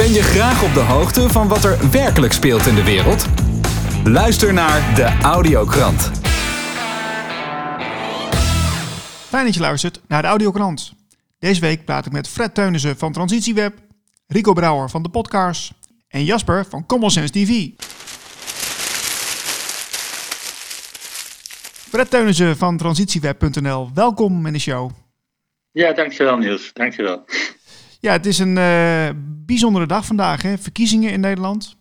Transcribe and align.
Ben 0.00 0.12
je 0.12 0.22
graag 0.22 0.62
op 0.64 0.74
de 0.74 0.80
hoogte 0.80 1.28
van 1.28 1.48
wat 1.48 1.64
er 1.64 1.90
werkelijk 1.90 2.32
speelt 2.32 2.66
in 2.66 2.74
de 2.74 2.84
wereld? 2.84 3.26
Luister 4.04 4.52
naar 4.52 4.94
de 4.94 5.18
Audiokrant. 5.22 6.10
Fijn 9.28 9.44
dat 9.44 9.54
je 9.54 9.60
luistert 9.60 10.00
naar 10.08 10.22
de 10.22 10.28
Audiokrant. 10.28 10.92
Deze 11.38 11.60
week 11.60 11.84
praat 11.84 12.06
ik 12.06 12.12
met 12.12 12.28
Fred 12.28 12.54
Teunissen 12.54 12.96
van 12.96 13.12
Transitieweb, 13.12 13.74
Rico 14.26 14.52
Brouwer 14.52 14.90
van 14.90 15.02
de 15.02 15.08
Podcast 15.08 15.72
en 16.08 16.24
Jasper 16.24 16.66
van 16.66 16.86
Common 16.86 17.10
Sense 17.10 17.32
TV. 17.32 17.68
Fred 21.88 22.10
Teunissen 22.10 22.56
van 22.56 22.76
Transitieweb.nl, 22.76 23.90
welkom 23.94 24.46
in 24.46 24.52
de 24.52 24.58
show. 24.58 24.90
Ja, 25.70 25.92
dankjewel 25.92 26.36
Niels, 26.36 26.70
dankjewel. 26.72 27.24
Ja, 28.00 28.12
het 28.12 28.26
is 28.26 28.38
een 28.38 28.56
uh, 28.56 29.10
bijzondere 29.46 29.86
dag 29.86 30.06
vandaag, 30.06 30.42
hè? 30.42 30.58
verkiezingen 30.58 31.12
in 31.12 31.20
Nederland. 31.20 31.76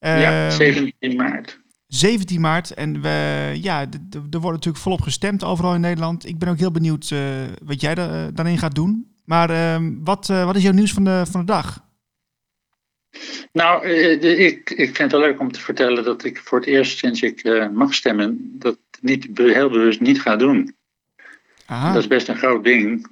Uh, 0.00 0.20
ja, 0.20 0.50
17 0.50 0.94
ehm, 0.98 1.16
maart. 1.16 1.60
17 1.86 2.40
maart. 2.40 2.70
En 2.70 3.00
we, 3.00 3.08
ja, 3.62 3.80
er 4.10 4.40
wordt 4.40 4.56
natuurlijk 4.56 4.76
volop 4.84 5.00
gestemd 5.00 5.44
overal 5.44 5.74
in 5.74 5.80
Nederland. 5.80 6.26
Ik 6.26 6.38
ben 6.38 6.48
ook 6.48 6.58
heel 6.58 6.70
benieuwd 6.70 7.10
uh, 7.10 7.20
wat 7.64 7.80
jij 7.80 7.94
da 7.94 8.30
daarin 8.30 8.58
gaat 8.58 8.74
doen. 8.74 9.14
Maar 9.24 9.50
ehm, 9.50 9.94
wat, 10.04 10.26
wat 10.26 10.56
is 10.56 10.62
jouw 10.62 10.72
nieuws 10.72 10.92
van 10.92 11.04
de, 11.04 11.22
van 11.30 11.40
de 11.40 11.46
dag? 11.46 11.88
Nou, 13.52 13.86
ik, 13.88 14.70
ik 14.70 14.96
vind 14.96 14.98
het 14.98 15.12
wel 15.12 15.20
leuk 15.20 15.40
om 15.40 15.52
te 15.52 15.60
vertellen 15.60 16.04
dat 16.04 16.24
ik 16.24 16.38
voor 16.38 16.58
het 16.58 16.68
eerst 16.68 16.98
sinds 16.98 17.22
ik 17.22 17.68
mag 17.72 17.94
stemmen, 17.94 18.58
dat 18.58 18.78
niet 19.00 19.28
heel 19.34 19.70
bewust 19.70 20.00
niet 20.00 20.20
ga 20.20 20.36
doen. 20.36 20.74
Aha. 21.66 21.92
Dat 21.92 22.02
is 22.02 22.08
best 22.08 22.28
een 22.28 22.36
groot 22.36 22.64
ding 22.64 23.06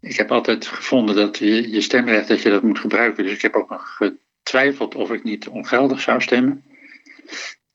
ik 0.00 0.16
heb 0.16 0.30
altijd 0.30 0.66
gevonden 0.66 1.14
dat 1.14 1.38
je, 1.38 1.70
je 1.70 1.80
stemrecht 1.80 2.28
dat 2.28 2.42
je 2.42 2.50
dat 2.50 2.62
moet 2.62 2.78
gebruiken. 2.78 3.24
Dus 3.24 3.32
ik 3.32 3.42
heb 3.42 3.54
ook 3.54 3.70
nog 3.70 3.98
getwijfeld 4.42 4.94
of 4.94 5.10
ik 5.10 5.22
niet 5.22 5.48
ongeldig 5.48 6.00
zou 6.00 6.20
stemmen. 6.20 6.64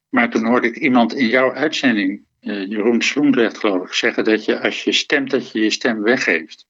Maar 0.09 0.29
toen 0.29 0.45
hoorde 0.45 0.67
ik 0.67 0.77
iemand 0.77 1.13
in 1.13 1.27
jouw 1.27 1.53
uitzending, 1.53 2.25
uh, 2.41 2.67
Jeroen 2.69 3.01
Sloendrecht 3.01 3.57
geloof 3.57 3.87
ik, 3.87 3.93
zeggen 3.93 4.23
dat 4.23 4.45
je 4.45 4.59
als 4.59 4.83
je 4.83 4.91
stemt, 4.91 5.29
dat 5.29 5.51
je 5.51 5.59
je 5.59 5.69
stem 5.69 6.01
weggeeft. 6.01 6.67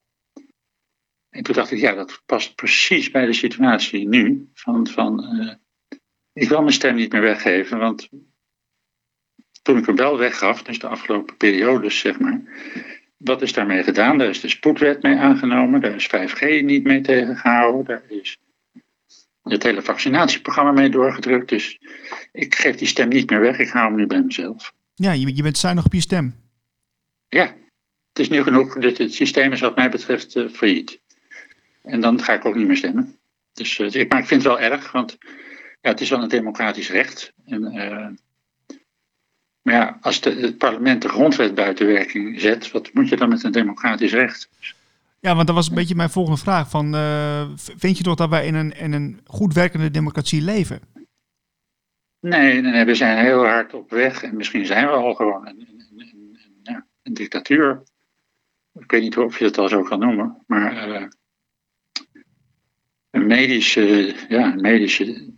En 1.29 1.43
toen 1.43 1.55
dacht 1.55 1.71
ik, 1.71 1.79
ja, 1.79 1.93
dat 1.93 2.21
past 2.25 2.55
precies 2.55 3.11
bij 3.11 3.25
de 3.25 3.33
situatie 3.33 4.07
nu. 4.07 4.49
Van, 4.53 4.87
van 4.87 5.39
uh, 5.39 5.53
ik 6.33 6.49
wil 6.49 6.59
mijn 6.59 6.73
stem 6.73 6.95
niet 6.95 7.11
meer 7.11 7.21
weggeven, 7.21 7.77
want 7.77 8.09
toen 9.61 9.77
ik 9.77 9.85
hem 9.85 9.95
wel 9.95 10.17
weggaf, 10.17 10.63
dus 10.63 10.79
de 10.79 10.87
afgelopen 10.87 11.37
periodes 11.37 11.99
zeg 11.99 12.19
maar, 12.19 12.41
wat 13.23 13.41
is 13.41 13.53
daarmee 13.53 13.83
gedaan? 13.83 14.17
Daar 14.17 14.29
is 14.29 14.41
de 14.41 14.49
spoedwet 14.49 15.01
mee 15.01 15.15
aangenomen, 15.15 15.81
daar 15.81 15.95
is 15.95 16.07
5G 16.07 16.63
niet 16.63 16.83
mee 16.83 17.01
tegengehouden, 17.01 17.85
daar 17.85 18.03
is 18.07 18.37
het 19.43 19.63
hele 19.63 19.81
vaccinatieprogramma 19.81 20.71
mee 20.71 20.89
doorgedrukt. 20.89 21.49
Dus 21.49 21.79
ik 22.31 22.55
geef 22.55 22.75
die 22.75 22.87
stem 22.87 23.07
niet 23.07 23.29
meer 23.29 23.39
weg, 23.39 23.59
ik 23.59 23.69
hou 23.69 23.87
hem 23.87 23.95
nu 23.95 24.07
bij 24.07 24.21
mezelf. 24.21 24.73
Ja, 24.93 25.11
je, 25.11 25.35
je 25.35 25.43
bent 25.43 25.57
zuinig 25.57 25.85
op 25.85 25.93
je 25.93 26.01
stem. 26.01 26.35
Ja, 27.27 27.45
het 28.09 28.19
is 28.19 28.29
nu 28.29 28.43
genoeg. 28.43 28.73
Het, 28.73 28.97
het 28.97 29.13
systeem 29.13 29.51
is 29.51 29.59
wat 29.59 29.75
mij 29.75 29.89
betreft 29.89 30.35
uh, 30.35 30.49
failliet. 30.49 30.99
En 31.83 32.01
dan 32.01 32.21
ga 32.21 32.33
ik 32.33 32.45
ook 32.45 32.55
niet 32.55 32.67
meer 32.67 32.77
stemmen. 32.77 33.17
Dus, 33.53 33.79
uh, 33.79 34.09
maar 34.09 34.19
ik 34.19 34.27
vind 34.27 34.43
het 34.43 34.51
wel 34.51 34.59
erg, 34.59 34.91
want 34.91 35.17
ja, 35.81 35.89
het 35.89 36.01
is 36.01 36.09
wel 36.09 36.21
een 36.21 36.29
democratisch 36.29 36.89
recht. 36.89 37.33
En 37.45 37.75
uh, 37.75 38.07
maar 39.63 39.73
ja, 39.73 39.97
als 40.01 40.21
de, 40.21 40.29
het 40.29 40.57
parlement 40.57 41.01
de 41.01 41.09
grondwet 41.09 41.55
buiten 41.55 41.87
werking 41.87 42.41
zet, 42.41 42.71
wat 42.71 42.93
moet 42.93 43.09
je 43.09 43.15
dan 43.15 43.29
met 43.29 43.43
een 43.43 43.51
democratisch 43.51 44.13
recht? 44.13 44.49
Ja, 45.19 45.35
want 45.35 45.47
dat 45.47 45.55
was 45.55 45.69
een 45.69 45.75
beetje 45.75 45.95
mijn 45.95 46.09
volgende 46.09 46.39
vraag. 46.39 46.69
Van, 46.69 46.95
uh, 46.95 47.49
vind 47.55 47.97
je 47.97 48.03
toch 48.03 48.15
dat 48.15 48.29
wij 48.29 48.45
in 48.45 48.55
een, 48.55 48.77
in 48.77 48.93
een 48.93 49.21
goed 49.25 49.53
werkende 49.53 49.91
democratie 49.91 50.41
leven? 50.41 50.81
Nee, 52.19 52.61
nee, 52.61 52.85
we 52.85 52.95
zijn 52.95 53.25
heel 53.25 53.45
hard 53.45 53.73
op 53.73 53.89
weg 53.89 54.23
en 54.23 54.35
misschien 54.35 54.65
zijn 54.65 54.87
we 54.87 54.93
al 54.93 55.13
gewoon 55.13 55.47
een, 55.47 55.59
een, 55.59 55.97
een, 55.97 56.37
ja, 56.63 56.85
een 57.03 57.13
dictatuur. 57.13 57.83
Ik 58.73 58.91
weet 58.91 59.01
niet 59.01 59.17
of 59.17 59.39
je 59.39 59.45
het 59.45 59.57
al 59.57 59.69
zo 59.69 59.83
kan 59.83 59.99
noemen, 59.99 60.43
maar 60.47 60.87
uh, 60.89 61.07
een 63.09 63.27
medische, 63.27 64.15
ja, 64.29 64.53
een 64.53 64.61
medische 64.61 65.31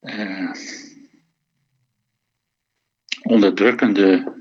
uh, 0.00 0.52
onderdrukkende 3.22 4.36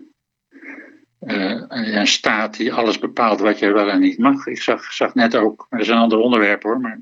uh, 1.20 2.04
staat 2.04 2.58
die 2.58 2.74
alles 2.74 3.00
bepaalt 3.00 3.40
wat 3.40 3.60
je 3.60 3.72
wel 3.72 3.90
en 3.90 4.00
niet 4.00 4.18
mag. 4.18 4.46
Ik 4.46 4.62
zag, 4.62 4.94
zag 4.94 5.14
net 5.14 5.36
ook, 5.36 5.68
maar 5.70 5.80
dat 5.80 5.88
is 5.88 5.94
een 5.94 6.00
ander 6.00 6.18
onderwerp 6.20 6.64
hoor, 6.64 6.80
maar 6.80 7.02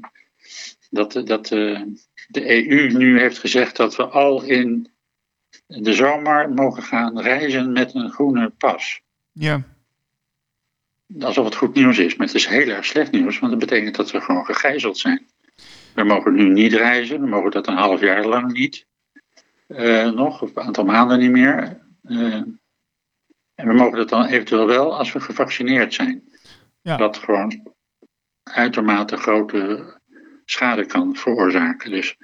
dat, 0.90 1.22
dat 1.26 1.52
uh, 1.52 1.82
de 2.28 2.68
EU 2.70 2.88
nu 2.88 3.20
heeft 3.20 3.38
gezegd 3.38 3.76
dat 3.76 3.96
we 3.96 4.06
al 4.06 4.44
in 4.44 4.90
de 5.68 5.94
zomer 5.94 6.50
mogen 6.50 6.84
gaan 6.84 7.20
reizen 7.20 7.72
met 7.72 7.94
een 7.94 8.12
groene 8.12 8.50
pas. 8.50 9.02
Ja. 9.32 9.64
Alsof 11.20 11.46
het 11.46 11.56
goed 11.56 11.76
nieuws 11.76 11.98
is, 11.98 12.16
maar 12.16 12.28
het 12.28 12.36
is 12.36 12.46
heel 12.46 12.68
erg 12.68 12.86
slecht 12.86 13.12
nieuws, 13.12 13.40
want 13.40 13.52
dat 13.52 13.70
betekent 13.70 13.96
dat 13.96 14.12
we 14.12 14.22
gewoon 14.22 14.46
gegijzeld 14.46 14.98
zijn. 14.98 15.26
We 15.94 16.04
mogen 16.04 16.34
nu 16.34 16.50
niet 16.50 16.74
reizen, 16.74 17.22
we 17.22 17.28
mogen 17.28 17.52
dat 17.52 17.68
een 17.68 17.76
half 17.76 18.00
jaar 18.00 18.26
lang 18.26 18.52
niet. 18.52 18.86
Uh, 19.68 20.12
nog, 20.12 20.42
of 20.42 20.56
een 20.56 20.64
aantal 20.64 20.86
maanden 20.86 21.20
niet 21.20 21.32
meer. 21.32 21.80
Uh, 22.04 22.34
en 23.56 23.68
we 23.68 23.74
mogen 23.74 23.98
dat 23.98 24.10
dan 24.10 24.26
eventueel 24.26 24.66
wel 24.66 24.98
als 24.98 25.12
we 25.12 25.20
gevaccineerd 25.20 25.94
zijn. 25.94 26.24
Ja. 26.82 26.98
Dat 26.98 27.18
gewoon 27.18 27.74
uitermate 28.44 29.18
grote 29.18 29.94
schade 30.46 30.86
kan 30.86 31.16
veroorzaken. 31.16 31.92
Dus 31.92 32.16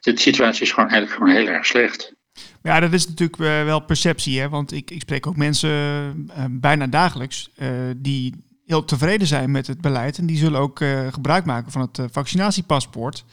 de 0.00 0.18
situatie 0.18 0.62
is 0.62 0.72
gewoon 0.72 0.90
eigenlijk 0.90 1.20
gewoon 1.20 1.36
heel 1.36 1.54
erg 1.54 1.66
slecht. 1.66 2.16
Ja, 2.62 2.80
dat 2.80 2.92
is 2.92 3.08
natuurlijk 3.08 3.40
uh, 3.40 3.64
wel 3.64 3.80
perceptie, 3.80 4.40
hè? 4.40 4.48
want 4.48 4.72
ik, 4.72 4.90
ik 4.90 5.00
spreek 5.00 5.26
ook 5.26 5.36
mensen 5.36 5.70
uh, 5.70 6.44
bijna 6.50 6.86
dagelijks 6.86 7.50
uh, 7.56 7.68
die 7.96 8.34
heel 8.64 8.84
tevreden 8.84 9.26
zijn 9.26 9.50
met 9.50 9.66
het 9.66 9.80
beleid 9.80 10.18
en 10.18 10.26
die 10.26 10.36
zullen 10.36 10.60
ook 10.60 10.80
gebruik 11.10 11.44
maken 11.44 11.72
van 11.72 11.80
het 11.80 12.12
vaccinatiepaspoort. 12.12 13.24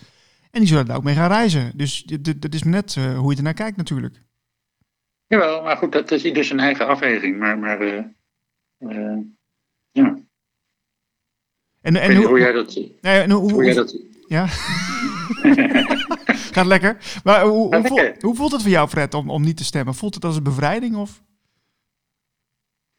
En 0.55 0.61
die 0.61 0.69
zullen 0.69 0.85
daar 0.85 0.97
ook 0.97 1.03
mee 1.03 1.15
gaan 1.15 1.31
reizen. 1.31 1.71
Dus 1.75 2.03
dat 2.37 2.53
is 2.53 2.63
net 2.63 2.95
uh, 2.95 3.17
hoe 3.17 3.31
je 3.31 3.37
ernaar 3.37 3.53
kijkt 3.53 3.77
natuurlijk. 3.77 4.21
Jawel, 5.27 5.63
maar 5.63 5.77
goed, 5.77 5.91
dat 5.91 6.11
is 6.11 6.21
dus 6.21 6.49
een 6.49 6.59
eigen 6.59 6.87
afweging. 6.87 7.39
Maar, 7.39 7.57
maar 7.59 7.81
uh, 7.81 8.03
uh, 8.79 9.17
ja. 9.91 10.17
En, 11.81 11.95
en 11.95 12.15
hoe, 12.15 12.27
hoe, 12.27 12.39
jij 12.39 12.51
dat... 12.51 12.75
Nee, 12.75 13.21
en 13.21 13.31
hoe, 13.31 13.51
hoe, 13.51 13.63
jij 13.63 13.73
dat... 13.73 14.01
Ja. 14.27 14.47
Gaat 16.55 16.65
lekker. 16.65 16.97
Maar 17.23 17.45
hoe, 17.45 17.75
hoe, 17.75 17.87
voelt, 17.87 18.21
hoe, 18.21 18.35
voelt 18.35 18.51
het 18.51 18.61
voor 18.61 18.71
jou, 18.71 18.87
Fred, 18.87 19.13
om, 19.13 19.29
om 19.29 19.41
niet 19.41 19.57
te 19.57 19.63
stemmen? 19.63 19.95
Voelt 19.95 20.13
het 20.15 20.25
als 20.25 20.35
een 20.35 20.43
bevrijding? 20.43 20.95
Of? 20.95 21.21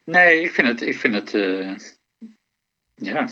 Nee, 0.05 0.43
ik 0.43 0.51
vind 0.51 0.69
het... 0.69 0.81
Ik 0.81 0.97
vind 0.97 1.15
het 1.15 1.31
ja, 2.95 3.29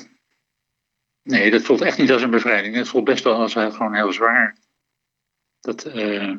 Nee, 1.24 1.50
dat 1.50 1.62
voelt 1.62 1.80
echt 1.80 1.98
niet 1.98 2.12
als 2.12 2.22
een 2.22 2.30
bevrijding. 2.30 2.74
Het 2.74 2.88
voelt 2.88 3.04
best 3.04 3.24
wel 3.24 3.34
als 3.34 3.52
gewoon 3.52 3.94
heel 3.94 4.12
zwaar. 4.12 4.56
Dat, 5.60 5.86
uh, 5.86 6.36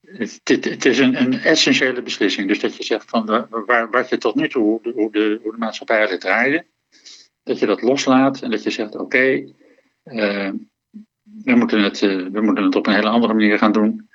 het, 0.00 0.84
is 0.84 0.98
een, 0.98 1.20
een, 1.20 1.32
essentiële 1.32 2.02
beslissing. 2.02 2.48
Dus 2.48 2.60
dat 2.60 2.76
je 2.76 2.84
zegt 2.84 3.10
van 3.10 3.48
waar, 3.66 3.90
wat 3.90 4.08
je 4.08 4.18
tot 4.18 4.34
nu 4.34 4.48
toe, 4.48 4.62
hoe 4.62 4.82
de, 4.82 4.92
hoe 4.92 5.12
de, 5.12 5.38
hoe 5.42 5.52
de 5.52 5.58
maatschappij 5.58 6.18
draaide, 6.18 6.66
dat 7.42 7.58
je 7.58 7.66
dat 7.66 7.82
loslaat 7.82 8.42
en 8.42 8.50
dat 8.50 8.62
je 8.62 8.70
zegt: 8.70 8.96
oké, 8.96 9.52
uh, 10.04 10.50
we, 11.22 11.54
moeten 11.54 11.82
het, 11.82 12.02
uh, 12.02 12.28
we 12.28 12.40
moeten 12.40 12.64
het 12.64 12.74
op 12.74 12.86
een 12.86 12.94
hele 12.94 13.08
andere 13.08 13.34
manier 13.34 13.58
gaan 13.58 13.72
doen. 13.72 14.08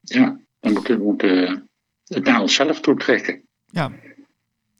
ja, 0.00 0.40
we 0.60 0.80
we 0.82 0.96
moeten 0.96 1.68
het 2.04 2.24
naar 2.24 2.40
onszelf 2.40 2.80
toetrekken. 2.80 3.42
Ja. 3.66 3.92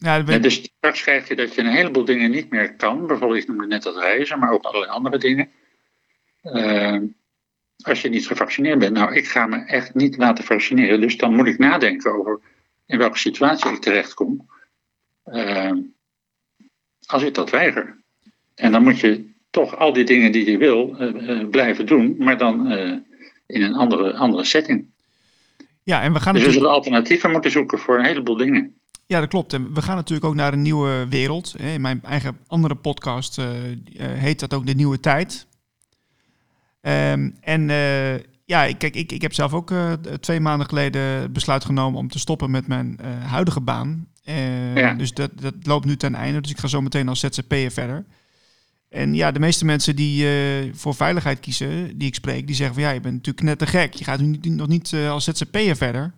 Ja, 0.01 0.23
ben... 0.23 0.43
dus 0.43 0.55
straks 0.55 1.03
krijg 1.03 1.29
je 1.29 1.37
dat 1.37 1.55
je 1.55 1.61
een 1.61 1.67
heleboel 1.67 2.05
dingen 2.05 2.31
niet 2.31 2.51
meer 2.51 2.75
kan. 2.75 3.07
Bijvoorbeeld, 3.07 3.43
ik 3.43 3.49
noemde 3.49 3.67
net 3.67 3.83
dat 3.83 3.97
reizen, 3.97 4.39
maar 4.39 4.53
ook 4.53 4.65
allerlei 4.65 4.93
andere 4.93 5.19
dingen. 5.19 5.49
Uh, 6.43 7.01
als 7.79 8.03
je 8.03 8.09
niet 8.09 8.27
gevaccineerd 8.27 8.79
bent. 8.79 8.93
Nou, 8.93 9.15
ik 9.15 9.29
ga 9.29 9.47
me 9.47 9.65
echt 9.65 9.95
niet 9.95 10.17
laten 10.17 10.45
vaccineren. 10.45 11.01
Dus 11.01 11.17
dan 11.17 11.35
moet 11.35 11.47
ik 11.47 11.59
nadenken 11.59 12.13
over 12.13 12.41
in 12.87 12.99
welke 12.99 13.19
situatie 13.19 13.71
ik 13.71 13.81
terechtkom. 13.81 14.49
Uh, 15.25 15.73
als 17.07 17.23
ik 17.23 17.35
dat 17.35 17.51
weiger. 17.51 17.97
En 18.55 18.73
dan 18.73 18.83
moet 18.83 19.01
je 19.01 19.31
toch 19.51 19.77
al 19.77 19.93
die 19.93 20.05
dingen 20.05 20.33
die 20.33 20.51
je 20.51 20.59
wil 20.59 20.97
uh, 21.01 21.49
blijven 21.49 21.87
doen, 21.87 22.15
maar 22.19 22.39
dan 22.39 22.71
in 23.47 23.63
een 23.63 23.75
andere, 23.75 24.15
andere 24.15 24.45
setting. 24.45 24.87
Ja, 25.83 26.03
en 26.03 26.13
we 26.13 26.21
gaan 26.21 26.35
dus 26.35 26.45
we 26.45 26.53
zullen 26.53 26.71
alternatieven 26.71 27.31
moeten 27.31 27.51
zoeken 27.51 27.79
voor 27.79 27.99
een 27.99 28.05
heleboel 28.05 28.37
dingen. 28.37 28.78
Ja, 29.09 29.21
dat 29.21 29.29
klopt. 29.29 29.53
En 29.53 29.75
we 29.75 29.83
gaan 29.83 29.97
natuurlijk 29.97 30.27
ook 30.27 30.35
naar 30.35 30.53
een 30.53 30.63
nieuwe 30.63 31.07
wereld. 31.09 31.55
In 31.59 31.81
mijn 31.81 32.03
eigen 32.03 32.39
andere 32.47 32.75
podcast 32.75 33.39
uh, 33.39 33.47
heet 33.97 34.41
dat 34.41 34.55
ook 34.55 34.67
de 34.67 34.75
nieuwe 34.75 35.01
tijd. 35.01 35.47
Um, 36.81 37.37
en 37.41 37.69
uh, 37.69 38.15
ja, 38.45 38.73
kijk, 38.79 38.95
ik, 38.95 39.13
ik 39.13 39.23
heb 39.23 39.33
zelf 39.33 39.53
ook 39.53 39.71
uh, 39.71 39.93
twee 39.93 40.41
maanden 40.41 40.69
geleden 40.69 41.33
besluit 41.33 41.65
genomen 41.65 41.99
om 41.99 42.09
te 42.09 42.19
stoppen 42.19 42.51
met 42.51 42.67
mijn 42.67 42.99
uh, 43.01 43.25
huidige 43.31 43.61
baan. 43.61 44.09
Uh, 44.25 44.77
ja. 44.77 44.95
Dus 44.95 45.13
dat, 45.13 45.31
dat 45.41 45.55
loopt 45.63 45.85
nu 45.85 45.97
ten 45.97 46.15
einde. 46.15 46.41
Dus 46.41 46.51
ik 46.51 46.59
ga 46.59 46.67
zo 46.67 46.81
meteen 46.81 47.09
als 47.09 47.21
ZZP'er 47.21 47.71
verder. 47.71 48.05
En 48.89 49.15
ja, 49.15 49.33
de 49.33 49.41
meeste 49.41 49.65
mensen 49.65 49.97
die 49.97 50.27
voor 50.75 50.95
veiligheid 50.95 51.41
kiezen, 51.41 51.99
die 51.99 52.09
ik 52.09 52.15
spreek, 52.15 52.47
die 52.47 52.57
zeggen 52.57 52.75
van 52.75 52.85
ja, 52.85 52.91
je 52.91 53.01
bent 53.01 53.15
natuurlijk 53.15 53.45
net 53.45 53.59
te 53.59 53.67
gek. 53.67 53.95
Je 53.95 54.05
gaat 54.05 54.21
nu 54.21 54.39
nog 54.43 54.69
niet 54.69 54.95
als 54.95 55.25
ZZP'er 55.25 55.77
verder. 55.77 56.13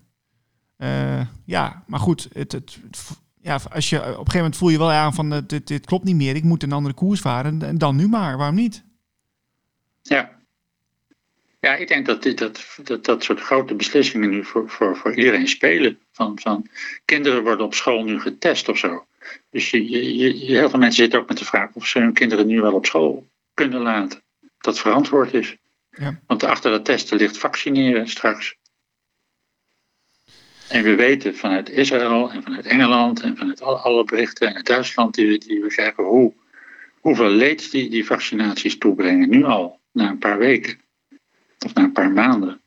Ja, 1.45 1.85
maar 1.87 2.01
goed, 2.01 2.29
het, 2.33 2.53
het, 2.53 2.79
ja, 3.41 3.61
als 3.73 3.91
je, 3.91 3.97
op 3.97 4.05
een 4.05 4.15
gegeven 4.15 4.37
moment 4.37 4.57
voel 4.57 4.69
je 4.69 4.79
wel 4.79 4.91
aan 4.91 5.15
van 5.15 5.45
dit, 5.47 5.67
dit 5.67 5.87
klopt 5.87 6.05
niet 6.05 6.17
meer. 6.17 6.37
Ik 6.37 6.45
moet 6.45 6.63
een 6.63 6.73
andere 6.73 6.95
koers 6.95 7.21
varen. 7.21 7.63
En 7.63 7.79
dan 7.79 7.97
nu 7.97 8.09
maar, 8.09 8.37
waarom 8.37 8.57
niet? 8.57 8.85
Ja, 10.03 10.31
ja, 11.61 11.75
ik 11.75 11.89
denk 11.89 12.07
dat, 12.07 12.23
dit, 12.23 12.39
dat, 12.39 12.67
dat 12.83 13.05
dat 13.05 13.25
soort 13.25 13.41
grote 13.41 13.75
beslissingen 13.75 14.31
nu 14.31 14.45
voor, 14.45 14.69
voor, 14.69 14.97
voor 14.97 15.15
iedereen 15.15 15.49
spelen. 15.49 15.99
Van, 16.13 16.39
van 16.39 16.67
kinderen 17.05 17.43
worden 17.43 17.67
op 17.67 17.75
school 17.75 18.05
nu 18.05 18.21
getest 18.21 18.69
of 18.69 18.79
zo. 18.79 19.07
Dus 19.51 19.71
je, 19.71 19.91
je, 19.91 20.17
je, 20.17 20.33
heel 20.33 20.71
veel 20.71 20.79
mensen 20.79 21.03
zitten 21.03 21.21
ook 21.21 21.29
met 21.29 21.39
de 21.39 21.45
vraag 21.45 21.71
of 21.73 21.87
ze 21.87 21.99
hun 21.99 22.13
kinderen 22.13 22.47
nu 22.47 22.61
wel 22.61 22.75
op 22.75 22.87
school 22.87 23.27
kunnen 23.55 23.81
laten. 23.81 24.23
Dat 24.59 24.79
verantwoord 24.79 25.35
is. 25.35 25.57
Ja. 25.91 26.21
Want 26.27 26.43
achter 26.43 26.71
dat 26.71 26.85
testen 26.85 27.17
ligt 27.17 27.39
vaccineren 27.39 28.09
straks. 28.09 28.57
En 30.71 30.83
we 30.83 30.95
weten 30.95 31.37
vanuit 31.37 31.71
Israël 31.71 32.31
en 32.31 32.43
vanuit 32.43 32.67
Engeland 32.67 33.21
en 33.21 33.37
vanuit 33.37 33.63
alle, 33.63 33.77
alle 33.77 34.05
berichten 34.05 34.49
en 34.49 34.55
uit 34.55 34.67
Duitsland 34.67 35.15
die, 35.15 35.39
die 35.39 35.61
we 35.61 35.69
krijgen 35.69 36.05
hoe, 36.05 36.33
hoeveel 37.01 37.29
leed 37.31 37.71
die, 37.71 37.91
die 37.91 38.07
vaccinaties 38.07 38.79
toebrengen. 38.79 39.29
Nu 39.29 39.45
al, 39.45 39.81
na 39.93 40.09
een 40.09 40.19
paar 40.19 40.39
weken. 40.39 40.79
Of 41.65 41.75
na 41.75 41.83
een 41.83 41.93
paar 41.93 42.11
maanden. 42.11 42.61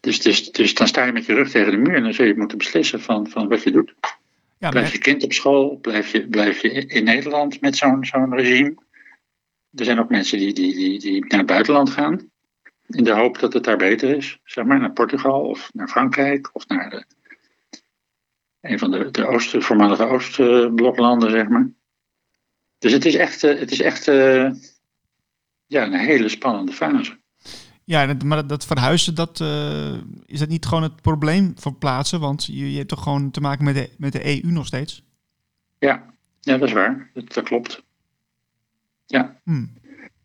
Dus, 0.00 0.20
dus, 0.20 0.52
dus 0.52 0.74
dan 0.74 0.86
sta 0.86 1.04
je 1.04 1.12
met 1.12 1.26
je 1.26 1.34
rug 1.34 1.50
tegen 1.50 1.70
de 1.70 1.76
muur 1.76 1.94
en 1.94 2.02
dan 2.02 2.14
zul 2.14 2.26
je 2.26 2.36
moeten 2.36 2.58
beslissen 2.58 3.00
van, 3.00 3.28
van 3.28 3.48
wat 3.48 3.62
je 3.62 3.70
doet. 3.70 3.94
Ja, 4.58 4.68
blijf 4.68 4.92
je 4.92 4.98
kind 4.98 5.24
op 5.24 5.32
school? 5.32 5.76
Blijf 5.76 6.12
je, 6.12 6.28
blijf 6.28 6.62
je 6.62 6.70
in 6.86 7.04
Nederland 7.04 7.60
met 7.60 7.76
zo'n 7.76 8.04
zo'n 8.04 8.34
regime? 8.34 8.74
Er 9.74 9.84
zijn 9.84 9.98
ook 9.98 10.08
mensen 10.08 10.38
die, 10.38 10.52
die, 10.52 10.74
die, 10.74 10.98
die 10.98 11.24
naar 11.26 11.38
het 11.38 11.48
buitenland 11.48 11.90
gaan. 11.90 12.30
In 12.92 13.04
de 13.04 13.14
hoop 13.14 13.38
dat 13.38 13.52
het 13.52 13.64
daar 13.64 13.76
beter 13.76 14.16
is. 14.16 14.38
Zeg 14.44 14.64
maar 14.64 14.80
naar 14.80 14.92
Portugal 14.92 15.40
of 15.40 15.70
naar 15.72 15.88
Frankrijk 15.88 16.50
of 16.52 16.66
naar 16.66 16.90
de, 16.90 17.04
een 18.60 18.78
van 18.78 18.90
de, 18.90 19.10
de 19.10 19.26
Oost, 19.26 19.64
voormalige 19.64 20.04
Oostbloklanden, 20.04 21.30
zeg 21.30 21.48
maar. 21.48 21.70
Dus 22.78 22.92
het 22.92 23.04
is 23.04 23.14
echt, 23.14 23.44
eh, 23.44 23.58
het 23.58 23.70
is 23.70 23.80
echt 23.80 24.08
uh, 24.08 24.50
ja, 25.66 25.84
een 25.84 25.92
hele 25.92 26.28
spannende 26.28 26.72
fase. 26.72 27.20
Ja, 27.84 28.14
maar 28.24 28.46
dat 28.46 28.66
verhuizen, 28.66 29.14
dat, 29.14 29.40
uh, 29.40 29.94
is 30.26 30.38
dat 30.38 30.48
niet 30.48 30.66
gewoon 30.66 30.82
het 30.82 31.02
probleem 31.02 31.52
voor 31.56 31.74
plaatsen? 31.74 32.20
Want 32.20 32.44
je, 32.44 32.70
je 32.70 32.76
hebt 32.76 32.88
toch 32.88 33.02
gewoon 33.02 33.30
te 33.30 33.40
maken 33.40 33.64
met 33.64 33.74
de, 33.74 33.90
met 33.98 34.12
de 34.12 34.26
EU 34.26 34.52
nog 34.52 34.66
steeds? 34.66 35.02
Ja, 35.78 36.04
ja 36.40 36.58
dat 36.58 36.68
is 36.68 36.74
waar. 36.74 37.10
Dat, 37.14 37.32
dat 37.32 37.44
klopt. 37.44 37.82
Ja. 39.06 39.40
Hmm. 39.44 39.72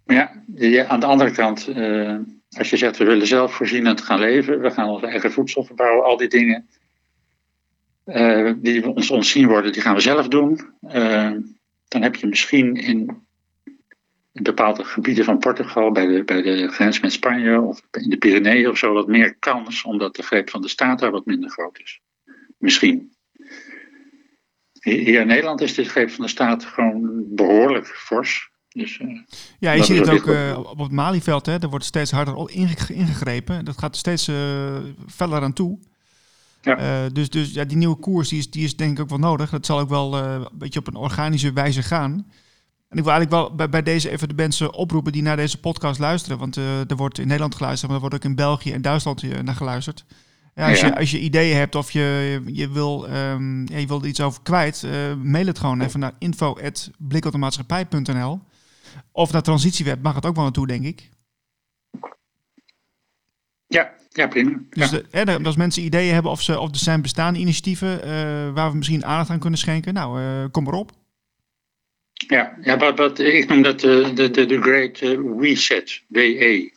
Maar 0.05 0.41
ja, 0.55 0.85
aan 0.87 0.99
de 0.99 1.05
andere 1.05 1.31
kant, 1.31 1.67
uh, 1.67 2.17
als 2.57 2.69
je 2.69 2.77
zegt 2.77 2.97
we 2.97 3.05
willen 3.05 3.27
zelfvoorzienend 3.27 4.01
gaan 4.01 4.19
leven, 4.19 4.61
we 4.61 4.71
gaan 4.71 4.89
onze 4.89 5.07
eigen 5.07 5.31
voedsel 5.31 5.63
verbouwen, 5.63 6.05
al 6.05 6.17
die 6.17 6.27
dingen 6.27 6.67
uh, 8.05 8.53
die 8.57 8.87
ons 8.87 9.09
ontzien 9.09 9.47
worden, 9.47 9.71
die 9.71 9.81
gaan 9.81 9.95
we 9.95 10.01
zelf 10.01 10.27
doen. 10.27 10.73
dan 11.87 12.01
heb 12.01 12.15
je 12.15 12.27
misschien 12.27 12.75
in 12.75 13.27
in 14.37 14.43
bepaalde 14.43 14.83
gebieden 14.83 15.25
van 15.25 15.37
Portugal, 15.37 15.91
bij 15.91 16.05
de, 16.05 16.23
bij 16.23 16.41
de 16.41 16.67
grens 16.67 16.99
met 16.99 17.11
Spanje 17.11 17.61
of 17.61 17.81
in 17.91 18.09
de 18.09 18.17
Pyreneeën 18.17 18.69
of 18.69 18.77
zo, 18.77 18.93
wat 18.93 19.07
meer 19.07 19.35
kans, 19.35 19.83
omdat 19.83 20.15
de 20.15 20.23
greep 20.23 20.49
van 20.49 20.61
de 20.61 20.67
staat 20.67 20.99
daar 20.99 21.11
wat 21.11 21.25
minder 21.25 21.49
groot 21.49 21.79
is. 21.79 22.01
Misschien. 22.57 23.15
Hier 24.79 25.19
in 25.19 25.27
Nederland 25.27 25.61
is 25.61 25.73
de 25.73 25.83
greep 25.83 26.09
van 26.09 26.25
de 26.25 26.29
staat 26.29 26.65
gewoon 26.65 27.25
behoorlijk 27.35 27.87
fors. 27.87 28.51
Dus, 28.77 28.99
uh, 28.99 29.19
ja, 29.59 29.71
je 29.71 29.83
ziet 29.83 29.97
het 29.97 30.09
ook 30.09 30.27
uh, 30.27 30.59
op 30.63 30.77
het 30.77 30.91
Malieveld, 30.91 31.45
hè, 31.45 31.59
er 31.59 31.69
wordt 31.69 31.85
steeds 31.85 32.11
harder 32.11 32.49
ingegrepen. 32.87 33.65
Dat 33.65 33.77
gaat 33.77 33.91
er 33.91 33.97
steeds 33.97 34.27
uh, 34.27 34.35
feller 35.07 35.41
aan 35.41 35.53
toe. 35.53 35.79
Ja. 36.61 37.09
dus 37.09 37.29
dus 37.29 37.53
ja, 37.53 37.65
die 37.65 37.77
nieuwe 37.77 37.95
koers 37.95 38.29
die 38.29 38.39
is, 38.39 38.49
die 38.49 38.63
is 38.63 38.75
denk 38.75 38.91
ik 38.91 38.99
ook 38.99 39.09
wel 39.09 39.17
nodig. 39.17 39.49
Dat 39.49 39.65
zal 39.65 39.79
ook 39.79 39.89
wel 39.89 40.17
een 40.17 40.47
beetje 40.53 40.79
op 40.79 40.87
een 40.87 40.95
organische 40.95 41.53
wijze 41.53 41.83
gaan. 41.83 42.25
En 42.89 42.97
ik 42.97 43.03
wil 43.03 43.13
eigenlijk 43.13 43.41
wel 43.41 43.55
bij, 43.55 43.69
bij 43.69 43.83
deze 43.83 44.09
even 44.09 44.27
de 44.27 44.33
mensen 44.33 44.73
oproepen 44.73 45.11
die 45.11 45.21
naar 45.21 45.35
deze 45.35 45.59
podcast 45.59 45.99
luisteren. 45.99 46.37
Want 46.37 46.57
uh, 46.57 46.89
er 46.89 46.95
wordt 46.95 47.19
in 47.19 47.27
Nederland 47.27 47.55
geluisterd, 47.55 47.91
maar 47.91 48.01
er 48.01 48.07
wordt 48.09 48.15
ook 48.15 48.23
in 48.29 48.35
België 48.35 48.71
en 48.71 48.81
Duitsland 48.81 49.23
uh, 49.23 49.39
naar 49.39 49.55
geluisterd. 49.55 50.05
Ja, 50.55 50.69
als, 50.69 50.79
Je, 50.79 50.97
als 50.97 51.11
je 51.11 51.19
ideeën 51.19 51.55
hebt 51.55 51.75
of 51.75 51.91
je, 51.91 52.41
je, 52.45 52.69
wil, 52.69 53.09
um, 53.09 53.67
ja, 53.67 53.77
je 53.77 53.87
wil 53.87 54.01
er 54.01 54.07
iets 54.07 54.21
over 54.21 54.41
kwijt, 54.41 54.83
uh, 54.85 54.91
mail 55.23 55.45
het 55.45 55.59
gewoon 55.59 55.81
even 55.81 55.99
naar 55.99 56.13
info.blikautomaatschappij.nl 56.19 58.39
Of 59.11 59.31
naar 59.31 59.41
Transitieweb 59.41 60.03
mag 60.03 60.15
het 60.15 60.25
ook 60.25 60.35
wel 60.35 60.43
naartoe, 60.43 60.67
denk 60.67 60.85
ik. 60.85 61.09
Ja, 63.67 63.93
ja 64.09 64.27
prima. 64.27 64.59
Dus 64.69 64.89
ja. 65.11 65.25
De, 65.25 65.39
als 65.43 65.55
mensen 65.55 65.83
ideeën 65.83 66.13
hebben 66.13 66.31
of, 66.31 66.41
ze, 66.41 66.59
of 66.59 66.69
er 66.69 66.75
zijn 66.75 67.01
bestaande 67.01 67.39
initiatieven 67.39 68.03
waar 68.53 68.71
we 68.71 68.77
misschien 68.77 69.05
aandacht 69.05 69.29
aan 69.29 69.39
kunnen 69.39 69.59
schenken, 69.59 69.93
nou, 69.93 70.49
kom 70.49 70.63
maar 70.63 70.73
op. 70.73 70.91
Ja, 72.17 72.57
ja 72.61 72.77
wat, 72.77 72.97
wat, 72.97 73.19
ik 73.19 73.47
noem 73.47 73.61
dat 73.61 73.79
de, 73.79 74.11
de, 74.13 74.45
de, 74.45 74.61
Great 74.61 74.99
eh, 74.99 75.17
Reset, 75.39 76.03
WE. 76.07 76.71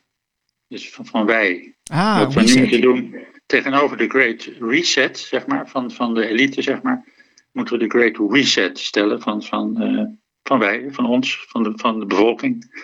Dus 0.69 0.90
van, 0.90 1.06
van 1.06 1.26
wij. 1.26 1.75
Ah, 1.84 2.19
wat 2.19 2.34
we 2.34 2.43
nu 2.43 2.58
moeten 2.58 2.81
doen 2.81 3.26
tegenover 3.46 3.96
de 3.96 4.08
Great 4.08 4.50
Reset, 4.61 5.19
zeg 5.19 5.46
maar, 5.46 5.69
van, 5.69 5.90
van 5.90 6.14
de 6.14 6.26
elite, 6.26 6.62
zeg 6.62 6.82
maar, 6.82 7.05
moeten 7.52 7.78
we 7.78 7.88
de 7.88 7.99
Great 7.99 8.32
Reset 8.32 8.78
stellen 8.78 9.20
van, 9.20 9.43
van, 9.43 9.82
uh, 9.82 10.06
van 10.50 10.58
wij, 10.58 10.87
van 10.91 11.06
ons, 11.06 11.44
van 11.49 11.62
de, 11.62 11.73
van 11.76 11.99
de 11.99 12.06
bevolking. 12.06 12.82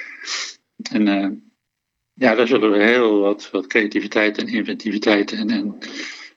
En 0.91 1.07
uh, 1.07 1.29
ja, 2.13 2.35
daar 2.35 2.47
zullen 2.47 2.71
we 2.71 2.85
heel 2.85 3.19
wat, 3.21 3.51
wat 3.51 3.67
creativiteit 3.67 4.39
en 4.39 4.49
inventiviteit 4.49 5.33
en, 5.33 5.51
en 5.51 5.79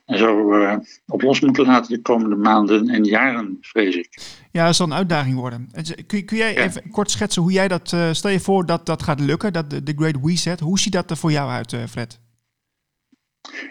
en 0.06 0.18
zo 0.18 0.54
uh, 0.54 0.78
op 1.06 1.22
los 1.22 1.40
moeten 1.40 1.66
laten 1.66 1.94
de 1.94 2.02
komende 2.02 2.36
maanden 2.36 2.88
en 2.88 3.04
jaren, 3.04 3.58
vrees 3.62 3.96
ik. 3.96 4.18
Ja, 4.52 4.66
dat 4.66 4.76
zal 4.76 4.86
een 4.86 4.94
uitdaging 4.94 5.36
worden. 5.36 5.70
Kun, 6.08 6.26
kun 6.26 6.38
jij 6.38 6.58
even 6.58 6.90
kort 6.90 7.12
schetsen 7.12 7.42
hoe 7.42 7.52
jij 7.52 7.68
dat... 7.68 7.92
Uh, 7.92 8.12
stel 8.12 8.32
je 8.32 8.40
voor 8.40 8.66
dat 8.66 8.86
dat 8.86 9.04
gaat 9.04 9.20
lukken, 9.20 9.54
dat 9.54 9.70
de, 9.70 9.84
de 9.84 9.94
Great 9.96 10.16
Reset. 10.24 10.60
Hoe 10.60 10.80
ziet 10.80 10.94
dat 10.94 11.10
er 11.10 11.18
voor 11.18 11.32
jou 11.32 11.50
uit, 11.50 11.76
Fred? 11.90 12.20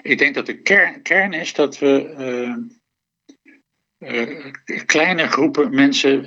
Ik 0.03 0.19
denk 0.19 0.35
dat 0.35 0.47
de 0.47 0.63
kern, 0.63 1.03
kern 1.03 1.33
is 1.33 1.55
dat 1.55 1.79
we... 1.79 2.78
kleine 4.87 5.29
groepen 5.29 5.75
mensen 5.75 6.21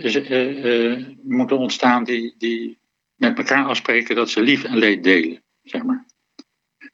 moeten 1.23 1.57
ontstaan 1.57 2.03
die, 2.03 2.35
die 2.37 2.79
met 3.15 3.37
elkaar 3.37 3.65
afspreken 3.65 4.15
dat 4.15 4.29
ze 4.29 4.41
lief 4.41 4.63
en 4.63 4.77
leed 4.77 5.03
delen, 5.03 5.43
zeg 5.63 5.83
maar. 5.83 6.05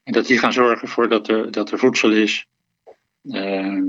En 0.04 0.14
dat 0.14 0.28
die 0.28 0.38
gaan 0.38 0.54
zorgen 0.54 0.88
voor 0.88 1.10
dat 1.10 1.28
er, 1.28 1.52
dat 1.52 1.72
er 1.72 1.80
voedsel 1.80 2.12
is, 2.12 2.48
Ehm, 3.30 3.84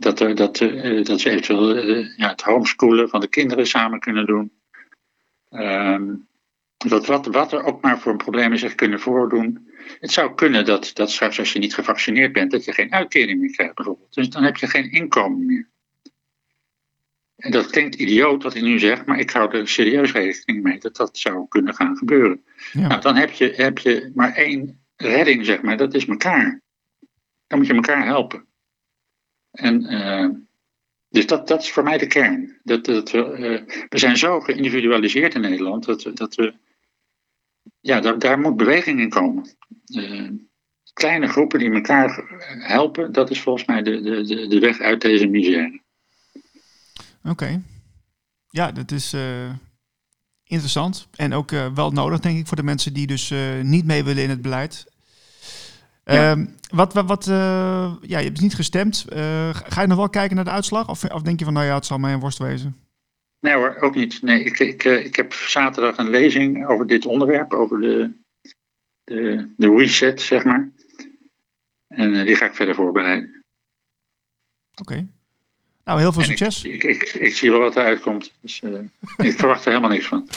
dat, 0.00 0.20
er, 0.20 0.34
dat, 0.34 0.56
dat 1.02 1.20
ze 1.20 1.30
eventueel 1.30 1.76
ja, 2.16 2.28
het 2.28 2.42
homeschoolen 2.42 3.08
van 3.08 3.20
de 3.20 3.28
kinderen 3.28 3.66
samen 3.66 4.00
kunnen 4.00 4.26
doen. 4.26 4.52
Ehm, 5.48 6.14
dat 6.76 7.06
wat, 7.06 7.26
wat 7.26 7.52
er 7.52 7.64
ook 7.64 7.82
maar 7.82 8.00
voor 8.00 8.16
problemen 8.16 8.58
zich 8.58 8.74
kunnen 8.74 9.00
voordoen. 9.00 9.70
Het 10.00 10.10
zou 10.10 10.34
kunnen 10.34 10.64
dat, 10.64 10.90
dat 10.94 11.10
straks 11.10 11.38
als 11.38 11.52
je 11.52 11.58
niet 11.58 11.74
gevaccineerd 11.74 12.32
bent, 12.32 12.50
dat 12.50 12.64
je 12.64 12.72
geen 12.72 12.92
uitkering 12.92 13.40
meer 13.40 13.50
krijgt 13.50 13.74
bijvoorbeeld. 13.74 14.14
Dus 14.14 14.28
dan 14.28 14.42
heb 14.42 14.56
je 14.56 14.66
geen 14.66 14.90
inkomen 14.90 15.46
meer. 15.46 15.70
En 17.42 17.50
dat 17.50 17.70
klinkt 17.70 17.94
idioot 17.94 18.42
wat 18.42 18.54
ik 18.54 18.62
nu 18.62 18.78
zeg, 18.78 19.04
maar 19.04 19.18
ik 19.18 19.30
hou 19.30 19.58
er 19.58 19.68
serieus 19.68 20.12
rekening 20.12 20.62
mee 20.62 20.78
dat 20.78 20.96
dat 20.96 21.18
zou 21.18 21.48
kunnen 21.48 21.74
gaan 21.74 21.96
gebeuren. 21.96 22.44
Ja. 22.72 22.86
Nou, 22.86 23.00
dan 23.00 23.16
heb 23.16 23.30
je, 23.30 23.52
heb 23.56 23.78
je 23.78 24.10
maar 24.14 24.34
één 24.34 24.84
redding, 24.96 25.44
zeg 25.46 25.62
maar, 25.62 25.76
dat 25.76 25.94
is 25.94 26.06
elkaar. 26.06 26.62
Dan 27.46 27.58
moet 27.58 27.66
je 27.66 27.74
elkaar 27.74 28.04
helpen. 28.04 28.46
En 29.50 29.92
uh, 29.92 30.28
dus 31.08 31.26
dat, 31.26 31.48
dat 31.48 31.62
is 31.62 31.72
voor 31.72 31.82
mij 31.82 31.98
de 31.98 32.06
kern. 32.06 32.60
Dat, 32.62 32.84
dat 32.84 33.10
we, 33.10 33.18
uh, 33.18 33.84
we 33.88 33.98
zijn 33.98 34.16
zo 34.16 34.40
geïndividualiseerd 34.40 35.34
in 35.34 35.40
Nederland 35.40 35.84
dat, 35.84 36.10
dat 36.14 36.34
we. 36.34 36.54
Ja, 37.80 38.00
daar, 38.00 38.18
daar 38.18 38.38
moet 38.38 38.56
beweging 38.56 39.00
in 39.00 39.10
komen. 39.10 39.56
Uh, 39.94 40.30
kleine 40.92 41.26
groepen 41.26 41.58
die 41.58 41.72
elkaar 41.72 42.24
helpen, 42.66 43.12
dat 43.12 43.30
is 43.30 43.40
volgens 43.40 43.64
mij 43.64 43.82
de, 43.82 44.00
de, 44.00 44.46
de 44.46 44.58
weg 44.58 44.80
uit 44.80 45.00
deze 45.00 45.26
misère. 45.26 45.80
Oké. 47.24 47.62
Ja, 48.48 48.72
dat 48.72 48.90
is 48.90 49.16
interessant. 50.44 51.08
En 51.16 51.32
ook 51.32 51.50
wel 51.50 51.90
nodig, 51.90 52.20
denk 52.20 52.38
ik, 52.38 52.46
voor 52.46 52.56
de 52.56 52.62
mensen 52.62 52.92
die 52.92 53.06
dus 53.06 53.34
niet 53.62 53.84
mee 53.84 54.04
willen 54.04 54.22
in 54.22 54.30
het 54.30 54.42
beleid. 54.42 54.86
Ehm, 56.04 56.46
wat, 56.70 56.92
wat, 56.92 57.06
wat 57.06 57.26
uh, 57.26 57.94
ja, 58.00 58.18
je 58.18 58.24
hebt 58.24 58.40
niet 58.40 58.54
gestemd. 58.54 59.06
Uh, 59.12 59.50
ga 59.54 59.80
je 59.80 59.86
nog 59.86 59.96
wel 59.96 60.08
kijken 60.08 60.36
naar 60.36 60.44
de 60.44 60.50
uitslag? 60.50 60.88
Of, 60.88 61.04
of 61.04 61.22
denk 61.22 61.38
je 61.38 61.44
van, 61.44 61.54
nou 61.54 61.66
ja, 61.66 61.74
het 61.74 61.86
zal 61.86 61.98
mij 61.98 62.12
een 62.12 62.20
worst 62.20 62.38
wezen? 62.38 62.76
Nee 63.40 63.54
hoor, 63.54 63.76
ook 63.80 63.94
niet. 63.94 64.22
Nee, 64.22 64.44
ik, 64.44 64.58
ik, 64.58 64.84
ik 64.84 65.16
heb 65.16 65.32
zaterdag 65.32 65.96
een 65.96 66.10
lezing 66.10 66.66
over 66.66 66.86
dit 66.86 67.06
onderwerp, 67.06 67.52
over 67.52 67.80
de, 67.80 68.12
de, 69.04 69.52
de 69.56 69.76
reset, 69.76 70.20
zeg 70.20 70.44
maar. 70.44 70.70
En 71.88 72.24
die 72.26 72.36
ga 72.36 72.46
ik 72.46 72.54
verder 72.54 72.74
voorbereiden. 72.74 73.44
Oké. 74.80 75.08
Nou, 75.84 76.00
heel 76.00 76.12
veel 76.12 76.22
En 76.22 76.28
succes. 76.28 76.64
Ik, 76.64 76.82
ik, 76.82 77.02
ik, 77.02 77.14
ik 77.14 77.36
zie 77.36 77.50
wel 77.50 77.60
wat 77.60 77.76
eruit 77.76 78.00
komt. 78.00 78.32
Dus 78.40 78.60
eh, 78.60 78.70
ik 79.26 79.38
verwacht 79.38 79.64
er 79.64 79.70
helemaal 79.70 79.90
niks 79.90 80.06
van. 80.06 80.28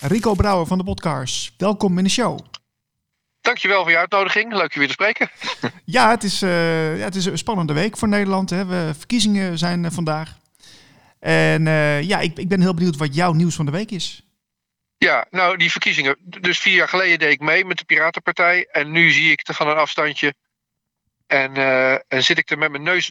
Rico 0.00 0.34
Brouwer 0.34 0.66
van 0.66 0.78
de 0.78 0.84
Podcast. 0.84 1.52
Welkom 1.56 1.98
in 1.98 2.04
de 2.04 2.10
show. 2.10 2.38
Dankjewel 3.40 3.82
voor 3.82 3.90
je 3.90 3.98
uitnodiging. 3.98 4.52
Leuk 4.54 4.72
je 4.72 4.78
weer 4.78 4.88
te 4.88 4.94
spreken. 4.94 5.30
Ja, 5.84 6.10
het 6.10 6.22
is, 6.22 6.42
eh, 6.42 6.98
ja, 6.98 7.04
het 7.04 7.14
is 7.14 7.24
een 7.24 7.38
spannende 7.38 7.72
week 7.72 7.96
voor 7.96 8.08
Nederland. 8.08 8.50
Hè. 8.50 8.66
We, 8.66 8.94
verkiezingen 8.98 9.58
zijn 9.58 9.84
eh, 9.84 9.90
vandaag. 9.90 10.36
En 11.20 11.66
eh, 11.66 12.02
ja, 12.02 12.20
ik, 12.20 12.38
ik 12.38 12.48
ben 12.48 12.60
heel 12.60 12.74
benieuwd 12.74 12.96
wat 12.96 13.14
jouw 13.14 13.32
nieuws 13.32 13.54
van 13.54 13.64
de 13.64 13.70
week 13.70 13.90
is. 13.90 14.22
Ja, 14.96 15.26
nou 15.30 15.56
die 15.56 15.70
verkiezingen. 15.70 16.16
Dus 16.40 16.58
vier 16.58 16.74
jaar 16.74 16.88
geleden 16.88 17.18
deed 17.18 17.32
ik 17.32 17.40
mee 17.40 17.64
met 17.64 17.78
de 17.78 17.84
Piratenpartij. 17.84 18.68
En 18.72 18.90
nu 18.90 19.10
zie 19.10 19.30
ik 19.30 19.40
het 19.42 19.56
van 19.56 19.68
een 19.68 19.76
afstandje. 19.76 20.34
En, 21.26 21.56
eh, 21.56 21.92
en 21.92 22.24
zit 22.24 22.38
ik 22.38 22.50
er 22.50 22.58
met 22.58 22.70
mijn 22.70 22.82
neus. 22.82 23.10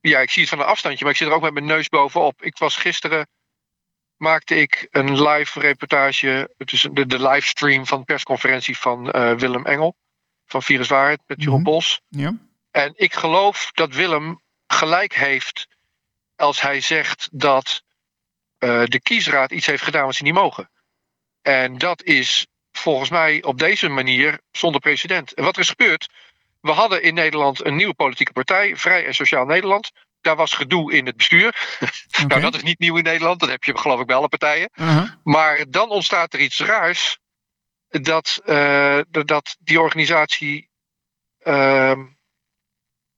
Ja, 0.00 0.20
ik 0.20 0.30
zie 0.30 0.40
het 0.42 0.50
van 0.50 0.60
een 0.60 0.64
afstandje, 0.64 1.04
maar 1.04 1.12
ik 1.12 1.18
zit 1.18 1.28
er 1.28 1.34
ook 1.34 1.42
met 1.42 1.52
mijn 1.52 1.64
neus 1.64 1.88
bovenop. 1.88 2.42
Ik 2.42 2.58
was 2.58 2.76
gisteren. 2.76 3.28
Maakte 4.16 4.56
ik 4.56 4.88
een 4.90 5.22
live 5.22 5.60
reportage. 5.60 6.50
Het 6.56 6.72
is 6.72 6.88
de, 6.92 7.06
de 7.06 7.22
livestream 7.28 7.86
van 7.86 7.98
de 7.98 8.04
persconferentie 8.04 8.78
van 8.78 9.10
eh, 9.10 9.34
Willem 9.34 9.66
Engel. 9.66 9.96
Van 10.46 10.62
Virus 10.62 10.88
Waarheid 10.88 11.20
met 11.26 11.42
Jeroen 11.42 11.60
Mhm. 11.60 11.70
Bos. 11.70 12.00
Ja? 12.08 12.36
En 12.70 12.92
ik 12.96 13.14
geloof 13.14 13.70
dat 13.72 13.94
Willem 13.94 14.42
gelijk 14.66 15.14
heeft 15.14 15.66
als 16.36 16.60
hij 16.60 16.80
zegt 16.80 17.28
dat 17.32 17.82
eh, 18.58 18.84
de 18.84 19.00
kiesraad 19.00 19.52
iets 19.52 19.66
heeft 19.66 19.82
gedaan 19.82 20.04
wat 20.04 20.14
ze 20.14 20.22
niet 20.22 20.34
mogen. 20.34 20.70
En 21.42 21.78
dat 21.78 22.02
is 22.02 22.46
volgens 22.72 23.10
mij 23.10 23.42
op 23.42 23.58
deze 23.58 23.88
manier 23.88 24.40
zonder 24.50 24.80
precedent. 24.80 25.32
En 25.34 25.44
wat 25.44 25.54
er 25.54 25.62
is 25.62 25.68
gebeurd, 25.68 26.08
we 26.64 26.70
hadden 26.70 27.02
in 27.02 27.14
Nederland 27.14 27.64
een 27.64 27.76
nieuwe 27.76 27.94
politieke 27.94 28.32
partij, 28.32 28.76
Vrij 28.76 29.06
en 29.06 29.14
Sociaal 29.14 29.44
Nederland. 29.44 29.90
Daar 30.20 30.36
was 30.36 30.52
gedoe 30.52 30.92
in 30.92 31.06
het 31.06 31.16
bestuur. 31.16 31.54
Nou, 32.28 32.40
dat 32.40 32.54
is 32.54 32.62
niet 32.62 32.78
nieuw 32.78 32.96
in 32.96 33.02
Nederland. 33.02 33.40
Dat 33.40 33.48
heb 33.48 33.64
je 33.64 33.78
geloof 33.78 34.00
ik 34.00 34.06
bij 34.06 34.16
alle 34.16 34.28
partijen. 34.28 34.70
Uh-huh. 34.74 35.10
Maar 35.22 35.64
dan 35.68 35.90
ontstaat 35.90 36.32
er 36.32 36.40
iets 36.40 36.58
raars. 36.58 37.18
Dat, 37.88 38.40
eh, 38.44 39.00
dat 39.24 39.56
die 39.60 39.80
organisatie. 39.80 40.70
ehm, 41.38 42.04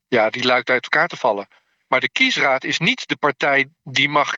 ja, 0.09 0.31
die 0.31 0.45
lijkt 0.45 0.71
uit 0.71 0.83
elkaar 0.83 1.09
te 1.09 1.17
vallen. 1.17 1.49
Maar 1.88 2.00
de 2.00 2.11
kiesraad 2.11 2.65
is 2.65 2.79
niet 2.79 3.09
de 3.09 3.17
partij 3.17 3.69
die, 3.83 4.09
mag 4.09 4.37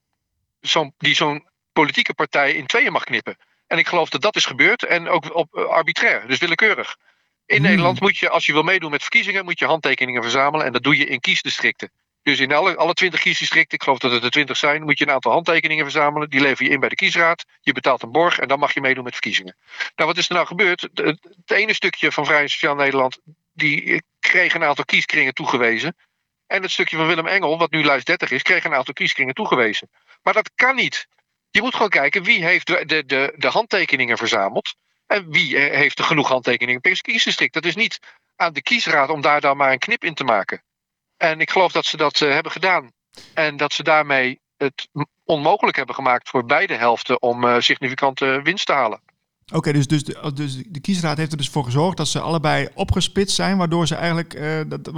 zo'n 0.60 0.94
die 0.98 1.14
zo'n 1.14 1.48
politieke 1.72 2.14
partij 2.14 2.52
in 2.52 2.66
tweeën 2.66 2.92
mag 2.92 3.04
knippen. 3.04 3.36
En 3.66 3.78
ik 3.78 3.88
geloof 3.88 4.08
dat 4.08 4.20
dat 4.20 4.36
is 4.36 4.46
gebeurd. 4.46 4.84
En 4.84 5.08
ook 5.08 5.34
op 5.34 5.56
eh, 5.56 5.64
arbitrair, 5.64 6.26
dus 6.26 6.38
willekeurig. 6.38 6.96
In 7.48 7.56
Hmm. 7.56 7.66
Nederland 7.66 8.00
moet 8.00 8.16
je, 8.18 8.28
als 8.28 8.46
je 8.46 8.52
wil 8.52 8.62
meedoen 8.62 8.90
met 8.90 9.00
verkiezingen, 9.00 9.44
moet 9.44 9.58
je 9.58 9.64
handtekeningen 9.64 10.22
verzamelen. 10.22 10.66
En 10.66 10.72
dat 10.72 10.82
doe 10.82 10.96
je 10.96 11.06
in 11.06 11.20
kiesdistricten. 11.20 11.90
Dus 12.22 12.40
in 12.40 12.52
alle, 12.52 12.76
alle 12.76 12.92
20 12.92 13.20
kiesdistricten, 13.20 13.78
ik 13.78 13.82
geloof 13.82 13.98
dat 13.98 14.12
het 14.12 14.24
er 14.24 14.30
20 14.30 14.56
zijn, 14.56 14.82
moet 14.82 14.98
je 14.98 15.06
een 15.06 15.12
aantal 15.12 15.32
handtekeningen 15.32 15.84
verzamelen. 15.84 16.30
Die 16.30 16.40
lever 16.40 16.64
je 16.64 16.70
in 16.70 16.80
bij 16.80 16.88
de 16.88 16.94
kiesraad. 16.94 17.44
Je 17.60 17.72
betaalt 17.72 18.02
een 18.02 18.12
borg 18.12 18.38
en 18.38 18.48
dan 18.48 18.58
mag 18.58 18.74
je 18.74 18.80
meedoen 18.80 19.04
met 19.04 19.12
verkiezingen. 19.12 19.56
Nou, 19.96 20.08
wat 20.08 20.18
is 20.18 20.28
er 20.28 20.34
nou 20.34 20.46
gebeurd? 20.46 20.80
Het, 20.80 21.18
het 21.22 21.50
ene 21.50 21.74
stukje 21.74 22.12
van 22.12 22.24
Vrij 22.24 22.40
en 22.40 22.48
Sociaal 22.48 22.74
Nederland, 22.74 23.18
die 23.52 24.02
kreeg 24.20 24.54
een 24.54 24.64
aantal 24.64 24.84
kieskringen 24.84 25.34
toegewezen. 25.34 25.96
En 26.46 26.62
het 26.62 26.70
stukje 26.70 26.96
van 26.96 27.06
Willem 27.06 27.26
Engel, 27.26 27.58
wat 27.58 27.70
nu 27.70 27.84
lijst 27.84 28.06
30 28.06 28.30
is, 28.30 28.42
kreeg 28.42 28.64
een 28.64 28.74
aantal 28.74 28.94
kieskringen 28.94 29.34
toegewezen. 29.34 29.90
Maar 30.22 30.34
dat 30.34 30.50
kan 30.54 30.74
niet. 30.74 31.06
Je 31.50 31.62
moet 31.62 31.74
gewoon 31.74 31.88
kijken 31.88 32.22
wie 32.22 32.44
heeft 32.44 32.66
de, 32.66 32.84
de, 32.86 33.04
de, 33.06 33.34
de 33.36 33.48
handtekeningen 33.48 34.16
verzameld. 34.16 34.74
En 35.08 35.30
wie 35.30 35.56
eh, 35.56 35.76
heeft 35.76 35.98
er 35.98 36.04
genoeg 36.04 36.28
handtekeningen 36.28 36.80
per 36.80 37.00
kiesdistrict. 37.00 37.54
Dat 37.54 37.64
is 37.64 37.76
niet 37.76 37.98
aan 38.36 38.52
de 38.52 38.62
kiesraad 38.62 39.10
om 39.10 39.20
daar 39.20 39.40
dan 39.40 39.56
maar 39.56 39.72
een 39.72 39.78
knip 39.78 40.04
in 40.04 40.14
te 40.14 40.24
maken. 40.24 40.62
En 41.16 41.40
ik 41.40 41.50
geloof 41.50 41.72
dat 41.72 41.84
ze 41.84 41.96
dat 41.96 42.20
eh, 42.20 42.32
hebben 42.32 42.52
gedaan. 42.52 42.92
En 43.34 43.56
dat 43.56 43.72
ze 43.72 43.82
daarmee 43.82 44.40
het 44.56 44.88
onmogelijk 45.24 45.76
hebben 45.76 45.94
gemaakt 45.94 46.28
voor 46.28 46.44
beide 46.44 46.74
helften 46.74 47.22
om 47.22 47.44
eh, 47.44 47.60
significante 47.60 48.40
winst 48.42 48.66
te 48.66 48.72
halen. 48.72 49.00
Oké, 49.52 49.72
dus, 49.72 49.86
dus, 49.86 50.04
de, 50.04 50.32
dus 50.32 50.56
de 50.66 50.80
kiesraad 50.80 51.16
heeft 51.16 51.32
er 51.32 51.38
dus 51.38 51.48
voor 51.48 51.64
gezorgd 51.64 51.96
dat 51.96 52.08
ze 52.08 52.20
allebei 52.20 52.68
opgespitst 52.74 53.36
zijn, 53.36 53.56
waardoor 53.56 53.86
ze 53.86 53.94
eigenlijk 53.94 54.34
eh, 54.34 54.60
dat, 54.66 54.90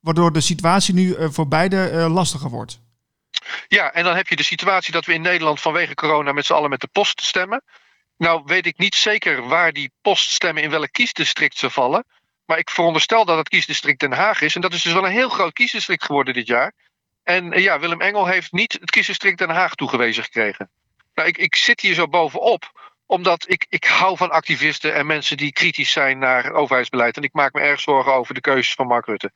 waardoor- 0.00 0.32
de 0.32 0.40
situatie 0.40 0.94
nu 0.94 1.16
voor 1.18 1.48
beide 1.48 2.08
lastiger 2.08 2.50
wordt. 2.50 2.80
Ja, 3.68 3.92
en 3.92 4.04
dan 4.04 4.16
heb 4.16 4.28
je 4.28 4.36
de 4.36 4.42
situatie 4.42 4.92
dat 4.92 5.04
we 5.04 5.12
in 5.12 5.20
Nederland 5.20 5.60
vanwege 5.60 5.94
corona 5.94 6.32
met 6.32 6.46
z'n 6.46 6.52
allen 6.52 6.70
met 6.70 6.80
de 6.80 6.88
post 6.92 7.20
stemmen. 7.20 7.62
Nou 8.18 8.42
weet 8.44 8.66
ik 8.66 8.78
niet 8.78 8.94
zeker 8.94 9.48
waar 9.48 9.72
die 9.72 9.92
poststemmen 10.02 10.62
in 10.62 10.70
welk 10.70 10.92
kiesdistrict 10.92 11.58
ze 11.58 11.70
vallen. 11.70 12.04
Maar 12.46 12.58
ik 12.58 12.70
veronderstel 12.70 13.24
dat 13.24 13.36
het 13.36 13.48
kiesdistrict 13.48 14.00
Den 14.00 14.12
Haag 14.12 14.40
is. 14.40 14.54
En 14.54 14.60
dat 14.60 14.72
is 14.72 14.82
dus 14.82 14.92
wel 14.92 15.04
een 15.04 15.12
heel 15.12 15.28
groot 15.28 15.52
kiesdistrict 15.52 16.04
geworden 16.04 16.34
dit 16.34 16.46
jaar. 16.46 16.72
En 17.22 17.52
eh, 17.52 17.62
ja, 17.62 17.78
Willem 17.80 18.00
Engel 18.00 18.26
heeft 18.26 18.52
niet 18.52 18.72
het 18.72 18.90
kiesdistrict 18.90 19.38
Den 19.38 19.50
Haag 19.50 19.74
toegewezen 19.74 20.24
gekregen. 20.24 20.70
Nou, 21.14 21.28
ik, 21.28 21.38
ik 21.38 21.56
zit 21.56 21.80
hier 21.80 21.94
zo 21.94 22.08
bovenop 22.08 22.94
omdat 23.06 23.44
ik, 23.48 23.66
ik 23.68 23.84
hou 23.84 24.16
van 24.16 24.30
activisten 24.30 24.94
en 24.94 25.06
mensen 25.06 25.36
die 25.36 25.52
kritisch 25.52 25.92
zijn 25.92 26.18
naar 26.18 26.52
overheidsbeleid. 26.52 27.16
En 27.16 27.22
ik 27.22 27.32
maak 27.32 27.52
me 27.52 27.60
erg 27.60 27.80
zorgen 27.80 28.14
over 28.14 28.34
de 28.34 28.40
keuzes 28.40 28.74
van 28.74 28.86
Mark 28.86 29.06
Rutte. 29.06 29.32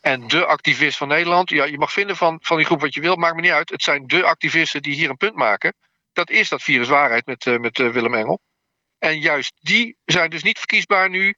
En 0.00 0.28
de 0.28 0.44
activist 0.44 0.96
van 0.96 1.08
Nederland, 1.08 1.50
ja, 1.50 1.64
je 1.64 1.78
mag 1.78 1.92
vinden 1.92 2.16
van, 2.16 2.38
van 2.42 2.56
die 2.56 2.66
groep 2.66 2.80
wat 2.80 2.94
je 2.94 3.00
wilt, 3.00 3.18
maakt 3.18 3.34
me 3.34 3.40
niet 3.40 3.50
uit. 3.50 3.70
Het 3.70 3.82
zijn 3.82 4.06
de 4.06 4.24
activisten 4.24 4.82
die 4.82 4.94
hier 4.94 5.10
een 5.10 5.16
punt 5.16 5.34
maken. 5.34 5.74
Dat 6.14 6.30
is 6.30 6.48
dat 6.48 6.62
virus 6.62 6.88
waarheid 6.88 7.26
met, 7.26 7.46
eh, 7.46 7.58
met 7.58 7.78
eh, 7.78 7.88
Willem 7.90 8.14
Engel. 8.14 8.40
En 8.98 9.20
juist 9.20 9.52
die 9.60 9.96
zijn 10.04 10.30
dus 10.30 10.42
niet 10.42 10.58
verkiesbaar 10.58 11.10
nu 11.10 11.34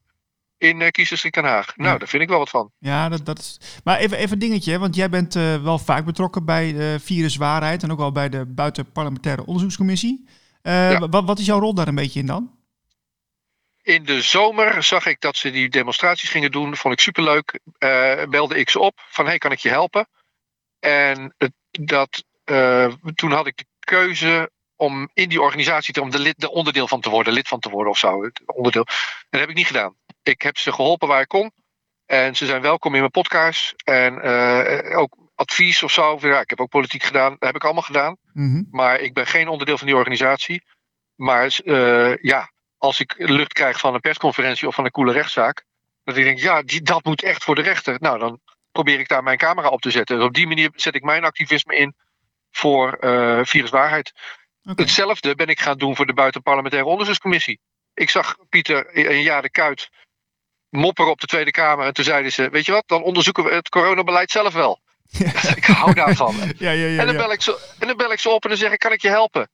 in 0.59 0.83
eh 0.83 0.91
kiesdistrict 0.91 1.35
Den 1.35 1.45
Haag. 1.45 1.77
Nou, 1.77 1.93
Ja. 1.93 1.99
daar 1.99 2.09
vind 2.09 2.23
ik 2.23 2.29
wel 2.29 2.39
wat 2.39 2.51
van. 2.51 2.73
Ja, 2.79 3.09
dat, 3.09 3.27
dat 3.27 3.39
is. 3.39 3.61
Maar 3.85 3.99
even, 3.99 4.19
even 4.19 4.33
een 4.33 4.39
dingetje, 4.39 4.73
hè, 4.73 4.79
want 4.79 4.95
jij 4.95 5.09
bent 5.09 5.35
wel 5.35 5.79
vaak 5.79 6.05
betrokken 6.05 6.45
bij 6.45 6.73
de 6.73 6.99
viruswaarheid 7.01 7.83
en 7.83 7.93
ook 7.93 7.99
wel 7.99 8.13
bij 8.13 8.29
de 8.29 8.47
buitenparlementaire 8.47 9.45
onderzoekscommissie. 9.47 10.29
Ja. 10.63 11.09
wat, 11.09 11.25
wat 11.25 11.39
is 11.39 11.47
jouw 11.47 11.59
rol 11.59 11.75
daar 11.75 11.89
een 11.89 11.95
beetje 11.95 12.21
in 12.21 12.27
dan? 12.27 12.55
In 13.83 14.05
de 14.05 14.23
zomer 14.23 14.83
zag 14.83 15.07
ik 15.07 15.21
dat 15.21 15.37
ze 15.37 15.51
die 15.51 15.69
demonstraties 15.69 16.29
gingen 16.29 16.51
doen. 16.51 16.77
Vond 16.77 16.95
ik 16.95 17.01
superleuk. 17.01 17.61
Belde 18.29 18.59
ik 18.59 18.71
ze 18.71 18.79
op 18.79 19.01
van 19.09 19.27
hey, 19.27 19.39
kan 19.39 19.53
ik 19.53 19.59
je 19.59 19.69
helpen? 19.69 20.09
En 20.79 21.35
dat, 21.71 22.25
toen 23.15 23.33
had 23.33 23.47
ik 23.47 23.57
de 23.57 23.67
keuze 23.81 24.51
om 24.77 25.11
in 25.15 25.29
die 25.29 25.41
organisatie 25.41 25.95
te, 25.95 26.01
om 26.01 26.11
de, 26.11 26.19
lid, 26.19 26.41
de 26.41 26.51
onderdeel 26.51 26.89
van 26.89 27.01
te 27.01 27.11
worden, 27.11 27.33
lid 27.33 27.49
van 27.49 27.61
te 27.61 27.71
worden 27.71 27.93
of 27.93 27.99
zo. 27.99 28.31
Onderdeel. 28.47 28.85
Dat 29.31 29.41
heb 29.41 29.49
ik 29.49 29.57
niet 29.57 29.67
gedaan. 29.67 29.97
Ik 30.23 30.43
heb 30.43 30.59
ze 30.59 30.73
geholpen 30.73 31.09
waar 31.09 31.21
ik 31.21 31.29
kon. 31.29 31.53
En 32.07 32.37
ze 32.37 32.47
zijn 32.47 32.63
welkom 32.63 32.93
in 32.93 33.01
mijn 33.01 33.11
podcast. 33.11 33.73
En 33.85 34.23
eh, 34.23 34.99
ook 34.99 35.17
advies 35.35 35.83
of 35.83 35.93
zo. 35.93 36.19
Ja, 36.21 36.41
ik 36.41 36.51
heb 36.51 36.61
ook 36.61 36.69
politiek 36.69 37.03
gedaan. 37.03 37.31
Dat 37.31 37.47
heb 37.49 37.55
ik 37.55 37.65
allemaal 37.65 37.83
gedaan. 37.83 38.17
Mhm. 38.33 38.63
Maar 38.71 39.01
ik 39.01 39.15
ben 39.15 39.27
geen 39.27 39.49
onderdeel 39.49 39.79
van 39.79 39.87
die 39.87 39.97
organisatie. 39.97 40.65
Maar 41.15 41.59
eh, 41.65 42.17
ja, 42.17 42.51
als 42.79 43.01
ik 43.01 43.15
lucht 43.17 43.53
krijg 43.53 43.79
van 43.79 43.95
een 43.95 44.01
persconferentie 44.01 44.69
of 44.69 44.75
van 44.75 44.85
een 44.85 44.91
coole 44.91 45.13
rechtszaak. 45.13 45.65
Dat 46.05 46.17
ik 46.17 46.25
denk, 46.25 46.39
ja, 46.39 46.63
die, 46.63 46.83
dat 46.83 47.05
moet 47.05 47.23
echt 47.23 47.45
voor 47.45 47.55
de 47.55 47.63
rechter. 47.63 47.97
Nou, 47.99 48.19
dan 48.19 48.41
probeer 48.73 49.01
ik 49.01 49.09
daar 49.09 49.23
mijn 49.23 49.39
camera 49.39 49.69
op 49.69 49.81
te 49.81 49.91
zetten. 49.91 50.17
En 50.17 50.23
op 50.23 50.35
die 50.35 50.47
manier 50.47 50.71
zet 50.75 50.95
ik 50.95 51.03
mijn 51.03 51.25
activisme 51.25 51.77
in 51.77 51.95
voor 52.51 52.93
eh 52.93 53.41
viruswaarheid. 53.43 54.13
Hetzelfde 54.75 55.35
ben 55.35 55.47
ik 55.47 55.61
gaan 55.61 55.79
doen 55.79 55.97
voor 55.97 56.07
de 56.07 56.13
Buitenparlementaire 56.13 56.89
Onderzoekscommissie. 56.89 57.61
Ik 57.95 58.11
zag 58.11 58.37
Pieter 58.49 58.87
en 58.87 59.23
Ja 59.23 59.41
de 59.41 59.51
Kuit 59.51 59.89
mopperen 60.69 61.11
op 61.11 61.21
de 61.21 61.27
Tweede 61.27 61.51
Kamer. 61.51 61.87
En 61.87 61.95
toen 61.95 62.05
zeiden 62.05 62.33
ze, 62.33 62.49
weet 62.51 62.67
je 62.67 62.73
wat, 62.73 62.85
dan 62.87 63.03
onderzoeken 63.03 63.45
we 63.45 63.55
het 63.55 63.69
coronabeleid 63.69 64.31
zelf 64.31 64.55
wel. 64.55 64.81
ik 65.57 65.65
hou 65.65 65.95
daarvan. 65.95 66.35
Ja. 66.59 66.73
En 66.73 67.07
dan, 67.07 67.17
bel 67.17 67.33
ik 67.33 67.43
ze, 67.43 67.75
en 67.79 67.87
dan 67.87 67.97
bel 67.97 68.13
ik 68.13 68.19
ze 68.19 68.29
op 68.29 68.43
en 68.43 68.49
dan 68.49 68.59
zeg 68.59 68.73
ik, 68.73 68.79
kan 68.79 68.93
ik 68.93 69.03
je 69.03 69.09
helpen? 69.09 69.51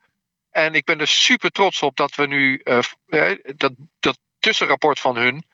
En 0.50 0.74
ik 0.74 0.84
ben 0.84 1.00
er 1.00 1.08
super 1.08 1.50
trots 1.50 1.82
op 1.82 1.96
dat 1.96 2.14
we 2.14 2.26
nu 2.26 2.60
eh, 2.64 2.78
eh, 3.06 3.38
dat, 3.56 3.72
dat 4.00 4.18
tussenrapport 4.38 5.00
van 5.00 5.16
hun 5.16 5.44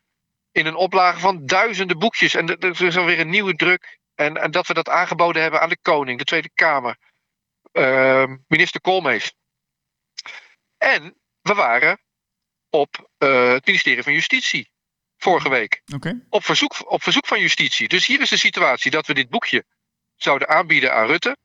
in 0.52 0.66
een 0.66 0.76
oplage 0.76 1.20
van 1.20 1.46
duizenden 1.46 1.98
boekjes. 1.98 2.34
En 2.34 2.58
er 2.58 2.82
is 2.82 2.96
alweer 2.96 3.20
een 3.20 3.30
nieuwe 3.30 3.54
druk. 3.54 3.98
En, 4.14 4.36
en 4.36 4.50
dat 4.50 4.66
we 4.66 4.74
dat 4.74 4.88
aangeboden 4.88 5.42
hebben 5.42 5.60
aan 5.60 5.68
de 5.68 5.78
koning, 5.82 6.18
de 6.18 6.24
Tweede 6.24 6.50
Kamer, 6.54 6.96
eh, 7.72 8.24
minister 8.46 8.80
Koolmees. 8.80 9.32
En 10.78 11.16
we 11.40 11.54
waren 11.54 12.00
op 12.70 13.10
eh, 13.18 13.52
het 13.52 13.66
ministerie 13.66 14.02
van 14.02 14.12
Justitie 14.12 14.70
vorige 15.18 15.48
week 15.48 15.82
op 16.28 16.44
verzoek, 16.44 16.90
op 16.90 17.02
verzoek 17.02 17.26
van 17.26 17.40
justitie. 17.40 17.88
Dus 17.88 18.06
hier 18.06 18.20
is 18.20 18.28
de 18.28 18.36
situatie 18.36 18.90
dat 18.90 19.06
we 19.06 19.14
dit 19.14 19.28
boekje 19.28 19.64
zouden 20.16 20.48
aanbieden 20.48 20.94
aan 20.94 21.06
Rutte. 21.06 21.36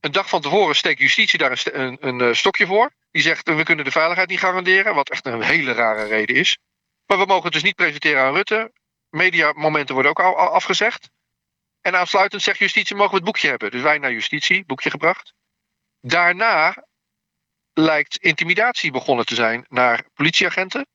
Een 0.00 0.12
dag 0.12 0.28
van 0.28 0.40
tevoren 0.40 0.76
steekt 0.76 1.00
justitie 1.00 1.38
daar 1.38 1.50
een, 1.50 1.80
een, 1.80 1.96
een 2.00 2.20
eh, 2.20 2.34
stokje 2.34 2.66
voor. 2.66 2.92
Die 3.10 3.22
zegt, 3.22 3.48
we 3.48 3.62
kunnen 3.62 3.84
de 3.84 3.90
veiligheid 3.90 4.28
niet 4.28 4.38
garanderen. 4.38 4.94
Wat 4.94 5.10
echt 5.10 5.26
een 5.26 5.42
hele 5.42 5.72
rare 5.72 6.04
reden 6.04 6.36
is. 6.36 6.58
Maar 7.06 7.18
we 7.18 7.24
mogen 7.24 7.44
het 7.44 7.52
dus 7.52 7.62
niet 7.62 7.74
presenteren 7.74 8.22
aan 8.22 8.34
Rutte. 8.34 8.72
Mediamomenten 9.10 9.94
worden 9.94 10.10
ook 10.10 10.20
al 10.20 10.36
afgezegd. 10.36 11.10
En 11.80 11.96
aansluitend 11.96 12.42
zegt 12.42 12.58
justitie, 12.58 12.96
mogen 12.96 13.10
we 13.10 13.16
het 13.16 13.24
boekje 13.24 13.48
hebben. 13.48 13.70
Dus 13.70 13.82
wij 13.82 13.98
naar 13.98 14.12
justitie, 14.12 14.64
boekje 14.64 14.90
gebracht. 14.90 15.34
Daarna 16.00 16.86
lijkt 17.78 18.16
intimidatie 18.16 18.90
begonnen 18.90 19.26
te 19.26 19.34
zijn 19.34 19.64
naar 19.68 20.04
politieagenten 20.14 20.86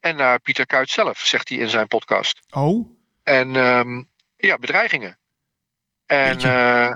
en 0.00 0.16
naar 0.16 0.40
Pieter 0.40 0.66
Kuit 0.66 0.90
zelf, 0.90 1.18
zegt 1.18 1.48
hij 1.48 1.58
in 1.58 1.68
zijn 1.68 1.86
podcast. 1.86 2.40
Oh, 2.50 2.88
En 3.22 3.56
ehm, 3.56 4.02
ja, 4.36 4.58
bedreigingen. 4.58 5.18
En 6.06 6.38
eh, 6.40 6.92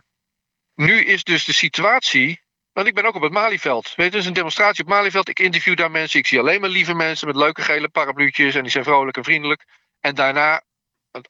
nu 0.75 1.05
is 1.05 1.25
dus 1.25 1.45
de 1.45 1.53
situatie. 1.53 2.45
Want 2.73 2.87
ik 2.89 2.95
ben 2.95 3.05
ook 3.05 3.15
op 3.15 3.23
het 3.23 3.33
Malieveld. 3.33 3.95
Weet 3.95 4.13
je, 4.13 4.19
is 4.19 4.27
een 4.27 4.33
demonstratie 4.33 4.85
op 4.85 4.91
Malieveld. 4.91 5.29
Ik 5.29 5.39
interview 5.39 5.77
daar 5.77 5.91
mensen. 5.91 6.19
Ik 6.19 6.27
zie 6.27 6.39
alleen 6.39 6.61
maar 6.61 6.71
lieve 6.71 6.95
mensen 6.95 7.27
met 7.27 7.37
leuke 7.37 7.63
gele 7.63 7.89
parapluutjes. 7.89 8.55
En 8.55 8.63
die 8.63 8.71
zijn 8.71 8.85
vrolijk 8.85 9.17
en 9.17 9.25
vriendelijk. 9.25 9.65
En 10.01 10.15
daarna, 10.15 10.63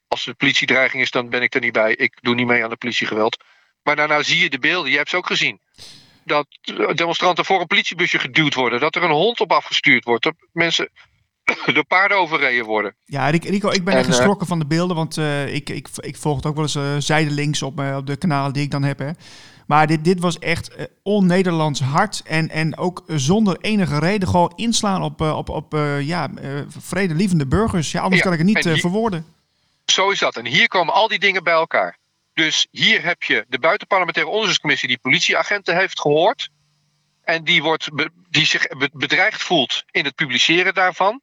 als 0.09 0.27
er 0.27 0.35
politiedreiging 0.35 1.03
is, 1.03 1.11
dan 1.11 1.29
ben 1.29 1.43
ik 1.43 1.55
er 1.55 1.61
niet 1.61 1.73
bij. 1.73 1.95
Ik 1.95 2.19
doe 2.21 2.35
niet 2.35 2.47
mee 2.47 2.65
aan 2.65 2.71
de 2.71 2.77
politiegeweld. 2.77 3.45
Maar 3.83 3.97
daarna 3.97 4.23
zie 4.23 4.39
je 4.39 4.51
de 4.51 4.59
beelden. 4.59 4.91
Je 4.91 4.97
hebt 4.97 5.11
ze 5.11 5.17
ook 5.17 5.27
gezien. 5.27 5.61
Dat 6.27 6.47
eh, 6.61 6.95
demonstranten 6.95 7.45
voor 7.45 7.61
een 7.61 7.67
politiebusje 7.67 8.19
geduwd 8.19 8.55
worden. 8.55 8.81
Dat 8.81 8.95
er 8.95 9.03
een 9.03 9.11
hond 9.11 9.41
op 9.41 9.53
afgestuurd 9.53 10.05
wordt. 10.05 10.23
Dat 10.25 10.35
mensen 10.53 10.91
door 11.75 11.85
paarden 11.87 12.19
overreden 12.19 12.65
worden. 12.65 12.95
ja, 13.05 13.29
Rico, 13.31 13.71
ik 13.71 13.85
ben 13.85 13.93
En, 13.93 13.99
echt 13.99 14.09
eh, 14.09 14.15
geschrokken 14.15 14.47
van 14.47 14.59
de 14.59 14.67
beelden, 14.67 14.97
want 14.97 15.17
eh, 15.17 15.55
ik, 15.55 15.69
ik, 15.71 15.89
ik 15.97 16.17
volg 16.17 16.37
het 16.37 16.47
ook 16.47 16.55
wel 16.55 16.63
eens 16.65 16.75
eh, 16.75 16.95
zijdelings 16.99 17.63
op, 17.63 17.75
mijn- 17.77 17.97
op 17.97 18.07
de 18.07 18.17
kanalen 18.17 18.53
die 18.53 18.63
ik 18.63 18.71
dan 18.71 18.83
heb. 18.83 18.99
Hè. 18.99 19.11
Maar 19.67 19.87
dit, 19.87 20.05
dit 20.05 20.21
was 20.21 20.39
echt 20.39 20.89
on-Nederlands 21.03 21.81
hard 21.81 22.23
en, 22.25 22.49
en 22.51 22.77
ook 22.77 23.05
zonder 23.07 23.57
enige 23.61 23.99
reden 23.99 24.29
gewoon 24.29 24.53
inslaan 24.57 25.03
op, 25.03 25.21
op, 25.21 25.49
op 25.49 25.75
eh, 25.75 26.01
ja, 26.01 26.31
vredelievende 26.79 27.47
burgers. 27.47 27.93
Ja, 27.93 28.01
anders 28.01 28.23
Ja, 28.23 28.29
kan 28.31 28.39
ik 28.39 28.47
het 28.47 28.65
niet 28.67 28.81
verwoorden. 28.81 29.27
Zo 29.87 30.11
is 30.11 30.19
dat. 30.19 30.37
En 30.37 30.47
hier 30.47 30.69
komen 30.69 30.95
al 30.95 31.09
die 31.09 31.19
dingen 31.19 31.45
bij 31.45 31.53
elkaar. 31.53 31.99
Dus 32.37 32.67
hier 32.71 33.03
heb 33.03 33.23
je 33.23 33.45
de 33.49 33.59
buitenparlementaire 33.59 34.31
onderzoekscommissie 34.31 34.89
die 34.89 34.99
politieagenten 34.99 35.77
heeft 35.77 36.01
gehoord. 36.01 36.49
En 37.23 37.45
die, 37.45 37.63
wordt 37.63 37.89
die 38.31 38.47
zich 38.47 38.67
be- 38.67 38.91
bedreigd 38.93 39.43
voelt 39.43 39.85
in 39.91 40.05
het 40.05 40.15
publiceren 40.15 40.75
daarvan. 40.75 41.21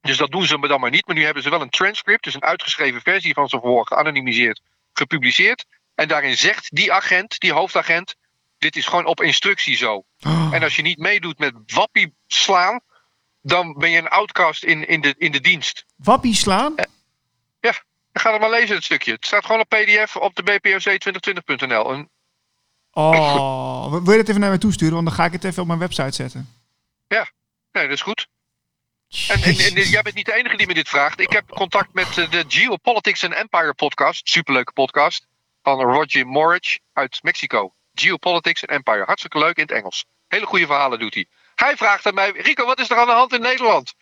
Dus 0.00 0.16
dat 0.16 0.30
doen 0.30 0.46
ze 0.46 0.58
dan 0.68 0.80
maar 0.80 0.90
niet. 0.90 1.06
Maar 1.06 1.16
nu 1.16 1.24
hebben 1.24 1.42
ze 1.42 1.50
wel 1.50 1.60
een 1.60 1.70
transcript, 1.70 2.24
dus 2.24 2.34
een 2.34 2.42
uitgeschreven 2.42 3.00
versie 3.00 3.34
van 3.34 3.48
zijn 3.48 3.60
verhoor, 3.60 3.86
geanonimiseerd, 3.86 4.60
gepubliceerd. 4.92 5.64
En 5.94 6.08
daarin 6.08 6.36
zegt 6.36 6.74
die 6.74 6.92
agent, 6.92 7.40
die 7.40 7.52
hoofdagent, 7.52 8.14
dit 8.58 8.76
is 8.76 8.86
gewoon 8.86 9.06
op 9.06 9.22
instructie 9.22 9.76
zo. 9.76 10.04
Oh, 10.20 10.48
En 10.52 10.62
als 10.62 10.76
je 10.76 10.82
niet 10.82 10.98
meedoet 10.98 11.38
met 11.38 11.52
wappie 11.66 12.14
slaan, 12.26 12.80
dan 13.42 13.72
ben 13.72 13.90
je 13.90 13.98
een 13.98 14.08
outcast 14.08 14.64
in, 14.64 14.88
in, 14.88 15.00
de, 15.00 15.14
in 15.18 15.32
de 15.32 15.40
dienst. 15.40 15.84
Wappie 15.96 16.34
slaan? 16.34 16.74
Ga 18.18 18.32
het 18.32 18.40
maar 18.40 18.50
lezen, 18.50 18.74
het 18.74 18.84
stukje. 18.84 19.12
Het 19.12 19.26
staat 19.26 19.44
gewoon 19.44 19.60
op 19.60 19.68
PDF 19.68 20.16
op 20.16 20.34
de 20.34 20.42
bpoc2020.nl. 20.42 21.92
En 21.92 22.10
Oh, 22.92 23.90
wil 23.90 24.12
je 24.12 24.18
dat 24.18 24.28
even 24.28 24.40
naar 24.40 24.48
mij 24.50 24.58
toesturen? 24.58 24.94
Want 24.94 25.06
dan 25.06 25.14
ga 25.14 25.24
ik 25.24 25.32
het 25.32 25.44
even 25.44 25.62
op 25.62 25.66
mijn 25.68 25.78
website 25.78 26.14
zetten. 26.14 26.52
nee, 27.72 27.82
dat 27.88 27.96
is 27.96 28.02
goed. 28.02 28.26
En, 29.28 29.42
en, 29.42 29.56
en 29.58 29.88
jij 29.88 30.02
bent 30.02 30.14
niet 30.14 30.26
de 30.26 30.34
enige 30.34 30.56
die 30.56 30.66
me 30.66 30.74
dit 30.74 30.88
vraagt. 30.88 31.20
Ik 31.20 31.32
heb 31.32 31.48
contact 31.48 31.92
met 31.92 32.18
eh, 32.18 32.30
de 32.30 32.44
Geopolitics 32.48 33.24
and 33.24 33.34
Empire 33.34 33.74
podcast. 33.74 34.28
Superleuke 34.28 34.72
podcast. 34.72 35.26
Van 35.62 35.80
Roger 35.80 36.26
Morich 36.26 36.78
uit 36.92 37.18
Mexico. 37.22 37.72
Geopolitics 37.94 38.66
and 38.66 38.70
Empire. 38.70 39.04
Hartstikke 39.04 39.38
leuk 39.38 39.56
in 39.56 39.62
het 39.62 39.72
Engels. 39.72 40.04
Hele 40.28 40.46
goede 40.46 40.66
verhalen 40.66 40.98
doet 40.98 41.14
hij. 41.14 41.26
Hij 41.54 41.76
vraagt 41.76 42.06
aan 42.06 42.14
mij: 42.14 42.30
Rico, 42.30 42.64
wat 42.64 42.80
is 42.80 42.90
er 42.90 42.96
aan 42.96 43.06
de 43.06 43.12
hand 43.12 43.32
in 43.32 43.40
Nederland? 43.40 43.94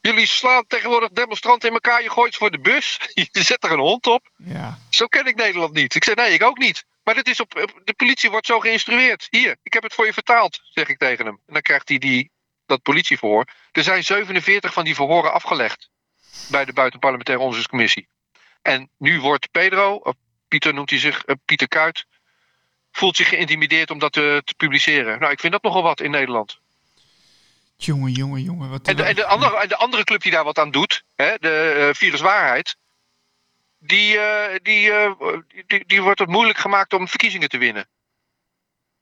Jullie 0.00 0.26
slaan 0.26 0.66
tegenwoordig 0.66 1.08
demonstranten 1.10 1.68
in 1.68 1.74
elkaar. 1.74 2.02
Je 2.02 2.10
gooit 2.10 2.32
ze 2.32 2.38
voor 2.38 2.50
de 2.50 2.58
bus. 2.60 2.98
Je 3.14 3.28
zet 3.42 3.64
er 3.64 3.72
een 3.72 3.78
hond 3.78 4.06
op. 4.06 4.30
Ja. 4.36 4.78
Zo 4.90 5.06
ken 5.06 5.26
ik 5.26 5.36
Nederland 5.36 5.72
niet. 5.72 5.94
Ik 5.94 6.04
zei 6.04 6.16
nee, 6.16 6.32
ik 6.32 6.42
ook 6.42 6.58
niet. 6.58 6.84
Maar 7.04 7.14
dit 7.14 7.28
is 7.28 7.40
op, 7.40 7.56
op- 7.56 7.80
de 7.84 7.94
politie 7.94 8.30
wordt 8.30 8.46
zo 8.46 8.60
geïnstrueerd. 8.60 9.26
Hier, 9.30 9.56
ik 9.62 9.72
heb 9.72 9.82
het 9.82 9.94
voor 9.94 10.06
je 10.06 10.12
vertaald, 10.12 10.60
zeg 10.64 10.88
ik 10.88 10.98
tegen 10.98 11.24
hem. 11.26 11.40
En 11.46 11.52
dan 11.52 11.62
krijgt 11.62 11.88
hij 11.88 11.98
die, 11.98 12.30
dat 12.66 12.82
politieverhoor. 12.82 13.44
Er 13.72 13.82
zijn 13.82 14.04
47 14.04 14.72
van 14.72 14.84
die 14.84 14.94
verhoren 14.94 15.32
afgelegd 15.32 15.90
bij 16.50 16.64
de 16.64 16.72
buitenparlementaire 16.72 17.42
onderzoekscommissie. 17.44 18.08
En 18.62 18.90
nu 18.98 19.20
wordt 19.20 19.50
Pedro, 19.50 19.94
of 19.94 20.14
Pieter 20.48 20.74
noemt 20.74 20.90
hij 20.90 20.98
zich, 20.98 21.24
eh, 21.24 21.34
Pieter 21.44 21.68
Kuit, 21.68 22.06
voelt 22.92 23.16
zich 23.16 23.28
geïntimideerd 23.28 23.90
om 23.90 23.98
dat 23.98 24.12
te, 24.12 24.42
te 24.44 24.54
publiceren. 24.54 25.18
Nou, 25.20 25.32
ik 25.32 25.40
vind 25.40 25.52
dat 25.52 25.62
nogal 25.62 25.82
wat 25.82 26.00
in 26.00 26.10
Nederland. 26.10 26.59
Jongen, 27.84 28.12
jongen, 28.12 28.42
jongen. 28.42 28.70
Wat 28.70 28.88
En 28.88 28.96
de, 28.96 29.02
en 29.02 29.14
de, 29.14 29.24
andere, 29.24 29.56
en 29.56 29.68
de 29.68 29.76
andere 29.76 30.04
club 30.04 30.22
die 30.22 30.32
daar 30.32 30.44
wat 30.44 30.58
aan 30.58 30.70
doet, 30.70 31.02
hè, 31.14 31.34
de 31.38 31.86
eh, 31.88 31.94
Viruswaarheid, 31.94 32.76
die, 33.78 34.18
eh, 34.18 34.58
die, 34.62 34.92
eh, 34.92 35.38
die, 35.66 35.86
die 35.86 36.02
wordt 36.02 36.18
het 36.18 36.28
moeilijk 36.28 36.58
gemaakt 36.58 36.92
om 36.92 37.08
verkiezingen 37.08 37.48
te 37.48 37.58
winnen. 37.58 37.88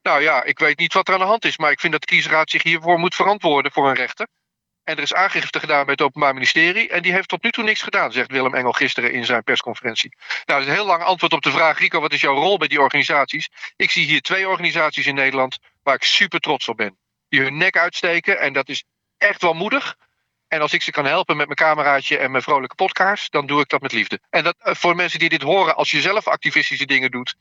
Nou 0.02 0.22
ja, 0.22 0.44
ik 0.44 0.58
weet 0.58 0.78
niet 0.78 0.92
wat 0.92 1.08
er 1.08 1.14
aan 1.14 1.20
de 1.20 1.26
hand 1.26 1.44
is, 1.44 1.58
maar 1.58 1.70
ik 1.70 1.80
vind 1.80 1.92
dat 1.92 2.00
de 2.00 2.06
kiesraad 2.06 2.50
zich 2.50 2.62
hiervoor 2.62 2.98
moet 2.98 3.14
verantwoorden 3.14 3.72
voor 3.72 3.88
een 3.88 3.94
rechter. 3.94 4.28
En 4.84 4.96
er 4.96 5.02
is 5.02 5.14
aangifte 5.14 5.60
gedaan 5.60 5.84
bij 5.84 5.92
het 5.92 6.02
Openbaar 6.02 6.34
Ministerie 6.34 6.88
en 6.88 7.02
die 7.02 7.12
heeft 7.12 7.28
tot 7.28 7.42
nu 7.42 7.50
toe 7.50 7.64
niks 7.64 7.82
gedaan, 7.82 8.12
zegt 8.12 8.30
Willem 8.30 8.54
Engel 8.54 8.72
gisteren 8.72 9.12
in 9.12 9.24
zijn 9.24 9.42
persconferentie. 9.42 10.14
Nou, 10.16 10.42
dat 10.44 10.60
is 10.60 10.66
een 10.66 10.72
heel 10.72 10.86
lang 10.86 11.02
antwoord 11.02 11.32
op 11.32 11.42
de 11.42 11.50
vraag, 11.50 11.78
Rico, 11.78 12.00
wat 12.00 12.12
is 12.12 12.20
jouw 12.20 12.34
rol 12.34 12.58
bij 12.58 12.68
die 12.68 12.80
organisaties? 12.80 13.48
Ik 13.76 13.90
zie 13.90 14.06
hier 14.06 14.20
twee 14.20 14.48
organisaties 14.48 15.06
in 15.06 15.14
Nederland 15.14 15.58
waar 15.82 15.94
ik 15.94 16.02
super 16.02 16.40
trots 16.40 16.68
op 16.68 16.76
ben. 16.76 16.98
Die 17.28 17.40
hun 17.40 17.56
nek 17.56 17.76
uitsteken 17.76 18.40
en 18.40 18.52
dat 18.52 18.68
is 18.68 18.84
echt 19.18 19.42
wel 19.42 19.54
moedig. 19.54 19.96
En 20.48 20.60
als 20.60 20.72
ik 20.72 20.82
ze 20.82 20.90
kan 20.90 21.04
helpen 21.04 21.36
met 21.36 21.46
mijn 21.46 21.58
cameraatje 21.58 22.18
en 22.18 22.30
mijn 22.30 22.42
vrolijke 22.42 22.74
podcast, 22.74 23.32
dan 23.32 23.46
doe 23.46 23.60
ik 23.60 23.68
dat 23.68 23.80
met 23.80 23.92
liefde. 23.92 24.20
En 24.30 24.44
dat 24.44 24.54
eh, 24.58 24.74
voor 24.74 24.96
mensen 24.96 25.18
die 25.18 25.28
dit 25.28 25.42
horen, 25.42 25.76
als 25.76 25.90
je 25.90 26.00
zelf 26.00 26.26
activistische 26.26 26.86
dingen 26.86 27.10
doet. 27.10 27.34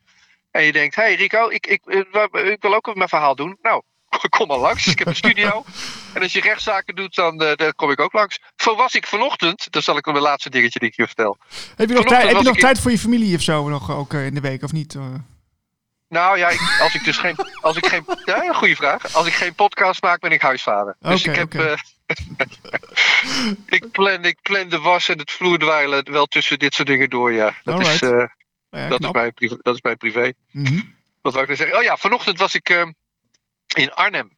En 0.52 0.64
je 0.64 0.72
denkt, 0.72 0.96
hé 0.96 1.02
hey 1.02 1.16
Rico, 1.16 1.50
ik, 1.50 1.68
ik, 1.68 1.82
eh, 1.86 2.52
ik 2.52 2.62
wil 2.62 2.76
ook 2.76 2.96
mijn 2.96 3.10
verhaal 3.10 3.36
doen. 3.36 3.58
Nou, 3.62 3.82
kom 4.38 4.48
maar 4.48 4.58
langs. 4.58 4.88
Ik 4.88 5.00
heb 5.00 5.08
een 5.08 5.16
studio. 5.16 5.64
en 6.14 6.22
als 6.22 6.34
je 6.34 6.42
rechtszaken 6.42 6.96
doet, 6.96 7.16
dan, 7.16 7.42
eh, 7.42 7.56
dan 7.56 7.74
kom 7.76 7.92
ik 7.92 8.00
ook 8.00 8.14
langs. 8.14 8.40
Zo 8.56 8.76
was 8.76 8.94
ik 8.94 9.08
vanochtend. 9.08 9.72
Dan 9.72 9.82
zal 9.82 9.98
ik 9.98 10.06
nog 10.06 10.14
mijn 10.14 10.28
laatste 10.28 10.50
dingetje 10.50 10.80
die 10.80 10.90
ik 10.90 10.96
je 10.96 11.06
vertel. 11.06 11.38
Heb 11.76 11.90
je 11.90 11.96
nog, 11.96 12.06
tijd, 12.06 12.28
heb 12.28 12.38
je 12.38 12.44
nog 12.44 12.58
tijd 12.58 12.80
voor 12.80 12.92
je 12.92 13.00
familie 13.00 13.36
of 13.36 13.42
zo 13.42 13.70
nog 13.70 13.92
ook 13.92 14.14
in 14.14 14.34
de 14.34 14.42
week 14.42 14.64
of 14.64 14.72
niet? 14.72 14.96
Eh, 14.96 15.14
Nou 16.10 16.38
ja, 16.38 16.50
ik, 16.50 16.78
als 16.82 16.96
ik 16.96 17.04
dus 17.04 17.18
geen. 17.18 17.36
Als 17.62 17.78
ik 17.78 17.86
geen 17.86 18.06
ja, 18.26 18.54
goede 18.54 18.76
vraag. 18.76 19.14
Als 19.16 19.28
ik 19.28 19.34
geen 19.34 19.56
podcast 19.56 20.02
maak, 20.02 20.20
ben 20.20 20.32
ik 20.32 20.42
huisvader. 20.42 20.96
Dus 21.00 21.24
ik 21.26 21.36
heb. 21.36 21.54
eh, 21.54 21.78
ik, 23.66 23.92
plan, 23.92 24.26
ik 24.26 24.42
plan 24.42 24.70
de 24.70 24.80
was 24.80 25.10
en 25.10 25.18
het 25.20 25.32
vloerdwijlen 25.32 26.12
wel 26.12 26.26
tussen 26.26 26.60
dit 26.60 26.74
soort 26.74 26.88
dingen 26.88 27.10
door, 27.10 27.34
ja. 27.34 27.54
Dat, 27.64 27.80
is, 27.80 28.04
Alright. 28.04 28.36
nou 28.70 28.84
ja, 28.84 28.88
dat, 28.90 29.04
is, 29.04 29.12
mijn, 29.12 29.34
privé- 29.34 29.58
dat 29.62 29.76
is 29.76 29.82
mijn 29.82 29.98
privé. 29.98 30.34
Mhm. 30.52 30.82
Wat 31.22 31.34
wou 31.34 31.40
ik 31.40 31.50
nou 31.50 31.56
zeggen? 31.56 31.78
Oh 31.78 31.84
ja, 31.84 31.98
vanochtend 31.98 32.40
was 32.40 32.56
ik 32.56 32.70
eh, 32.70 32.88
in 33.76 33.94
Arnhem. 33.94 34.38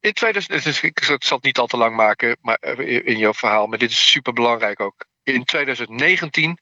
In 0.00 0.12
2000, 0.12 0.54
het 0.54 0.66
is- 0.66 0.80
ik 0.82 1.04
zal 1.04 1.36
het 1.36 1.42
niet 1.44 1.58
al 1.58 1.66
te 1.66 1.76
lang 1.76 1.96
maken 1.96 2.36
maar, 2.40 2.56
eh, 2.56 3.06
in 3.06 3.18
jouw 3.18 3.34
verhaal, 3.34 3.66
maar 3.66 3.78
dit 3.78 3.90
is 3.90 4.10
super 4.10 4.32
belangrijk 4.32 4.80
ook. 4.80 5.04
In 5.22 5.44
2019 5.44 6.58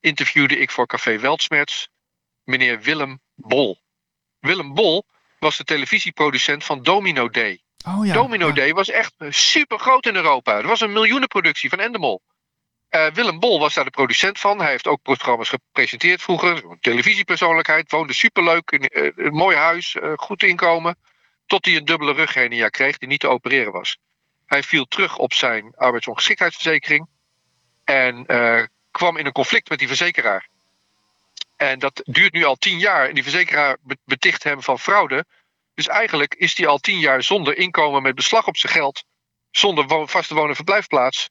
interviewde 0.00 0.58
ik 0.58 0.70
voor 0.70 0.86
Café 0.86 1.18
Weltsmerts 1.18 1.88
meneer 2.46 2.80
Willem 2.80 3.20
Bol. 3.34 3.78
Willem 4.40 4.74
Bol 4.74 5.06
was 5.38 5.56
de 5.56 5.64
televisieproducent 5.64 6.64
van 6.64 6.82
Domino 6.82 7.28
Day. 7.28 7.62
Oh 7.86 8.06
ja. 8.06 8.12
Domino 8.12 8.46
ja. 8.46 8.52
Day 8.52 8.72
was 8.72 8.88
echt 8.88 9.14
super 9.28 9.78
groot 9.78 10.06
in 10.06 10.14
Europa. 10.14 10.58
Er 10.58 10.66
was 10.66 10.80
een 10.80 10.92
miljoenenproductie 10.92 11.68
van 11.68 11.78
Endemol. 11.78 12.22
Eh, 12.88 13.06
Willem 13.10 13.40
Bol 13.40 13.58
was 13.58 13.74
daar 13.74 13.84
de 13.84 13.90
producent 13.90 14.38
van. 14.38 14.60
Hij 14.60 14.70
heeft 14.70 14.86
ook 14.86 15.02
programma's 15.02 15.48
gepresenteerd 15.48 16.22
vroeger. 16.22 16.64
Een 16.64 16.80
televisiepersoonlijkheid. 16.80 17.90
Woonde 17.90 18.12
superleuk 18.12 18.70
in 18.70 18.82
eh, 18.82 19.10
een 19.16 19.34
mooi 19.34 19.56
huis. 19.56 19.96
eh, 19.96 20.12
goed 20.16 20.42
inkomen. 20.42 20.96
Tot 21.46 21.64
hij 21.64 21.76
een 21.76 21.84
dubbele 21.84 22.12
rughernia 22.12 22.68
kreeg 22.68 22.98
die 22.98 23.08
niet 23.08 23.20
te 23.20 23.28
opereren 23.28 23.72
was. 23.72 23.98
Hij 24.46 24.62
viel 24.62 24.84
terug 24.84 25.18
op 25.18 25.32
zijn 25.32 25.74
arbeidsongeschiktheidsverzekering. 25.76 27.06
En 27.84 28.26
eh, 28.26 28.62
kwam 28.90 29.16
in 29.16 29.26
een 29.26 29.32
conflict 29.32 29.68
met 29.68 29.78
die 29.78 29.88
verzekeraar. 29.88 30.48
En 31.56 31.78
dat 31.78 32.00
duurt 32.04 32.32
nu 32.32 32.44
al 32.44 32.56
tien 32.56 32.78
jaar. 32.78 33.08
En 33.08 33.14
die 33.14 33.22
verzekeraar 33.22 33.76
be- 33.80 33.98
beticht 34.04 34.42
hem 34.42 34.62
van 34.62 34.78
fraude. 34.78 35.24
Dus 35.74 35.86
eigenlijk 35.86 36.34
is 36.34 36.56
hij 36.56 36.66
al 36.66 36.78
tien 36.78 36.98
jaar 36.98 37.22
zonder 37.22 37.56
inkomen 37.56 38.02
met 38.02 38.14
beslag 38.14 38.46
op 38.46 38.56
zijn 38.56 38.72
geld. 38.72 39.04
Zonder 39.50 40.08
vaste 40.08 40.34
woon- 40.34 40.48
en 40.48 40.54
verblijfplaats. 40.54 41.30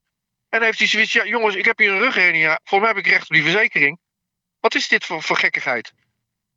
En 0.49 0.63
heeft 0.63 0.79
hij 0.79 0.87
zoiets, 0.87 1.13
ja 1.13 1.25
jongens, 1.25 1.55
ik 1.55 1.65
heb 1.65 1.77
hier 1.77 1.91
een 1.91 1.99
rughernia. 1.99 2.59
Volgens 2.63 2.79
mij 2.79 2.89
heb 2.89 3.05
ik 3.05 3.11
recht 3.11 3.29
op 3.29 3.35
die 3.35 3.43
verzekering. 3.43 3.99
Wat 4.59 4.75
is 4.75 4.87
dit 4.87 5.05
voor, 5.05 5.21
voor 5.23 5.37
gekkigheid? 5.37 5.93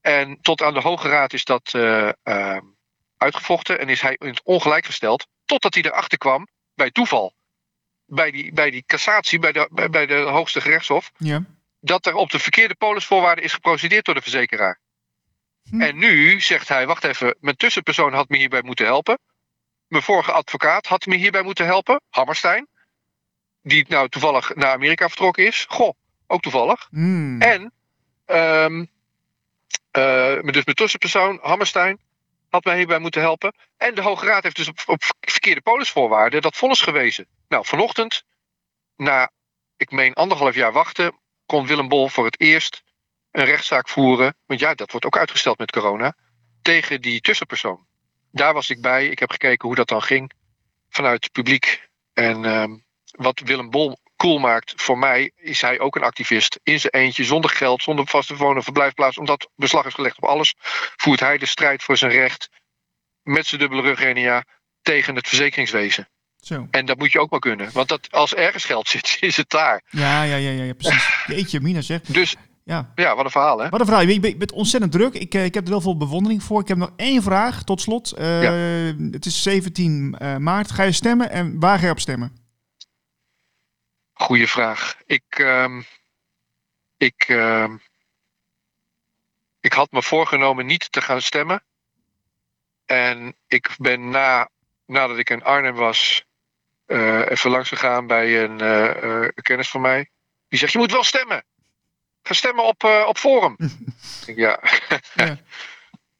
En 0.01 0.41
tot 0.41 0.63
aan 0.63 0.75
de 0.75 0.81
Hoge 0.81 1.09
Raad 1.09 1.33
is 1.33 1.45
dat 1.45 1.75
eh, 1.75 2.09
eh, 2.23 2.63
uitgevochten. 3.17 3.79
En 3.79 3.89
is 3.89 4.01
hij 4.01 4.17
in 4.19 4.29
het 4.29 4.43
ongelijk 4.43 4.87
gesteld. 4.87 5.27
Totdat 5.45 5.75
hij 5.75 5.83
erachter 5.83 6.19
kwam, 6.19 6.49
bij 6.75 6.91
toeval. 6.91 7.35
Bij 8.05 8.31
die, 8.31 8.53
bij 8.53 8.71
die 8.71 8.85
cassatie, 8.87 9.39
bij 9.39 9.53
de, 9.53 9.89
bij 9.91 10.07
de 10.07 10.15
hoogste 10.15 10.61
gerechtshof 10.61 11.11
Ja. 11.17 11.45
Dat 11.81 12.07
er 12.07 12.15
op 12.15 12.31
de 12.31 12.39
verkeerde 12.39 12.75
polisvoorwaarden 12.75 13.45
is 13.45 13.53
geprocedeerd 13.53 14.05
door 14.05 14.15
de 14.15 14.23
verzekeraar. 14.23 14.81
Hm. 15.71 15.81
En 15.81 15.97
nu 15.99 16.41
zegt 16.41 16.69
hij, 16.69 16.87
wacht 16.87 17.05
even, 17.05 17.37
mijn 17.41 17.57
tussenpersoon 17.57 18.13
had 18.13 18.29
me 18.29 18.37
hierbij 18.37 18.63
moeten 18.63 18.87
helpen. 18.87 19.19
Mijn 19.89 20.03
vorige 20.03 20.33
advocaat 20.33 20.87
had 20.87 21.07
me 21.07 21.17
hierbij 21.17 21.43
moeten 21.43 21.67
helpen, 21.67 22.01
Hammerstein. 22.11 22.69
Die 23.63 23.85
nou 23.89 24.09
toevallig 24.09 24.55
naar 24.55 24.73
Amerika 24.73 25.09
vertrokken 25.09 25.47
is. 25.47 25.67
Goh, 25.69 25.95
ook 26.27 26.43
toevallig. 26.43 26.89
Hmm. 26.91 27.41
En, 27.41 27.73
ehm, 28.25 28.85
eh, 29.91 30.43
dus 30.43 30.65
mijn 30.65 30.77
tussenpersoon, 30.77 31.39
Hammerstein. 31.43 32.07
had 32.49 32.65
mij 32.65 32.77
hierbij 32.77 32.99
moeten 32.99 33.21
helpen. 33.21 33.55
En 33.77 33.95
de 33.95 34.03
Hoge 34.03 34.27
Raad 34.27 34.43
heeft 34.43 34.57
dus 34.57 34.69
op, 34.69 34.83
op 34.87 35.03
verkeerde 35.21 35.61
polisvoorwaarden 35.61 36.43
dat 36.43 36.57
vonnis 36.57 36.81
gewezen. 36.81 37.27
Nou, 37.49 37.67
vanochtend, 37.67 38.25
na, 38.97 39.31
ik 39.77 39.91
meen 39.91 40.15
anderhalf 40.15 40.55
jaar 40.55 40.73
wachten, 40.73 41.19
kon 41.49 41.67
Willem 41.67 41.89
Bol 41.89 42.09
voor 42.09 42.25
het 42.25 42.41
eerst 42.41 42.83
een 43.31 43.45
rechtszaak 43.45 43.89
voeren. 43.89 44.37
Want 44.47 44.61
ja, 44.61 44.75
dat 44.75 44.91
wordt 44.91 45.07
ook 45.07 45.19
uitgesteld 45.19 45.59
met 45.59 45.71
corona. 45.71 46.17
Tegen 46.63 47.01
die 47.01 47.21
tussenpersoon. 47.21 47.87
Daar 48.33 48.55
was 48.55 48.71
ik 48.71 48.81
bij. 48.81 49.09
Ik 49.09 49.19
heb 49.19 49.31
gekeken 49.31 49.67
hoe 49.67 49.77
dat 49.77 49.89
dan 49.89 50.03
ging. 50.03 50.33
Vanuit 50.89 51.25
het 51.25 51.33
publiek. 51.33 51.89
En 52.13 52.45
ehm, 52.45 52.77
wat 53.11 53.41
Willem 53.41 53.71
Bol 53.71 53.99
cool 54.17 54.39
maakt 54.39 54.73
voor 54.77 54.99
mij, 54.99 55.33
is 55.37 55.61
hij 55.61 55.81
ook 55.81 55.97
een 55.97 56.03
activist. 56.03 56.61
In 56.63 56.81
zijn 56.81 56.93
eentje, 56.93 57.25
zonder 57.25 57.51
geld, 57.51 57.83
zonder 57.83 58.07
vaste 58.07 58.37
wonen, 58.37 58.63
verblijfplaats. 58.63 59.19
Omdat 59.19 59.51
beslag 59.55 59.87
is 59.87 59.95
gelegd 59.95 60.17
op 60.17 60.25
alles, 60.25 60.55
voert 60.97 61.21
hij 61.21 61.39
de 61.39 61.47
strijd 61.47 61.83
voor 61.83 61.97
zijn 61.97 62.13
recht. 62.13 62.49
Met 63.23 63.47
zijn 63.47 63.61
dubbele 63.61 63.83
rug 63.83 64.43
tegen 64.83 65.15
het 65.15 65.29
verzekeringswezen. 65.29 66.09
Zo. 66.41 66.67
En 66.71 66.87
dat 66.87 66.99
moet 66.99 67.13
je 67.13 67.21
ook 67.21 67.31
maar 67.31 67.41
kunnen. 67.41 67.71
Want 67.73 67.89
dat, 67.89 68.11
als 68.13 68.35
ergens 68.35 68.65
geld 68.65 68.89
zit, 68.99 69.17
is 69.21 69.37
het 69.37 69.51
daar. 69.51 69.83
Ja, 69.91 70.23
ja, 70.23 70.37
ja, 70.37 70.51
ja, 70.65 70.75
precies. 70.75 71.09
Jeetje, 71.27 71.61
Mina 71.61 71.81
zegt. 71.81 72.13
Dus 72.15 72.37
Ja. 72.65 72.93
ja, 72.95 73.15
wat 73.17 73.25
een 73.25 73.31
verhaal 73.31 73.59
hè. 73.59 73.69
Wat 73.69 73.81
een 73.81 73.87
verhaal. 73.87 74.05
Je 74.05 74.21
bent- 74.21 74.33
je 74.33 74.39
bent 74.39 74.53
ontzettend 74.53 74.93
druk. 74.93 75.15
Ik, 75.15 75.35
eh, 75.35 75.45
ik 75.45 75.55
heb 75.55 75.65
er 75.65 75.71
heel 75.71 75.81
veel 75.81 75.97
bewondering 75.97 76.43
voor. 76.43 76.61
Ik 76.61 76.69
heb 76.69 76.77
nog 76.77 76.93
één 76.97 77.23
vraag 77.23 77.65
tot 77.65 77.81
slot. 77.81 78.13
Eh, 78.13 78.41
Het 79.11 79.27
is 79.27 79.43
17 79.43 80.15
eh, 80.19 80.37
maart. 80.37 80.71
Ga 80.71 80.83
je 80.83 80.93
stemmen 80.93 81.31
en 81.31 81.61
waar 81.61 81.79
ga 81.79 81.85
je 81.85 81.91
op 81.91 82.01
stemmen? 82.01 82.37
Goeie 84.13 84.47
vraag. 84.49 84.97
Ik, 85.07 85.25
ehm, 85.29 85.83
ik, 86.97 87.25
ehm, 87.29 87.77
ik 89.61 89.73
had 89.73 89.91
me 89.91 90.03
voorgenomen 90.03 90.67
niet 90.67 90.93
te 90.93 91.01
gaan 91.01 91.23
stemmen. 91.23 91.63
En 92.87 93.37
ik 93.47 93.75
ben 93.79 94.09
na, 94.11 94.49
nadat 94.87 95.19
ik 95.19 95.31
in 95.31 95.43
Arnhem 95.45 95.75
was, 95.75 96.25
even 97.29 97.51
langs 97.51 97.69
gegaan 97.69 98.07
bij 98.07 98.45
een 98.45 98.61
eh, 98.61 99.03
eh, 99.03 99.23
een 99.23 99.43
kennis 99.43 99.71
van 99.71 99.81
mij. 99.81 100.11
Die 100.49 100.59
zegt, 100.59 100.73
je 100.73 100.79
moet 100.79 100.93
wel 100.93 101.05
stemmen. 101.05 101.45
Ga 102.23 102.35
stemmen 102.35 102.65
op, 102.65 102.85
eh, 102.85 103.05
op 103.07 103.19
Forum. 103.19 103.57
Ja. 104.27 104.61
Ja. 105.15 105.39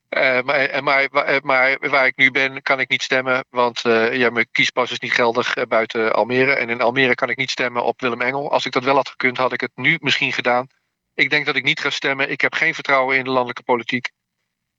Eh, 0.09 0.43
maar, 0.43 0.57
eh, 0.57 0.83
maar, 0.83 1.09
maar, 1.43 1.79
waar 1.89 2.07
ik 2.07 2.17
nu 2.17 2.31
ben, 2.31 2.63
kan 2.63 2.81
ik 2.81 2.89
niet 2.89 3.03
stemmen. 3.03 3.45
Want 3.51 3.85
eh, 3.85 4.17
ja, 4.17 4.31
mijn 4.31 4.49
kiespas 4.53 4.91
is 4.91 4.99
niet 4.99 5.13
geldig 5.13 5.55
eh, 5.55 5.67
buiten 5.67 6.13
Almere. 6.13 6.53
En 6.53 6.71
in 6.71 6.81
Almere 6.81 7.15
kan 7.15 7.31
ik 7.31 7.37
niet 7.37 7.51
stemmen 7.51 7.85
op 7.85 8.01
Willem 8.01 8.21
Engel. 8.21 8.53
Als 8.53 8.67
ik 8.67 8.73
dat 8.73 8.85
wel 8.85 8.95
had 8.95 9.09
gekund, 9.09 9.37
had 9.37 9.53
ik 9.53 9.61
het 9.61 9.71
nu 9.75 9.97
misschien 10.01 10.33
gedaan. 10.33 10.67
Ik 11.15 11.31
denk 11.31 11.47
dat 11.47 11.57
ik 11.57 11.65
niet 11.65 11.81
ga 11.81 11.91
stemmen. 11.91 12.31
Ik 12.31 12.41
heb 12.41 12.55
geen 12.55 12.75
vertrouwen 12.75 13.17
in 13.17 13.25
de 13.25 13.31
landelijke 13.31 13.63
politiek. 13.63 14.11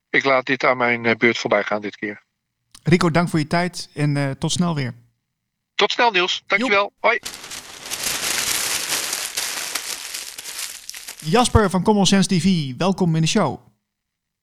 Ik 0.09 0.23
laat 0.23 0.45
dit 0.45 0.63
aan 0.63 0.77
mijn 0.77 1.05
eh, 1.05 1.15
beurt 1.15 1.37
voorbij 1.37 1.63
gaan 1.63 1.81
dit 1.81 1.95
keer. 1.95 2.23
Rico, 2.83 3.11
dank 3.11 3.29
voor 3.29 3.39
je 3.39 3.47
tijd 3.47 3.89
en 3.93 4.17
eh, 4.17 4.31
tot 4.31 4.51
snel 4.51 4.75
weer. 4.75 4.93
Tot 5.79 5.91
snel, 5.91 6.11
Niels. 6.11 6.43
Dankjewel. 6.47 6.91
Hoi. 6.99 7.19
Jasper 11.19 11.69
van 11.69 11.83
Common 11.83 12.05
Sense 12.05 12.27
TV, 12.27 12.73
welkom 12.77 13.15
in 13.15 13.21
de 13.21 13.27
show. 13.27 13.59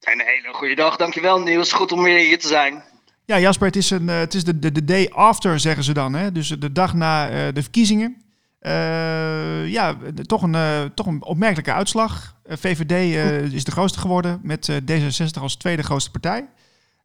Een 0.01 0.23
hele 0.25 0.55
goede 0.55 0.75
dag, 0.75 0.97
dankjewel 0.97 1.41
Niels. 1.41 1.73
Goed 1.73 1.93
om 1.93 2.03
weer 2.03 2.19
hier 2.19 2.39
te 2.39 2.49
zijn. 2.49 2.83
Ja, 3.25 3.39
Jasper, 3.39 3.67
het 3.67 3.77
is, 3.77 3.91
een, 3.91 4.09
eh, 4.09 4.19
het 4.19 4.35
is 4.35 4.45
de, 4.45 4.59
de, 4.59 4.73
de 4.73 4.85
day 4.85 5.09
after, 5.09 5.61
zeggen 5.61 5.85
ze 5.85 5.93
dan. 5.93 6.15
Hè? 6.15 6.33
Dus 6.33 6.49
de 6.49 6.73
dag 6.73 6.95
na 6.95 7.29
eh, 7.29 7.55
de 7.55 7.63
verkiezingen. 7.63 8.23
Eh, 8.59 9.67
ja, 9.67 9.97
toch 10.27 10.43
een, 10.43 10.55
eh, 10.55 10.85
toch 10.95 11.07
een 11.07 11.23
opmerkelijke 11.23 11.73
uitslag. 11.73 12.37
VVD 12.49 12.91
eh, 12.91 13.53
is 13.53 13.65
de 13.65 13.71
grootste 13.71 13.99
geworden 13.99 14.41
met 14.43 14.69
eh, 14.69 14.77
D66 14.77 15.41
als 15.41 15.57
tweede 15.57 15.83
grootste 15.83 16.11
partij. 16.11 16.49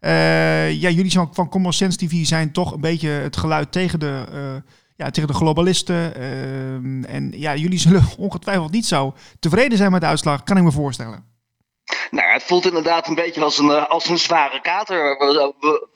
Eh, 0.01 0.71
ja, 0.81 0.89
jullie 0.89 1.11
van, 1.11 1.29
van 1.33 1.49
Common 1.49 1.73
Sense 1.73 1.97
TV 1.97 2.25
zijn 2.25 2.51
toch 2.51 2.71
een 2.71 2.81
beetje 2.81 3.09
het 3.09 3.37
geluid 3.37 3.71
tegen 3.71 3.99
de, 3.99 4.25
eh, 4.31 4.71
ja, 4.95 5.09
tegen 5.09 5.27
de 5.27 5.33
globalisten. 5.33 6.15
Eh, 6.15 7.13
en 7.15 7.31
ja, 7.35 7.55
jullie 7.55 7.79
zullen 7.79 8.03
ongetwijfeld 8.17 8.71
niet 8.71 8.85
zo 8.85 9.13
tevreden 9.39 9.77
zijn 9.77 9.91
met 9.91 10.01
de 10.01 10.07
uitslag, 10.07 10.43
kan 10.43 10.57
ik 10.57 10.63
me 10.63 10.71
voorstellen. 10.71 11.29
Nou, 12.11 12.31
het 12.31 12.43
voelt 12.43 12.65
inderdaad 12.65 13.07
een 13.07 13.15
beetje 13.15 13.43
als 13.43 13.57
een, 13.57 13.69
eh, 13.69 13.89
als 13.89 14.09
een 14.09 14.17
zware 14.17 14.61
kater. 14.61 15.17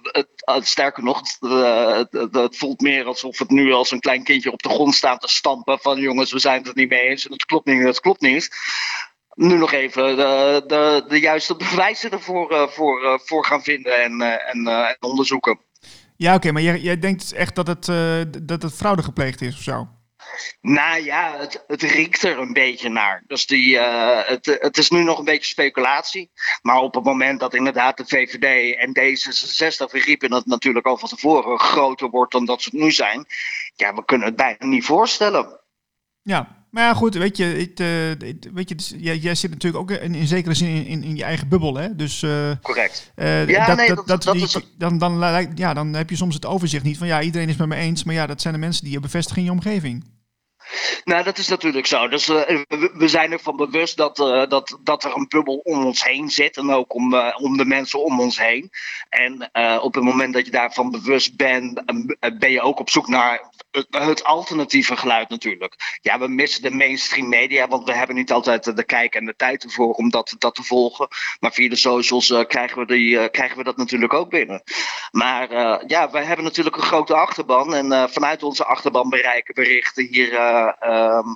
Het, 0.03 0.67
sterker 0.67 1.03
nog, 1.03 1.19
het, 1.19 2.07
het, 2.11 2.35
het 2.35 2.57
voelt 2.57 2.81
meer 2.81 3.05
alsof 3.05 3.39
het 3.39 3.49
nu 3.49 3.71
als 3.73 3.91
een 3.91 3.99
klein 3.99 4.23
kindje 4.23 4.51
op 4.51 4.63
de 4.63 4.69
grond 4.69 4.95
staat 4.95 5.21
te 5.21 5.27
stampen. 5.27 5.79
Van 5.79 5.99
jongens, 5.99 6.31
we 6.31 6.39
zijn 6.39 6.57
het 6.57 6.67
er 6.67 6.75
niet 6.75 6.89
mee 6.89 7.09
eens. 7.09 7.25
En 7.25 7.31
het 7.31 7.45
klopt 7.45 7.65
niet, 7.65 7.83
het 7.83 7.99
klopt 7.99 8.21
niet. 8.21 8.49
Nu 9.35 9.57
nog 9.57 9.71
even 9.71 10.15
de, 10.15 10.63
de, 10.67 11.05
de 11.07 11.19
juiste 11.19 11.55
bewijzen 11.55 12.11
ervoor 12.11 12.51
eh, 12.51 12.67
voor, 12.67 13.03
eh, 13.03 13.19
voor 13.19 13.45
gaan 13.45 13.63
vinden 13.63 14.03
en, 14.03 14.21
eh, 14.21 14.55
en, 14.55 14.67
eh, 14.67 14.89
en 14.89 14.97
onderzoeken. 14.99 15.59
Ja, 16.17 16.35
oké, 16.35 16.51
maar 16.51 16.61
jij, 16.61 16.79
jij 16.79 16.99
denkt 16.99 17.33
echt 17.33 17.55
dat 17.55 17.67
het, 17.67 17.87
eh, 17.87 18.21
dat 18.43 18.61
het 18.61 18.73
fraude 18.73 19.03
gepleegd 19.03 19.41
is 19.41 19.55
of 19.55 19.61
zo? 19.61 19.87
Nou 20.61 21.03
ja, 21.03 21.37
het, 21.37 21.63
het 21.67 21.81
riekt 21.81 22.23
er 22.23 22.39
een 22.39 22.53
beetje 22.53 22.89
naar. 22.89 23.23
Dus 23.27 23.45
die, 23.45 23.77
eh, 23.77 24.29
het, 24.29 24.57
het 24.59 24.77
is 24.77 24.89
nu 24.89 25.03
nog 25.03 25.19
een 25.19 25.25
beetje 25.25 25.51
speculatie. 25.51 26.31
Maar 26.61 26.77
op 26.77 26.93
het 26.93 27.03
moment 27.03 27.39
dat 27.39 27.53
inderdaad 27.53 27.97
de 27.97 28.05
VVD 28.05 28.75
en 28.77 28.89
D66, 28.89 29.91
we 29.91 29.99
riepen 29.99 30.33
het 30.33 30.45
natuurlijk 30.45 30.85
al 30.85 30.97
van 30.97 31.09
tevoren, 31.09 31.59
groter 31.59 32.09
wordt 32.09 32.31
dan 32.31 32.45
dat 32.45 32.61
ze 32.61 32.69
het 32.69 32.79
nu 32.79 32.91
zijn. 32.91 33.25
Ja, 33.75 33.93
we 33.93 34.05
kunnen 34.05 34.27
het 34.27 34.35
bijna 34.35 34.65
niet 34.65 34.85
voorstellen. 34.85 35.59
Ja, 36.21 36.64
maar 36.75 36.83
ja, 36.83 36.93
goed, 36.93 37.13
weet 37.15 37.37
je, 37.37 37.43
het, 37.43 37.79
eh, 37.79 38.27
het- 38.27 38.49
weet 38.53 38.69
je 38.69 38.75
jij, 39.03 39.17
jij 39.17 39.35
zit 39.35 39.51
natuurlijk 39.51 39.81
ook 39.91 39.97
in, 39.99 40.15
in 40.15 40.27
zekere 40.27 40.53
zin 40.53 40.67
in, 40.69 40.85
in, 40.85 41.03
in 41.03 41.15
je 41.15 41.23
eigen 41.23 41.47
bubbel, 41.47 41.75
hè? 41.75 41.95
Dus 41.95 42.23
eh, 42.23 42.51
Correct. 42.61 43.11
eh, 43.15 43.47
Ja, 43.47 43.73
nee, 43.75 43.93
dat- 43.93 44.07
dat 44.07 44.23
die- 44.33 44.41
is- 44.43 44.59
dan, 44.77 44.97
dan, 44.97 45.17
lijkt- 45.19 45.57
ja, 45.57 45.73
dan 45.73 45.93
heb 45.93 46.09
je 46.09 46.15
soms 46.15 46.33
het 46.35 46.45
overzicht 46.45 46.83
niet 46.83 46.97
van 46.97 47.07
ja, 47.07 47.21
iedereen 47.21 47.49
is 47.49 47.55
met 47.55 47.67
me 47.67 47.75
eens, 47.75 48.03
maar 48.03 48.15
ja, 48.15 48.27
dat 48.27 48.41
zijn 48.41 48.53
de 48.53 48.59
mensen 48.59 48.83
die 48.83 48.93
je 48.93 48.99
bevestigen 48.99 49.37
in 49.41 49.47
je 49.47 49.53
omgeving. 49.53 50.03
Nou, 51.03 51.23
dat 51.23 51.37
is 51.37 51.47
natuurlijk 51.47 51.85
zo. 51.85 52.07
Dus 52.07 52.29
eh, 52.29 52.61
we, 52.67 52.91
we 52.93 53.07
zijn 53.07 53.31
ervan 53.31 53.55
bewust 53.55 53.97
dat, 53.97 54.19
eh, 54.19 54.47
dat, 54.47 54.77
dat 54.83 55.03
er 55.03 55.15
een 55.15 55.25
bubbel 55.29 55.55
om 55.55 55.85
ons 55.85 56.03
heen 56.03 56.29
zit. 56.29 56.57
En 56.57 56.71
ook 56.71 56.93
om, 56.93 57.13
eh, 57.13 57.35
om 57.37 57.57
de 57.57 57.65
mensen 57.65 58.03
om 58.03 58.19
ons 58.19 58.39
heen. 58.39 58.71
En 59.09 59.49
op 59.81 59.93
het 59.93 60.03
moment 60.03 60.33
dat 60.33 60.45
je 60.45 60.51
daarvan 60.51 60.91
bewust 60.91 61.35
bent, 61.35 61.81
ben 62.39 62.51
je 62.51 62.61
ook 62.61 62.79
op 62.79 62.89
zoek 62.89 63.07
naar 63.07 63.49
het, 63.89 64.23
alternatieve 64.23 64.97
geluid 64.97 65.29
natuurlijk. 65.29 65.99
Ja, 66.01 66.19
we 66.19 66.27
missen 66.27 66.61
de 66.61 66.71
mainstream 66.71 67.29
media, 67.29 67.67
want 67.67 67.87
we 67.87 67.95
hebben 67.95 68.15
niet 68.15 68.31
altijd 68.31 68.75
de 68.75 68.83
kijk 68.83 69.15
en 69.15 69.25
de 69.25 69.35
tijd 69.35 69.63
ervoor 69.63 69.93
om 69.93 70.09
dat, 70.09 70.35
dat 70.37 70.55
te 70.55 70.63
volgen. 70.63 71.07
Maar 71.39 71.53
via 71.53 71.69
de 71.69 71.75
socials 71.75 72.33
krijgen, 72.47 72.79
we 72.79 72.85
die, 72.85 73.29
krijgen 73.29 73.57
we 73.57 73.63
dat 73.63 73.77
natuurlijk 73.77 74.13
ook 74.13 74.29
binnen. 74.29 74.63
Maar 75.11 75.49
ja, 75.87 76.11
wij 76.11 76.23
hebben 76.23 76.45
natuurlijk 76.45 76.75
een 76.75 76.81
grote 76.81 77.15
achterban. 77.15 77.75
En 77.75 78.09
vanuit 78.09 78.43
onze 78.43 78.65
achterban 78.65 79.09
bereiken 79.09 79.53
berichten 79.53 80.05
hier 80.05 80.33
eh, 80.79 80.89
ehm, 80.89 81.27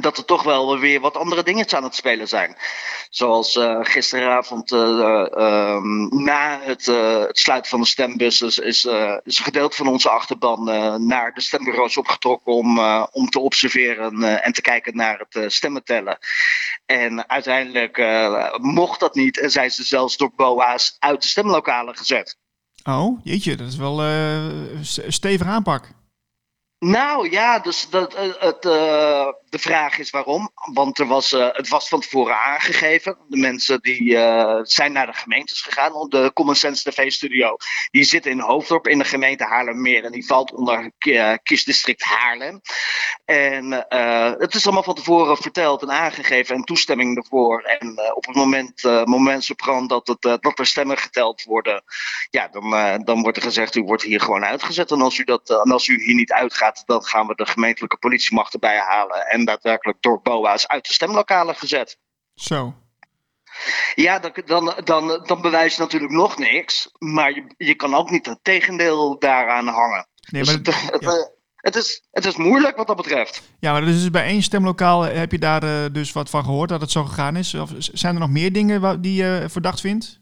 dat 0.00 0.18
er 0.18 0.24
toch 0.24 0.42
wel 0.42 0.78
weer 0.78 1.00
wat 1.00 1.16
andere 1.16 1.42
dingen 1.42 1.72
aan 1.72 1.82
het 1.82 1.94
spelen 1.94 2.28
zijn. 2.28 2.56
Zoals 3.10 3.56
eh, 3.56 3.78
gisteravond 3.82 4.72
eh, 4.72 5.26
ehm, 5.36 6.22
na 6.24 6.60
het, 6.62 6.88
eh, 6.88 7.18
het 7.20 7.38
sluiten 7.38 7.70
van 7.70 7.80
de 7.80 7.86
stembus 7.86 8.42
is, 8.42 8.58
is, 8.58 8.84
eh, 8.84 9.14
een 9.24 9.32
gedeelte 9.32 9.76
van 9.76 9.86
onze 9.88 10.08
achterban 10.10 10.68
eh, 10.70 10.94
naar 10.94 11.32
de 11.34 11.40
stembureaus 11.40 11.96
opgetrokken 11.96 12.52
om, 12.52 12.78
eh, 12.78 13.06
om 13.10 13.28
te 13.30 13.38
observeren 13.40 14.22
eh, 14.22 14.46
en 14.46 14.52
te 14.52 14.60
kijken 14.60 14.96
naar 14.96 15.18
het 15.18 15.34
eh, 15.42 15.48
stemmen 15.48 15.84
tellen. 15.84 16.18
En 16.86 17.28
uiteindelijk 17.28 17.98
eh, 17.98 18.54
mocht 18.56 19.00
dat 19.00 19.14
niet 19.14 19.38
en 19.40 19.50
zijn 19.50 19.70
ze 19.70 19.84
zelfs 19.84 20.16
door 20.16 20.30
BOA's 20.36 20.96
uit 20.98 21.22
de 21.22 21.28
stemlokalen 21.28 21.96
gezet. 21.96 22.36
Oh, 22.84 23.20
jeetje, 23.24 23.56
dat 23.56 23.66
is 23.68 23.76
wel 23.76 24.02
eh, 24.02 24.44
s- 24.82 25.00
stevig 25.06 25.46
aanpak. 25.46 25.88
Nou 26.78 27.30
ja, 27.30 27.58
dus 27.58 27.88
dat, 27.90 28.14
eh, 28.14 28.22
het, 28.38 28.64
eh, 28.64 29.28
de 29.48 29.58
vraag 29.58 29.98
is 29.98 30.10
waarom. 30.10 30.50
Want 30.72 30.98
er 30.98 31.06
was, 31.06 31.32
eh, 31.32 31.48
het 31.52 31.68
was 31.68 31.88
van 31.88 32.00
tevoren 32.00 32.36
aangegeven. 32.36 33.18
De 33.28 33.36
mensen 33.36 33.80
die 33.80 34.16
zijn 34.62 34.92
naar 34.92 35.06
de 35.06 35.12
gemeentes 35.12 35.60
gegaan. 35.60 36.08
De 36.08 36.30
Common 36.34 36.54
Sense 36.54 36.90
TV 36.90 37.10
studio. 37.10 37.56
Die 37.90 38.04
zit 38.04 38.26
in 38.26 38.40
Hoofddorp 38.40 38.86
in 38.86 38.98
de 38.98 39.04
gemeente 39.04 39.44
Haarlemmeer. 39.44 40.04
En 40.04 40.12
die 40.12 40.26
valt 40.26 40.52
onder 40.52 40.90
kiesdistrict 41.42 42.02
Haarlem. 42.02 42.60
En 43.24 43.86
het 44.38 44.54
is 44.54 44.64
allemaal 44.64 44.82
van 44.82 44.94
tevoren 44.94 45.36
verteld 45.36 45.82
en 45.82 45.90
aangegeven 45.90 46.54
en 46.54 46.62
toestemming 46.62 47.16
ervoor. 47.16 47.62
En 47.62 48.12
op 48.14 48.26
het 48.26 48.36
moment, 48.36 48.82
moment 49.04 49.48
dat, 49.88 50.06
het, 50.06 50.22
dat 50.42 50.58
er 50.58 50.66
stemmen 50.66 50.98
geteld 50.98 51.44
worden, 51.44 51.82
ja, 52.30 52.48
dan, 52.48 53.02
dan 53.04 53.22
wordt 53.22 53.36
er 53.36 53.42
gezegd, 53.42 53.74
u 53.74 53.82
wordt 53.82 54.02
hier 54.02 54.20
gewoon 54.20 54.44
uitgezet. 54.44 54.90
En 54.90 55.00
als 55.00 55.18
u, 55.18 55.24
dat, 55.24 55.50
en 55.50 55.72
als 55.72 55.86
u 55.86 56.04
hier 56.04 56.14
niet 56.14 56.32
uitgaat, 56.32 56.67
dan 56.86 57.02
gaan 57.04 57.26
we 57.26 57.34
de 57.34 57.46
gemeentelijke 57.46 57.96
politiemacht 57.96 58.52
erbij 58.52 58.78
halen. 58.78 59.26
En 59.26 59.44
daadwerkelijk 59.44 60.02
door 60.02 60.20
BOA's 60.22 60.66
uit 60.66 60.86
de 60.86 60.92
stemlokalen 60.92 61.54
gezet. 61.54 61.98
Zo. 62.34 62.74
Ja, 63.94 64.18
dan, 64.18 64.32
dan, 64.44 64.74
dan, 64.84 65.22
dan 65.26 65.40
bewijs 65.40 65.74
je 65.74 65.80
natuurlijk 65.80 66.12
nog 66.12 66.38
niks. 66.38 66.90
Maar 66.98 67.34
je, 67.34 67.54
je 67.56 67.74
kan 67.74 67.94
ook 67.94 68.10
niet 68.10 68.26
het 68.26 68.38
tegendeel 68.42 69.18
daaraan 69.18 69.66
hangen. 69.66 70.06
Nee, 70.30 70.42
Dus 70.42 70.56
maar, 70.56 70.74
het, 70.74 70.92
het, 70.92 71.02
ja. 71.02 71.08
eh, 71.10 71.26
het, 71.56 71.76
is, 71.76 72.02
het 72.10 72.24
is 72.24 72.36
moeilijk 72.36 72.76
wat 72.76 72.86
dat 72.86 72.96
betreft. 72.96 73.42
ja, 73.60 73.72
maar 73.72 73.84
dus 73.84 74.10
bij 74.10 74.24
één 74.24 74.42
stemlokaal 74.42 75.02
heb 75.02 75.32
je 75.32 75.38
daar 75.38 75.62
eh, 75.62 75.92
dus 75.92 76.12
wat 76.12 76.30
van 76.30 76.44
gehoord 76.44 76.68
dat 76.68 76.80
het 76.80 76.90
zo 76.90 77.04
gegaan 77.04 77.36
is? 77.36 77.54
Of 77.54 77.70
zijn 77.78 78.14
er 78.14 78.20
nog 78.20 78.30
meer 78.30 78.52
dingen 78.52 79.00
die 79.00 79.14
je 79.14 79.44
verdacht 79.48 79.80
vindt? 79.80 80.20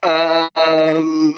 Ehm, 0.00 1.30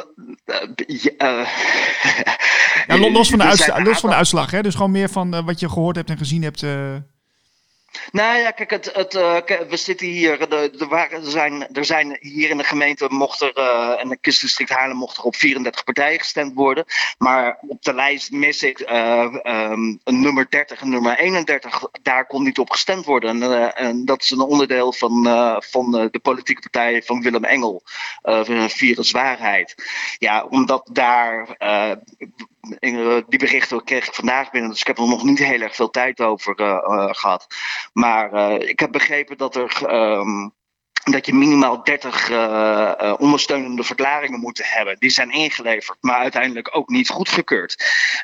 ja, 2.87 2.99
los, 3.11 3.29
van 3.29 3.39
de 3.39 3.45
uitslag, 3.45 3.85
los 3.85 4.01
van 4.01 4.11
de 4.11 4.17
uitslag, 4.17 4.51
hè? 4.51 4.63
dus 4.63 4.75
gewoon 4.75 4.91
meer 4.91 5.09
van 5.09 5.45
wat 5.45 5.61
je 5.61 5.69
gehoord 5.69 5.97
hebt 5.97 6.11
en 6.11 6.19
gezien 6.19 6.43
hebt. 6.43 6.67
Nou 8.13 8.39
ja, 8.39 8.51
kijk, 8.51 8.71
het, 8.71 8.91
het, 8.93 9.15
uh, 9.15 9.37
we 9.69 9.77
zitten 9.77 10.07
hier. 10.07 10.53
Er, 10.53 10.89
waren, 10.89 11.31
zijn, 11.31 11.75
er 11.75 11.85
zijn 11.85 12.17
hier 12.21 12.51
in 12.51 12.57
de 12.57 12.65
gemeente 12.65 13.07
mocht 13.09 13.41
er, 13.41 13.59
uh, 13.59 14.01
en 14.01 14.09
de 14.09 14.17
kustdistrict 14.17 14.71
Haarlem 14.71 14.97
mocht 14.97 15.17
er 15.17 15.23
op 15.23 15.37
34 15.37 15.85
partijen 15.85 16.19
gestemd 16.19 16.55
worden. 16.55 16.85
Maar 17.19 17.59
op 17.69 17.83
de 17.83 17.95
lijst 17.95 18.31
mis 18.31 18.63
ik 18.63 18.91
uh, 18.91 19.35
um, 19.45 20.01
nummer 20.05 20.47
30 20.51 20.81
en 20.81 20.89
nummer 20.89 21.19
31. 21.19 21.83
Daar 22.03 22.27
kon 22.27 22.43
niet 22.43 22.59
op 22.59 22.71
gestemd 22.71 23.05
worden. 23.05 23.43
En, 23.43 23.75
en 23.75 24.05
dat 24.05 24.23
is 24.23 24.31
een 24.31 24.41
onderdeel 24.41 24.93
van, 24.93 25.25
van 25.63 25.91
de 25.91 26.21
politieke 26.23 26.61
partij 26.61 27.03
van 27.03 27.23
Willem 27.23 27.45
Engel. 27.45 27.83
viruswaarheid. 28.69 29.75
Ja, 30.19 30.45
omdat 30.45 30.89
daar 30.93 31.55
eh, 31.59 31.91
die 33.29 33.39
berichten 33.39 33.85
kreeg 33.85 34.07
ik 34.07 34.15
vandaag 34.15 34.51
binnen, 34.51 34.71
dus 34.71 34.81
ik 34.81 34.87
heb 34.87 34.99
er 34.99 35.09
nog 35.09 35.25
niet 35.25 35.39
heel 35.39 35.61
erg 35.61 35.75
veel 35.75 35.91
tijd 35.91 36.21
over 36.21 36.61
uh, 36.61 36.67
uh, 36.67 37.09
gehad. 37.11 37.47
Maar 37.93 38.53
ik 38.61 38.81
heb 38.81 38.93
begrepen 38.93 39.39
dat 39.39 39.57
er 39.57 39.95
um, 39.95 40.55
dat 41.05 41.27
je 41.27 41.35
minimaal 41.35 41.85
30 41.85 42.31
uh, 42.31 42.37
uh, 42.37 43.15
ondersteunende 43.19 43.85
verklaringen 43.85 44.41
moet 44.41 44.61
hebben. 44.63 44.97
Die 44.99 45.11
zijn 45.11 45.31
ingeleverd, 45.31 45.99
maar 46.01 46.19
uiteindelijk 46.19 46.77
ook 46.77 46.89
niet 46.89 47.09
goedgekeurd. 47.09 47.77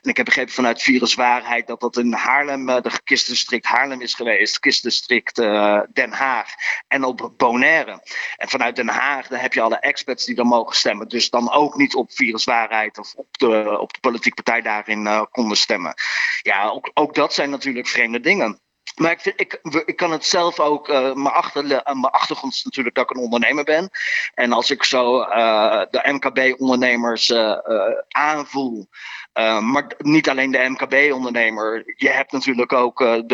En 0.02 0.10
ik 0.10 0.16
heb 0.16 0.24
begrepen 0.24 0.52
vanuit 0.52 0.82
Viruswaarheid 0.82 1.66
dat 1.66 1.80
dat 1.80 1.96
in 1.96 2.12
Haarlem, 2.12 2.68
uh, 2.68 2.80
de 2.80 2.90
kistdistrict 3.04 3.66
Haarlem 3.66 4.00
is 4.00 4.14
geweest, 4.14 4.58
kistdistrict 4.58 5.36
Den 5.92 6.12
Haag 6.12 6.48
en 6.88 7.04
op 7.04 7.32
Bonaire. 7.36 8.02
En 8.36 8.48
vanuit 8.48 8.76
Den 8.76 8.88
Haag 8.88 9.28
dan 9.28 9.38
heb 9.38 9.52
je 9.52 9.60
alle 9.60 9.78
experts 9.78 10.24
die 10.24 10.34
dan 10.34 10.46
mogen 10.46 10.76
stemmen. 10.76 11.08
Dus 11.08 11.30
dan 11.30 11.52
ook 11.52 11.76
niet 11.76 11.94
op 11.94 12.12
Viruswaarheid 12.12 12.98
of 12.98 13.14
op 13.14 13.38
de, 13.38 13.78
op 13.80 13.92
de 13.92 14.00
politieke 14.00 14.42
partij 14.42 14.62
daarin 14.62 15.28
konden 15.30 15.56
stemmen. 15.56 15.94
Ja, 16.42 16.68
ook, 16.68 16.90
ook 16.94 17.14
dat 17.14 17.34
zijn 17.34 17.50
natuurlijk 17.50 17.88
vreemde 17.88 18.20
dingen. 18.20 18.60
Maar 18.96 19.10
ik, 19.10 19.20
vind, 19.20 19.40
ik, 19.40 19.60
ik 19.84 19.96
kan 19.96 20.12
het 20.12 20.24
zelf 20.24 20.60
ook, 20.60 20.88
uh, 20.88 21.14
mijn, 21.14 21.34
achter, 21.34 21.64
uh, 21.64 21.84
mijn 21.84 22.04
achtergrond 22.04 22.52
is 22.52 22.64
natuurlijk 22.64 22.94
dat 22.94 23.10
ik 23.10 23.16
een 23.16 23.22
ondernemer 23.22 23.64
ben. 23.64 23.90
En 24.34 24.52
als 24.52 24.70
ik 24.70 24.84
zo 24.84 25.20
uh, 25.20 25.82
de 25.90 26.00
MKB-ondernemers 26.12 27.32
aanvoel, 28.08 28.88
maar 29.60 29.94
niet 29.98 30.28
alleen 30.28 30.50
de 30.50 30.68
MKB-ondernemer, 30.68 31.92
je 31.96 32.08
hebt 32.08 32.32
natuurlijk 32.32 32.72
ook 32.72 32.98
de, 32.98 33.24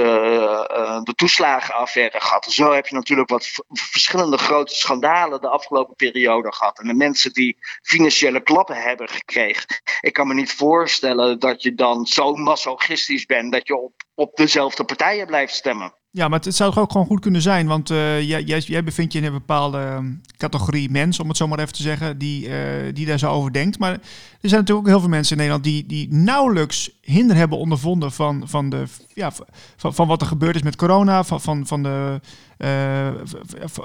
de 1.05 1.15
toeslagenaffaire 1.15 2.21
gehad. 2.21 2.45
Zo 2.45 2.73
heb 2.73 2.87
je 2.87 2.95
natuurlijk 2.95 3.29
wat 3.29 3.51
verschillende 3.73 4.39
grote 4.39 4.75
schandalen 4.75 5.41
de 5.41 5.49
afgelopen 5.49 5.95
periode 5.95 6.53
gehad. 6.53 6.79
En 6.79 6.87
de 6.87 6.95
mensen 6.95 7.33
die 7.33 7.57
financiële 7.83 8.41
klappen 8.41 8.77
hebben 8.77 9.09
gekregen. 9.09 9.67
Ik 10.01 10.13
kan 10.13 10.27
me 10.27 10.35
niet 10.35 10.53
voorstellen 10.53 11.39
dat 11.39 11.63
je 11.63 11.75
dan 11.75 12.07
zo 12.07 12.35
masochistisch 12.35 13.27
bent 13.27 13.53
dat 13.53 13.67
je 13.67 13.77
op, 13.77 13.93
op 14.15 14.37
dezelfde 14.37 14.85
partijen 14.85 15.27
blijft 15.27 15.55
stemmen. 15.55 15.95
Ja, 16.17 16.29
maar 16.29 16.41
het, 16.41 16.55
zou 16.55 16.75
ook 16.75 16.93
gewoon 16.93 17.07
goed 17.07 17.21
kunnen 17.21 17.43
zijn, 17.43 17.67
want 17.67 17.91
uh, 17.91 18.23
jij, 18.23 18.85
bevindt 18.85 19.13
je 19.13 19.19
in 19.19 19.25
een 19.25 19.33
bepaalde 19.33 19.79
ehm, 19.79 20.13
categorie 20.37 20.91
mens, 20.91 21.21
om 21.21 21.29
het 21.29 21.37
zo 21.37 21.49
maar 21.49 21.59
even 21.59 21.73
te 21.73 21.83
zeggen, 21.83 22.19
die, 22.19 22.49
uh, 22.49 22.55
die 22.93 23.07
daar 23.07 23.19
zo 23.19 23.31
over 23.31 23.53
denkt. 23.53 23.79
Maar 23.79 23.93
er 23.93 23.99
zijn 24.41 24.61
natuurlijk 24.61 24.87
ook 24.87 24.93
heel 24.93 25.01
veel 25.01 25.09
mensen 25.09 25.33
in 25.33 25.43
Nederland 25.43 25.65
die, 25.65 25.87
die 25.87 26.15
nauwelijks 26.15 26.91
hinder 27.01 27.37
hebben 27.37 27.59
ondervonden 27.59 28.13
van, 28.13 28.43
van, 28.45 28.71
de, 28.71 28.85
ja, 29.15 29.33
van, 29.77 29.95
van 29.95 30.07
wat 30.09 30.21
er 30.21 30.27
gebeurd 30.27 30.55
is 30.55 30.63
met 30.63 30.77
corona, 30.77 31.25
van, 31.25 31.41
van, 31.41 31.67
van, 31.67 31.83
de, 31.83 32.21
uh, 32.59 33.09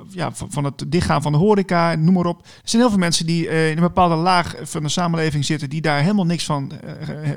ja, 0.09 0.31
van 0.33 0.63
het 0.63 0.85
dichtgaan 0.87 1.21
van 1.21 1.31
de 1.31 1.37
horeca, 1.37 1.95
noem 1.95 2.13
maar 2.13 2.25
op. 2.25 2.41
Er 2.41 2.61
zijn 2.63 2.81
heel 2.81 2.91
veel 2.91 2.99
mensen 2.99 3.25
die 3.25 3.47
in 3.47 3.77
een 3.77 3.83
bepaalde 3.83 4.15
laag 4.15 4.55
van 4.61 4.83
de 4.83 4.89
samenleving 4.89 5.45
zitten, 5.45 5.69
die 5.69 5.81
daar 5.81 6.01
helemaal 6.01 6.25
niks 6.25 6.45
van, 6.45 6.71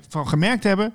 van 0.09 0.29
gemerkt 0.29 0.65
hebben. 0.65 0.95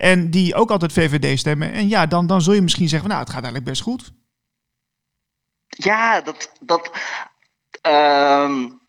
En 0.00 0.30
die 0.30 0.54
ook 0.54 0.70
altijd 0.70 0.92
VVD 0.92 1.38
stemmen. 1.38 1.72
En 1.72 1.88
ja, 1.88 2.06
dan, 2.06 2.26
dan 2.26 2.42
zul 2.42 2.52
je 2.52 2.62
misschien 2.62 2.88
zeggen, 2.88 3.08
nou, 3.08 3.20
het 3.20 3.30
gaat 3.30 3.42
eigenlijk 3.42 3.70
best 3.70 3.82
goed. 3.82 4.12
Ja, 5.66 6.20
dat. 6.20 6.52
dat 6.60 6.90
um, 7.86 8.79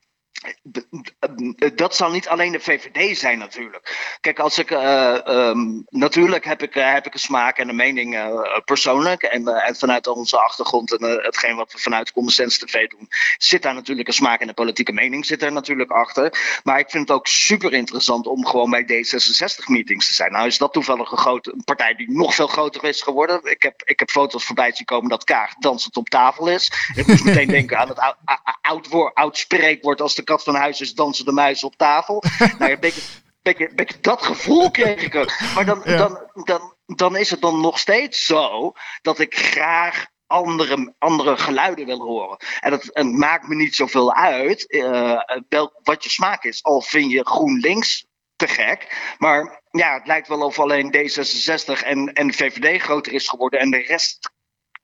dat 1.76 1.96
zal 1.96 2.12
niet 2.12 2.28
alleen 2.28 2.52
de 2.52 2.60
VVD 2.60 3.18
zijn 3.18 3.38
natuurlijk. 3.38 4.16
Kijk, 4.22 4.40
als 4.40 4.58
ik 4.58 4.72
uh, 4.72 5.18
um, 5.28 5.86
natuurlijk 5.90 6.46
heb 6.46 6.62
ik, 6.62 6.76
uh, 6.76 6.94
heb 6.94 7.06
ik 7.06 7.14
een 7.14 7.20
smaak 7.20 7.58
en 7.58 7.70
een 7.70 7.76
mening 7.76 8.16
uh, 8.16 8.60
persoonlijk. 8.66 9.24
En, 9.24 9.48
en, 9.48 9.76
vanuit 9.76 10.08
onze 10.08 10.40
achtergrond 10.40 10.98
en 10.98 11.24
hetgeen 11.24 11.56
wat 11.56 11.72
we 11.72 11.78
vanuit 11.78 12.12
Common 12.12 12.32
Sense 12.32 12.66
TV 12.66 12.88
doen, 12.88 13.08
zit 13.38 13.62
daar 13.62 13.74
natuurlijk 13.74 14.08
een 14.08 14.14
smaak 14.14 14.42
en 14.42 14.48
een 14.48 14.54
politieke 14.54 14.92
mening 14.92 15.26
zit 15.26 15.44
er 15.44 15.52
natuurlijk 15.52 15.92
achter. 15.92 16.60
Maar 16.64 16.80
ik 16.80 16.90
vind 16.90 17.08
het 17.08 17.18
ook 17.18 17.28
super 17.28 17.74
interessant 17.74 18.28
om 18.28 18.46
gewoon 18.46 18.70
bij 18.70 18.84
D66 18.84 19.66
meetings 19.66 20.08
te 20.08 20.14
zijn. 20.14 20.32
Nou 20.32 20.48
is 20.48 20.58
dat 20.58 20.74
toevallig 20.74 21.12
een, 21.12 21.18
grote, 21.18 21.54
een 21.54 21.64
partij 21.64 21.96
die 21.96 22.12
nog 22.12 22.36
veel 22.36 22.48
groter 22.48 22.84
is 22.84 23.02
geworden. 23.02 23.40
Ik 23.44 23.62
heb, 23.62 23.82
ik 23.84 24.00
heb 24.00 24.10
foto's 24.10 24.46
voorbij 24.46 24.72
zien 24.74 24.86
komen 24.86 25.10
dat 25.10 25.24
Kaag 25.24 25.54
dansend 25.54 25.98
op 25.98 26.10
tafel 26.10 26.48
is. 26.48 26.72
Ik 26.96 27.08
moest 27.08 27.24
meteen 27.24 27.48
denken 27.60 27.78
aan 27.78 27.88
het 27.88 28.00
oud, 28.00 28.16
oud, 28.62 28.92
oud, 28.92 29.14
oud 29.14 29.38
spreekwoord 29.38 30.02
als 30.02 30.16
de 30.16 30.24
kat 30.32 30.44
van 30.44 30.56
huis 30.56 30.82
is 30.82 30.94
dansen 30.94 31.26
de 31.26 31.32
muis 31.32 31.64
op 31.64 31.76
tafel. 31.76 32.24
nou, 32.60 32.72
een 32.72 32.80
beetje, 32.80 33.02
beetje, 33.42 33.72
beetje 33.76 34.00
dat 34.02 34.26
gevoel 34.26 34.72
kreeg 34.72 35.04
ik 35.04 35.16
ook. 35.16 35.32
Maar 35.56 35.66
dan, 35.66 35.82
ja. 35.84 35.98
dan, 35.98 36.20
dan, 36.44 36.76
dan 36.86 37.16
is 37.16 37.30
het 37.30 37.42
dan 37.42 37.62
nog 37.62 37.80
steeds 37.80 38.26
zo 38.26 38.74
dat 39.02 39.20
ik 39.20 39.36
graag 39.36 40.06
andere, 40.28 40.94
andere 40.98 41.38
geluiden 41.38 41.86
wil 41.86 42.00
horen. 42.00 42.38
En 42.60 42.72
het, 42.72 42.90
het 42.94 43.12
maakt 43.12 43.48
me 43.48 43.56
niet 43.56 43.76
zoveel 43.76 44.14
uit 44.14 44.66
uh, 44.68 45.22
wel, 45.50 45.80
wat 45.84 46.04
je 46.04 46.10
smaak 46.10 46.44
is. 46.44 46.64
Al 46.64 46.82
vind 46.82 47.12
je 47.12 47.26
GroenLinks 47.26 48.06
te 48.36 48.48
gek. 48.48 49.14
Maar 49.18 49.62
ja, 49.72 49.94
het 49.94 50.08
lijkt 50.08 50.28
wel 50.28 50.42
of 50.42 50.60
alleen 50.60 50.96
D66 50.96 51.86
en, 51.86 52.14
en 52.14 52.34
VVD 52.34 52.82
groter 52.82 53.14
is 53.14 53.28
geworden 53.28 53.60
en 53.60 53.70
de 53.70 53.84
rest 53.88 54.32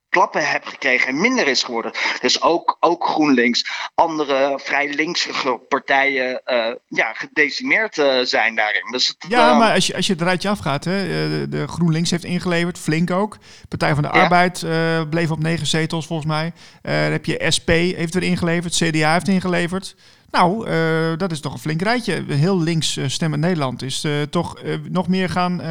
klappen 0.10 0.50
heb 0.50 0.65
gekregen 0.65 1.08
en 1.08 1.22
minder 1.22 1.48
is 1.48 1.63
geworden. 1.63 1.91
Dus 2.22 2.41
ook, 2.41 2.78
ook 2.80 3.06
GroenLinks, 3.06 3.65
andere 3.96 4.60
vrij 4.63 4.93
linkse 4.93 5.60
partijen 5.70 6.41
uh, 6.46 6.72
ja, 6.88 7.13
gedecimeerd 7.13 7.98
uh, 7.98 8.20
zijn 8.22 8.56
daarin. 8.56 8.91
Dus 8.91 9.08
het, 9.08 9.26
ja, 9.30 9.52
uh, 9.52 9.58
maar 9.58 9.74
als 9.74 9.88
je, 9.88 9.96
als 9.96 10.08
je 10.08 10.13
het 10.13 10.22
rijtje 10.22 10.50
afgaat, 10.50 10.84
hè, 10.84 11.08
de, 11.08 11.46
de 11.50 11.67
GroenLinks 11.67 12.12
heeft 12.12 12.24
ingeleverd, 12.24 12.80
flink 12.80 13.12
ook. 13.12 13.38
Partij 13.67 13.93
van 13.93 14.04
de 14.04 14.10
ja. 14.13 14.22
Arbeid 14.22 14.65
bleef 15.10 15.32
op 15.32 15.39
negen 15.39 15.67
zetels 15.67 16.08
volgens 16.08 16.28
mij. 16.28 16.54
dan 16.82 16.93
heb 16.93 17.26
je 17.26 17.46
SP 17.56 17.70
heeft 17.70 18.15
er 18.15 18.24
ingeleverd, 18.24 18.76
CDA 18.76 19.13
heeft 19.13 19.28
ingeleverd. 19.28 19.96
Nou, 20.32 20.70
uh, 20.70 21.17
dat 21.17 21.32
is 21.32 21.39
toch 21.39 21.54
een 21.54 21.60
flink 21.60 21.82
rijtje. 21.82 22.24
Heel 22.28 22.62
links 22.62 22.98
uh, 22.98 23.08
stemmen 23.08 23.39
Nederland 23.39 23.82
is 23.82 24.04
uh, 24.04 24.22
toch 24.22 24.62
nog 24.89 25.08
meer 25.08 25.30
gaan, 25.30 25.62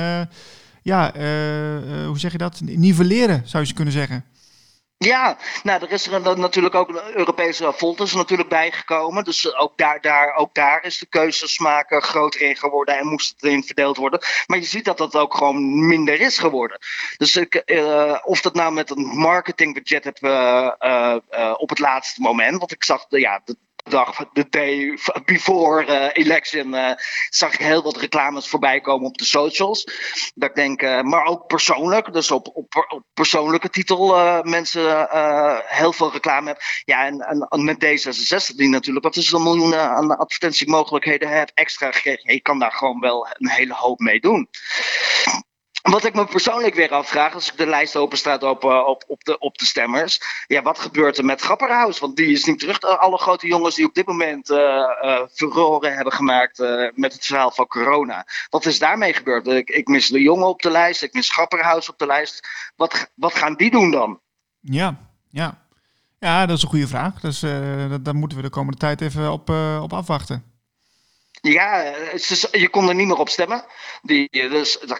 ja, 0.87 1.13
hoe 2.07 2.19
zeg 2.19 2.33
je 2.33 2.39
dat? 2.39 2.61
Nivelleren, 2.61 3.43
zou 3.45 3.65
je 3.67 3.75
kunnen 3.75 3.93
zeggen. 3.93 4.25
Ja, 4.99 5.37
nou, 5.63 5.83
er 5.83 5.93
is 5.93 6.07
er 6.07 6.39
natuurlijk 6.39 6.75
ook 6.75 6.89
een 6.89 7.17
Europese 7.17 7.73
Volters 7.77 8.15
natuurlijk 8.15 8.49
bijgekomen. 8.49 9.25
Dus 9.25 9.55
ook 9.55 9.79
daar, 9.79 10.01
daar, 10.01 10.35
ook 10.35 10.55
daar 10.55 10.85
is 10.85 10.99
de 10.99 11.07
keuzesmaak 11.07 12.05
groter 12.05 12.41
in 12.41 12.57
geworden 12.57 12.99
en 12.99 13.07
moest 13.07 13.35
het 13.37 13.51
in 13.51 13.65
verdeeld 13.65 13.97
worden. 13.97 14.21
Maar 14.47 14.59
je 14.59 14.65
ziet 14.65 14.85
dat 14.85 14.99
dat 14.99 15.17
ook 15.17 15.35
gewoon 15.35 15.87
minder 15.87 16.21
is 16.21 16.39
geworden. 16.39 16.79
Dus 17.17 17.37
ik, 17.37 17.63
of 18.25 18.41
dat 18.41 18.55
nou 18.55 18.73
met 18.73 18.91
een 18.91 19.05
marketingbudget 19.05 20.05
hebben 20.05 20.77
uh, 20.81 21.55
op 21.57 21.69
het 21.69 21.79
laatste 21.79 22.21
moment. 22.21 22.59
Want 22.59 22.73
ik 22.73 22.85
zag, 22.85 23.07
ja, 23.09 23.43
de, 23.87 23.93
dag, 23.93 24.29
de 24.33 24.47
day 24.51 24.99
before 25.25 25.87
uh, 25.87 26.09
election, 26.13 26.75
uh, 26.75 26.91
zag 27.29 27.53
ik 27.53 27.61
heel 27.61 27.83
wat 27.83 27.97
reclames 27.97 28.49
voorbij 28.49 28.81
komen 28.81 29.07
op 29.07 29.19
de 29.19 29.25
socials. 29.25 29.85
Dat 30.35 30.55
denk, 30.55 30.83
uh, 30.83 31.01
maar 31.01 31.25
ook 31.25 31.47
persoonlijk, 31.47 32.13
dus 32.13 32.31
op, 32.31 32.51
op, 32.55 32.87
op 32.89 33.03
persoonlijke 33.15 33.71
titel 33.71 34.15
mensen 34.43 35.09
heel 35.67 35.93
veel 35.93 36.13
reclame 36.13 36.47
hebben. 36.47 36.65
Ja, 36.85 37.07
en, 37.07 37.21
en, 37.49 37.65
met 37.65 37.85
D66 37.85 38.57
die 38.57 38.69
natuurlijk, 38.69 39.05
wat 39.05 39.17
is 39.17 39.33
een 39.33 39.43
miljoen 39.43 39.75
aan 39.75 40.17
advertentiemogelijkheden 40.17 41.29
heb 41.29 41.51
extra 41.55 41.91
gekregen. 41.91 42.33
Je 42.33 42.41
kan 42.41 42.59
daar 42.59 42.73
gewoon 42.73 43.01
wel 43.01 43.27
een 43.31 43.51
hele 43.51 43.75
hoop 43.75 43.99
mee 43.99 44.21
doen. 44.21 44.49
Wat 45.87 46.05
ik 46.05 46.15
me 46.15 46.27
persoonlijk 46.27 46.75
weer 46.75 46.91
afvraag, 46.91 47.35
als 47.35 47.51
ik 47.51 47.59
de 47.59 47.67
lijst 47.67 47.97
openstaat 47.97 48.43
op, 48.43 48.65
uh, 48.65 48.87
op, 48.87 49.05
op, 49.07 49.25
de, 49.25 49.39
op 49.39 49.59
de 49.59 49.65
stemmers. 49.65 50.21
Ja, 50.47 50.63
wat 50.63 50.79
gebeurt 50.79 51.19
er 51.19 51.25
met 51.25 51.41
Grapperhaus? 51.41 51.99
Want 51.99 52.17
die 52.17 52.27
is 52.27 52.45
niet 52.45 52.59
terug. 52.59 52.81
Alle 52.81 53.19
grote 53.19 53.47
jongens 53.47 53.75
die 53.75 53.87
op 53.87 53.95
dit 53.95 54.07
moment 54.07 54.51
uh, 54.51 55.79
hebben 55.81 56.13
gemaakt 56.13 56.59
met 56.95 57.13
het 57.13 57.27
verhaal 57.27 57.51
van 57.51 57.67
corona. 57.67 58.27
Wat 58.51 58.67
is 58.67 58.79
daarmee 58.79 59.13
gebeurd? 59.13 59.47
Ik, 59.47 59.71
ik 59.71 59.89
mis 59.89 60.09
de 60.09 60.23
jongen 60.23 60.47
op 60.47 60.63
de 60.63 60.71
lijst, 60.71 61.03
ik 61.03 61.13
mis 61.13 61.33
Grapperhaus 61.33 61.89
op 61.89 61.99
de 61.99 62.07
lijst. 62.07 62.49
Wat, 62.77 63.11
wat 63.15 63.35
gaan 63.35 63.55
die 63.55 63.71
doen 63.71 63.91
dan? 63.91 64.21
Ja, 64.61 64.97
ja. 65.31 65.65
Ja, 66.19 66.47
dat 66.47 66.57
is 66.57 66.63
een 66.63 66.69
goede 66.69 66.89
vraag. 66.89 67.21
Dus 67.21 67.41
daar 68.01 68.15
moeten 68.15 68.39
we 68.39 68.45
de 68.45 68.51
komende 68.51 68.79
tijd 68.79 69.01
even 69.01 69.33
op, 69.33 69.51
op 69.81 69.93
afwachten. 69.93 70.56
Ja, 71.53 71.95
je 72.51 72.69
kon 72.71 72.89
er 72.89 72.95
niet 72.95 73.07
meer 73.07 73.17
op 73.17 73.29
stemmen. 73.29 73.65
Die, 74.03 74.29
dus 74.31 74.79
dan 74.79 74.99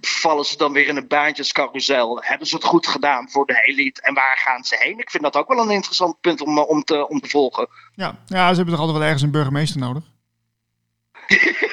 vallen 0.00 0.44
ze 0.44 0.56
dan 0.56 0.72
weer 0.72 0.88
in 0.88 0.96
een 0.96 1.08
baantjescarousel. 1.08 2.22
Hebben 2.22 2.46
ze 2.46 2.54
het 2.54 2.64
goed 2.64 2.86
gedaan 2.86 3.30
voor 3.30 3.46
de 3.46 3.62
elite? 3.64 4.02
En 4.02 4.14
waar 4.14 4.38
gaan 4.38 4.64
ze 4.64 4.76
heen? 4.78 4.98
Ik 4.98 5.10
vind 5.10 5.22
dat 5.22 5.36
ook 5.36 5.48
wel 5.48 5.58
een 5.58 5.70
interessant 5.70 6.20
punt 6.20 6.40
om, 6.40 6.58
om, 6.58 6.84
te, 6.84 7.08
om 7.08 7.20
te 7.20 7.28
volgen. 7.28 7.68
Ja. 7.94 8.18
ja, 8.26 8.48
ze 8.48 8.54
hebben 8.54 8.74
toch 8.74 8.78
altijd 8.78 8.98
wel 8.98 9.06
ergens 9.06 9.22
een 9.22 9.30
burgemeester 9.30 9.80
nodig? 9.80 10.02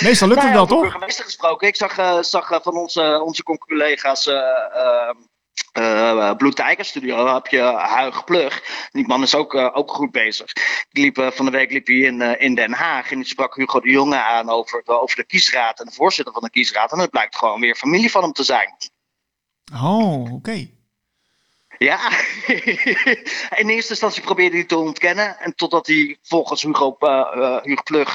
Meestal 0.00 0.28
lukt 0.28 0.42
het 0.42 0.52
nou 0.52 0.52
wel, 0.52 0.66
toch? 0.66 0.80
burgemeester 0.80 1.24
gesproken. 1.24 1.68
Ik 1.68 1.76
zag, 1.76 1.98
uh, 1.98 2.22
zag 2.22 2.50
uh, 2.50 2.58
van 2.62 2.76
onze, 2.76 3.20
onze 3.24 3.42
collega's 3.42 4.26
uh, 4.26 4.34
uh, 5.78 6.34
Blue 6.34 6.52
Tiger 6.52 6.84
Studio 6.84 7.34
heb 7.34 7.46
je 7.46 7.60
Huig 7.76 8.24
Plug. 8.24 8.62
Die 8.92 9.06
man 9.06 9.22
is 9.22 9.34
ook, 9.34 9.54
ook 9.54 9.90
goed 9.90 10.10
bezig. 10.10 10.52
Die 10.90 11.04
liep, 11.04 11.32
van 11.34 11.44
de 11.44 11.50
week 11.50 11.70
liep 11.70 11.86
hij 11.86 11.96
in, 11.96 12.20
in 12.38 12.54
Den 12.54 12.72
Haag 12.72 13.10
en 13.10 13.16
die 13.16 13.26
sprak 13.26 13.56
Hugo 13.56 13.80
de 13.80 13.90
Jonge 13.90 14.22
aan 14.22 14.48
over, 14.48 14.82
over 14.84 15.16
de 15.16 15.24
kiesraad 15.24 15.80
en 15.80 15.86
de 15.86 15.92
voorzitter 15.92 16.32
van 16.32 16.42
de 16.42 16.50
kiesraad. 16.50 16.92
En 16.92 16.98
het 16.98 17.10
blijkt 17.10 17.36
gewoon 17.36 17.60
weer 17.60 17.74
familie 17.74 18.10
van 18.10 18.22
hem 18.22 18.32
te 18.32 18.44
zijn. 18.44 18.76
Oh, 19.74 20.32
oké. 20.32 20.70
Ja, 21.82 22.10
in 23.60 23.68
eerste 23.68 23.90
instantie 23.90 24.22
probeerde 24.22 24.56
hij 24.56 24.64
te 24.64 24.76
ontkennen. 24.76 25.38
En 25.38 25.54
totdat 25.54 25.86
hij 25.86 26.18
volgens 26.22 26.62
Hugo, 26.62 26.96
uh, 27.00 27.62
Hugo 27.62 27.82
Plug 27.82 28.14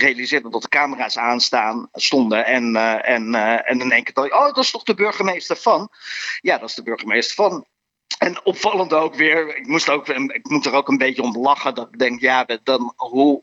realiseerde 0.00 0.50
dat 0.50 0.62
de 0.62 0.68
camera's 0.68 1.18
aanstaan 1.18 1.88
stonden. 1.92 2.46
En, 2.46 2.76
en, 3.04 3.34
en 3.64 3.80
in 3.80 3.92
één 3.92 4.04
keer 4.04 4.32
oh, 4.32 4.44
dat 4.44 4.58
is 4.58 4.70
toch 4.70 4.82
de 4.82 4.94
burgemeester 4.94 5.56
van? 5.56 5.88
Ja, 6.40 6.58
dat 6.58 6.68
is 6.68 6.74
de 6.74 6.82
burgemeester 6.82 7.34
van. 7.34 7.66
En 8.18 8.44
opvallend 8.44 8.92
ook 8.92 9.14
weer, 9.14 9.56
ik, 9.56 9.66
moest 9.66 9.88
ook, 9.88 10.08
ik 10.08 10.48
moet 10.48 10.66
er 10.66 10.74
ook 10.74 10.88
een 10.88 10.98
beetje 10.98 11.22
om 11.22 11.38
lachen. 11.38 11.74
Dat 11.74 11.88
ik 11.92 11.98
denk, 11.98 12.20
ja, 12.20 12.46
dan, 12.62 12.92
hoe, 12.96 13.42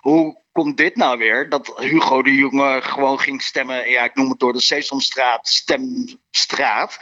hoe 0.00 0.43
komt 0.54 0.76
dit 0.76 0.96
nou 0.96 1.18
weer? 1.18 1.48
Dat 1.48 1.72
Hugo 1.76 2.22
de 2.22 2.34
Jonge 2.34 2.80
gewoon 2.82 3.18
ging 3.18 3.42
stemmen, 3.42 3.90
ja, 3.90 4.04
ik 4.04 4.14
noem 4.14 4.30
het 4.30 4.38
door 4.38 4.52
de 4.52 4.60
Sesamstraat, 4.60 5.48
stemstraat. 5.48 6.98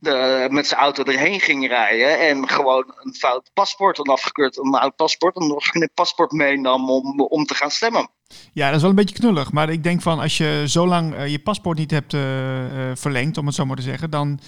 De, 0.00 0.46
met 0.50 0.66
zijn 0.66 0.80
auto 0.80 1.02
erheen 1.04 1.40
ging 1.40 1.68
rijden 1.68 2.20
en 2.20 2.48
gewoon 2.48 2.94
een 2.96 3.14
fout 3.14 3.50
paspoort, 3.54 3.98
een 3.98 4.04
afgekeurd, 4.04 4.58
een 4.58 4.74
oud 4.74 4.96
paspoort, 4.96 5.36
en 5.36 5.46
nog 5.46 5.74
een 5.74 5.90
paspoort 5.94 6.32
meenam 6.32 6.90
om, 6.90 7.20
om 7.20 7.44
te 7.44 7.54
gaan 7.54 7.70
stemmen. 7.70 8.08
Ja, 8.52 8.66
dat 8.66 8.74
is 8.74 8.80
wel 8.80 8.90
een 8.90 8.96
beetje 8.96 9.14
knullig. 9.14 9.52
Maar 9.52 9.70
ik 9.70 9.82
denk 9.82 10.02
van 10.02 10.18
als 10.18 10.36
je 10.36 10.64
zo 10.66 10.86
lang 10.86 11.14
uh, 11.14 11.26
je 11.26 11.38
paspoort 11.38 11.78
niet 11.78 11.90
hebt 11.90 12.12
uh, 12.12 12.20
uh, 12.20 12.90
verlengd, 12.94 13.38
om 13.38 13.46
het 13.46 13.54
zo 13.54 13.64
maar 13.64 13.76
te 13.76 13.82
zeggen, 13.82 14.10
dan 14.10 14.40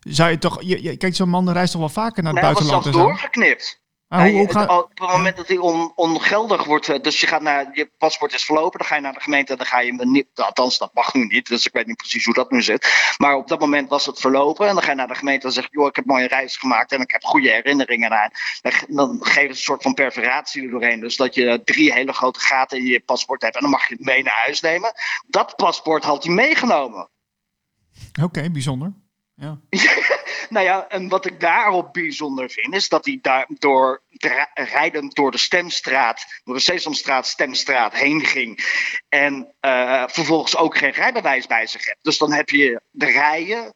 zou 0.00 0.30
je 0.30 0.38
toch. 0.38 0.62
Je, 0.62 0.82
je, 0.82 0.96
kijk, 0.96 1.14
zo'n 1.14 1.28
man 1.28 1.52
reist 1.52 1.72
toch 1.72 1.80
wel 1.80 1.90
vaker 2.04 2.22
naar 2.22 2.32
het 2.32 2.42
nee, 2.42 2.52
buitenland. 2.52 2.84
Hij 2.84 2.92
was 2.92 3.02
doorgeknipt. 3.02 3.80
Ah, 4.08 4.22
hoe, 4.22 4.30
hoe 4.30 4.50
gaat... 4.50 4.70
Op 4.70 4.88
het 4.88 5.10
moment 5.10 5.36
dat 5.36 5.48
hij 5.48 5.56
on, 5.56 5.92
ongeldig 5.94 6.64
wordt, 6.64 7.04
dus 7.04 7.20
je 7.20 7.26
gaat 7.26 7.42
naar 7.42 7.68
je 7.72 7.90
paspoort 7.98 8.34
is 8.34 8.44
verlopen, 8.44 8.78
dan 8.78 8.88
ga 8.88 8.94
je 8.94 9.00
naar 9.00 9.12
de 9.12 9.20
gemeente 9.20 9.52
en 9.52 9.58
dan 9.58 9.66
ga 9.66 9.80
je 9.80 9.94
hem 9.94 10.10
niet. 10.10 10.26
Althans, 10.34 10.78
dat 10.78 10.94
mag 10.94 11.14
nu 11.14 11.24
niet, 11.24 11.48
dus 11.48 11.66
ik 11.66 11.72
weet 11.72 11.86
niet 11.86 11.96
precies 11.96 12.24
hoe 12.24 12.34
dat 12.34 12.50
nu 12.50 12.62
zit. 12.62 13.14
Maar 13.16 13.36
op 13.36 13.48
dat 13.48 13.60
moment 13.60 13.88
was 13.88 14.06
het 14.06 14.20
verlopen 14.20 14.68
en 14.68 14.74
dan 14.74 14.82
ga 14.82 14.90
je 14.90 14.96
naar 14.96 15.08
de 15.08 15.14
gemeente 15.14 15.46
en 15.46 15.52
zeg 15.52 15.64
je: 15.64 15.70
Joh, 15.72 15.86
ik 15.86 15.96
heb 15.96 16.04
een 16.04 16.14
mooie 16.14 16.28
reis 16.28 16.56
gemaakt 16.56 16.92
en 16.92 17.00
ik 17.00 17.10
heb 17.10 17.24
goede 17.24 17.50
herinneringen 17.50 18.10
aan. 18.10 18.30
Dan 18.88 19.18
geef 19.20 19.42
je 19.42 19.48
een 19.48 19.56
soort 19.56 19.82
van 19.82 19.94
perforatie 19.94 20.62
er 20.62 20.70
doorheen. 20.70 21.00
Dus 21.00 21.16
dat 21.16 21.34
je 21.34 21.60
drie 21.64 21.92
hele 21.92 22.12
grote 22.12 22.40
gaten 22.40 22.78
in 22.78 22.86
je 22.86 23.00
paspoort 23.00 23.42
hebt 23.42 23.54
en 23.54 23.60
dan 23.60 23.70
mag 23.70 23.88
je 23.88 23.94
het 23.94 24.04
mee 24.04 24.22
naar 24.22 24.42
huis 24.44 24.60
nemen. 24.60 24.92
Dat 25.26 25.56
paspoort 25.56 26.04
had 26.04 26.24
hij 26.24 26.34
meegenomen. 26.34 27.08
Oké, 28.22 28.50
bijzonder. 28.50 28.92
Ja. 29.40 29.58
nou 30.54 30.64
ja, 30.64 30.88
en 30.88 31.08
wat 31.08 31.26
ik 31.26 31.40
daarop 31.40 31.92
bijzonder 31.92 32.50
vind, 32.50 32.74
is 32.74 32.88
dat 32.88 33.04
hij 33.04 33.18
daar 33.22 33.46
door 33.58 34.02
rijdend 34.54 35.14
door 35.14 35.30
de 35.30 35.38
Stemstraat, 35.38 36.40
door 36.44 36.54
de 36.54 36.60
Sesamstraat, 36.60 37.26
Stemstraat 37.26 37.94
heen 37.94 38.24
ging. 38.24 38.66
En 39.08 39.54
uh, 39.60 40.04
vervolgens 40.06 40.56
ook 40.56 40.78
geen 40.78 40.90
rijbewijs 40.90 41.46
bij 41.46 41.66
zich 41.66 41.84
hebt. 41.84 41.98
Dus 42.02 42.18
dan 42.18 42.32
heb 42.32 42.48
je 42.48 42.80
de 42.90 43.06
rijen. 43.06 43.72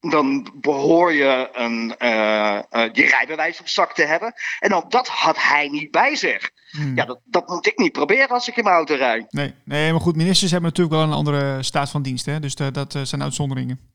Dan 0.00 0.52
behoor 0.54 1.12
je 1.12 1.48
een, 1.52 1.94
uh, 1.98 2.60
uh, 2.70 2.88
je 2.92 3.06
rijbewijs 3.06 3.60
op 3.60 3.68
zak 3.68 3.94
te 3.94 4.04
hebben. 4.04 4.32
En 4.58 4.74
ook 4.74 4.90
dat 4.90 5.08
had 5.08 5.36
hij 5.38 5.68
niet 5.68 5.90
bij 5.90 6.16
zich. 6.16 6.50
Hmm. 6.70 6.96
Ja, 6.96 7.04
dat, 7.04 7.20
dat 7.24 7.48
moet 7.48 7.66
ik 7.66 7.78
niet 7.78 7.92
proberen 7.92 8.28
als 8.28 8.48
ik 8.48 8.56
in 8.56 8.64
mijn 8.64 8.76
auto 8.76 8.94
rijd. 8.94 9.32
Nee, 9.32 9.54
nee, 9.64 9.90
maar 9.92 10.00
goed, 10.00 10.16
ministers 10.16 10.50
hebben 10.50 10.68
natuurlijk 10.68 10.96
wel 10.96 11.06
een 11.06 11.16
andere 11.16 11.62
staat 11.62 11.90
van 11.90 12.02
dienst. 12.02 12.26
Hè? 12.26 12.40
Dus 12.40 12.54
dat 12.54 12.98
zijn 13.02 13.22
uitzonderingen. 13.22 13.91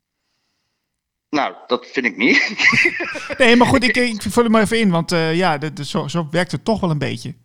Nou, 1.30 1.56
dat 1.68 1.88
vind 1.88 2.06
ik 2.06 2.18
niet. 2.18 2.56
nee, 3.38 3.56
maar 3.56 3.68
goed, 3.68 3.84
ik, 3.84 3.96
ik 3.96 4.22
vul 4.22 4.44
hem 4.44 4.52
maar 4.52 4.62
even 4.62 4.80
in, 4.80 4.90
want 4.90 5.12
uh, 5.12 5.36
ja, 5.36 5.58
de, 5.58 5.74
de, 5.74 5.86
zo, 5.86 6.08
zo 6.08 6.28
werkt 6.32 6.52
het 6.52 6.66
toch 6.66 6.80
wel 6.80 6.90
een 6.90 6.98
beetje. 6.98 7.36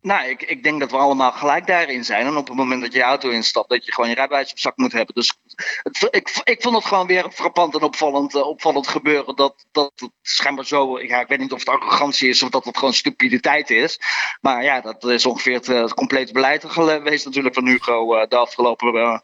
Nou, 0.00 0.28
ik, 0.28 0.42
ik 0.42 0.62
denk 0.62 0.80
dat 0.80 0.90
we 0.90 0.96
allemaal 0.96 1.32
gelijk 1.32 1.66
daarin 1.66 2.04
zijn. 2.04 2.26
En 2.26 2.36
op 2.36 2.48
het 2.48 2.56
moment 2.56 2.80
dat 2.80 2.92
je 2.92 2.98
je 2.98 3.04
auto 3.04 3.30
instapt, 3.30 3.68
dat 3.68 3.84
je 3.84 3.92
gewoon 3.92 4.10
je 4.10 4.16
rijbewijs 4.16 4.50
op 4.50 4.58
zak 4.58 4.76
moet 4.76 4.92
hebben. 4.92 5.14
Dus 5.14 5.38
het, 5.82 6.08
ik, 6.10 6.40
ik 6.44 6.62
vond 6.62 6.74
het 6.74 6.84
gewoon 6.84 7.06
weer 7.06 7.30
frappant 7.30 7.74
en 7.74 7.82
opvallend, 7.82 8.34
uh, 8.34 8.46
opvallend 8.46 8.88
gebeuren. 8.88 9.36
Dat, 9.36 9.66
dat 9.72 9.92
het 9.96 10.10
schijnbaar 10.22 10.66
zo, 10.66 11.00
ja, 11.00 11.20
ik 11.20 11.28
weet 11.28 11.38
niet 11.38 11.52
of 11.52 11.58
het 11.58 11.68
arrogantie 11.68 12.28
is 12.28 12.42
of 12.42 12.50
dat 12.50 12.64
het 12.64 12.78
gewoon 12.78 12.94
stupiditeit 12.94 13.70
is. 13.70 14.00
Maar 14.40 14.64
ja, 14.64 14.80
dat 14.80 15.04
is 15.04 15.26
ongeveer 15.26 15.54
het, 15.54 15.66
het 15.66 15.94
complete 15.94 16.32
beleid 16.32 16.64
geweest 16.64 17.24
natuurlijk 17.24 17.54
van 17.54 17.66
Hugo 17.66 18.16
uh, 18.16 18.28
de 18.28 18.36
afgelopen 18.36 19.22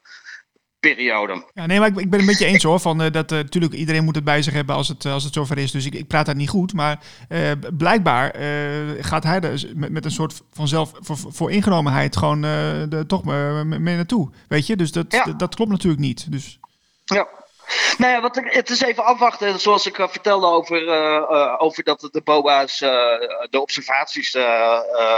periode. 0.92 1.44
Ja, 1.54 1.66
nee, 1.66 1.78
maar 1.78 1.88
ik, 1.88 1.96
ik 1.96 2.10
ben 2.10 2.20
een 2.20 2.26
beetje 2.26 2.46
eens 2.46 2.62
hoor. 2.62 2.80
Van, 2.80 3.02
uh, 3.02 3.10
dat 3.10 3.32
uh, 3.32 3.38
natuurlijk 3.38 3.72
iedereen 3.72 4.04
moet 4.04 4.14
het 4.14 4.24
bij 4.24 4.42
zich 4.42 4.52
hebben 4.52 4.74
als 4.74 4.88
het, 4.88 5.06
als 5.06 5.24
het 5.24 5.34
zover 5.34 5.58
is. 5.58 5.70
Dus 5.70 5.86
ik, 5.86 5.94
ik 5.94 6.06
praat 6.06 6.26
dat 6.26 6.36
niet 6.36 6.48
goed. 6.48 6.72
Maar 6.72 7.00
uh, 7.28 7.50
blijkbaar 7.78 8.34
gaat 9.00 9.24
hij 9.24 9.40
er 9.40 9.64
met, 9.74 9.90
met 9.90 10.04
een 10.04 10.10
soort 10.10 10.42
van 10.52 10.68
zelf 10.68 10.92
voor, 11.00 11.16
voor 11.16 11.50
ingenomenheid 11.50 12.16
gewoon 12.16 12.40
de, 12.40 13.04
toch 13.06 13.24
mee 13.24 13.96
naartoe. 13.96 14.30
Weet 14.48 14.66
je, 14.66 14.76
dus 14.76 14.92
dat, 14.92 15.06
ja. 15.08 15.24
dat, 15.24 15.38
dat 15.38 15.54
klopt 15.54 15.70
natuurlijk 15.70 16.02
niet. 16.02 16.32
Dus. 16.32 16.58
Ja. 17.04 17.28
Nou 17.98 18.12
ja, 18.12 18.20
wat, 18.20 18.40
het 18.42 18.70
is 18.70 18.80
even 18.80 19.04
afwachten. 19.04 19.60
Zoals 19.60 19.86
ik 19.86 19.98
uh, 19.98 20.08
vertelde 20.08 20.46
over, 20.46 20.82
uh, 20.82 20.90
uh, 21.30 21.54
over 21.58 21.82
dat 21.82 22.08
de 22.10 22.20
BOA's 22.24 22.78
de 22.78 23.60
observaties 23.60 24.30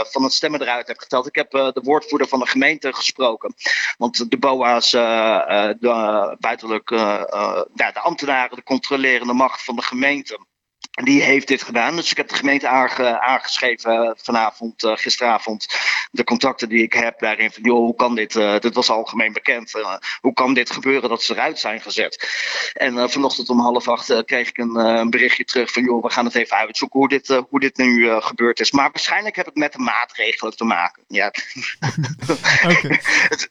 van 0.02 0.22
het 0.22 0.32
stemmen 0.32 0.62
eruit 0.62 0.87
heb 0.87 0.98
geteld. 0.98 1.26
Ik 1.26 1.35
heb 1.35 1.50
de 1.50 1.80
woordvoerder 1.82 2.28
van 2.28 2.38
de 2.38 2.46
gemeente 2.46 2.92
gesproken. 2.92 3.54
Want 3.98 4.30
de 4.30 4.38
BOA's, 4.38 4.90
de, 4.90 6.37
buitenlijk, 6.38 6.90
ja, 6.90 7.90
de 7.92 8.00
ambtenaren, 8.00 8.56
de 8.56 8.62
controlerende 8.62 9.32
macht 9.32 9.64
van 9.64 9.76
de 9.76 9.82
gemeente 9.82 10.38
die 10.90 11.22
heeft 11.22 11.48
dit 11.48 11.62
gedaan. 11.62 11.96
Dus 11.96 12.11
ik 12.11 12.16
heb 12.16 12.28
de 12.28 12.35
gemeente 12.35 12.68
aange, 12.68 13.20
aangeschreven 13.20 14.14
vanavond, 14.22 14.74
gisteravond. 14.87 15.66
De 16.11 16.25
contacten 16.25 16.69
die 16.69 16.83
ik 16.83 16.92
heb 16.92 17.19
daarin. 17.19 17.51
Van, 17.51 17.62
joh, 17.62 17.77
hoe 17.77 17.95
kan 17.95 18.14
dit? 18.14 18.35
Uh, 18.35 18.59
dit 18.59 18.75
was 18.75 18.90
algemeen 18.90 19.33
bekend. 19.33 19.75
Uh, 19.75 19.97
hoe 20.21 20.33
kan 20.33 20.55
dit 20.55 20.71
gebeuren 20.71 21.09
dat 21.09 21.23
ze 21.23 21.33
eruit 21.33 21.59
zijn 21.59 21.81
gezet? 21.81 22.29
En 22.73 23.11
vanochtend 23.11 23.49
om 23.49 23.61
half 23.61 23.88
acht 23.88 24.25
kreeg 24.25 24.49
ik 24.49 24.59
een, 24.59 24.75
een, 24.77 25.11
berichtje 25.11 25.45
terug 25.45 25.73
van. 25.73 25.85
joh, 25.85 26.03
we 26.03 26.11
gaan 26.11 26.25
het 26.25 26.35
even 26.35 26.57
uitzoeken 26.57 26.99
hoe 26.99 27.09
dit, 27.09 27.42
hoe 27.49 27.61
dit 27.61 27.77
nu 27.77 28.21
gebeurd 28.21 28.61
is. 28.61 28.73
Maar 28.73 28.90
waarschijnlijk 28.92 29.37
heb 29.37 29.47
het 29.47 29.57
met 29.57 29.73
de 29.73 29.79
maatregelen 29.79 30.57
te 30.57 30.64
maken. 30.64 31.05
Ja. 31.09 31.33
Okay. 32.66 33.01
het, 33.29 33.51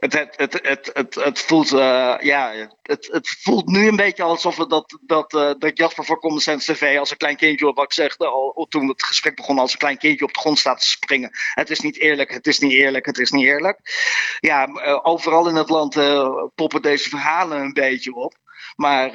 het, 0.00 0.12
het, 0.12 0.60
het, 0.62 0.90
het, 0.92 1.14
het, 1.14 1.38
voelt, 1.38 1.72
uh, 1.72 2.16
ja, 2.20 2.52
het, 2.82 3.08
het 3.12 3.36
voelt 3.40 3.66
nu 3.66 3.88
een 3.88 3.96
beetje 3.96 4.22
alsof 4.22 4.56
het 4.56 4.70
dat, 4.70 4.98
dat, 5.06 5.34
uh, 5.34 5.50
dat 5.58 5.78
Jasper 5.78 6.04
voor 6.04 6.20
Common 6.20 6.40
Sense 6.40 6.72
TV 6.72 6.98
als 6.98 7.10
een 7.10 7.16
klein 7.16 7.36
kindje, 7.36 7.72
wat 7.72 7.84
ik 7.84 7.92
zeg, 7.92 8.18
al, 8.18 8.66
toen 8.68 8.88
het 8.88 9.02
gesprek 9.02 9.36
begon, 9.36 9.58
als 9.58 9.72
een 9.72 9.78
klein 9.78 9.98
kindje 9.98 10.24
op 10.24 10.32
de 10.32 10.40
grond 10.40 10.58
staat 10.58 10.80
te 10.80 10.88
springen. 10.88 11.30
Het 11.54 11.70
is 11.70 11.80
niet 11.80 11.98
eerlijk, 11.98 12.32
het 12.32 12.46
is 12.46 12.58
niet 12.58 12.72
eerlijk, 12.72 13.06
het 13.06 13.18
is 13.18 13.30
niet 13.30 13.44
eerlijk. 13.44 13.78
Ja, 14.40 14.68
uh, 14.68 14.98
overal 15.02 15.48
in 15.48 15.54
het 15.54 15.68
land 15.68 15.94
poppen 16.54 16.82
deze 16.82 17.08
verhalen 17.08 17.60
een 17.60 17.72
beetje 17.72 18.14
op. 18.14 18.34
Maar 18.76 19.10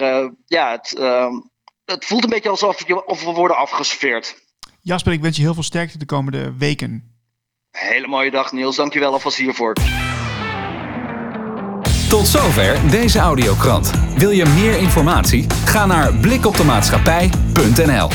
ja, 0.45 0.71
het, 0.71 0.89
het 1.85 2.05
voelt 2.05 2.23
een 2.23 2.29
beetje 2.29 2.49
alsof 2.49 2.87
je, 2.87 3.05
of 3.05 3.23
we 3.23 3.31
worden 3.31 3.57
afgeserveerd. 3.57 4.43
Jasper, 4.81 5.13
ik 5.13 5.21
wens 5.21 5.37
je 5.37 5.43
heel 5.43 5.53
veel 5.53 5.63
sterkte 5.63 5.97
de 5.97 6.05
komende 6.05 6.53
weken. 6.57 7.15
Hele 7.71 8.07
mooie 8.07 8.31
dag, 8.31 8.51
Niels. 8.51 8.75
Dankjewel 8.75 9.13
alvast 9.13 9.37
hiervoor. 9.37 9.73
Tot 12.09 12.27
zover 12.27 12.77
deze 12.89 13.19
audiokrant. 13.19 13.91
Wil 14.17 14.29
je 14.29 14.45
meer 14.45 14.77
informatie? 14.77 15.45
Ga 15.65 15.85
naar 15.85 16.13
blikoptemaatschappij.nl 16.13 18.09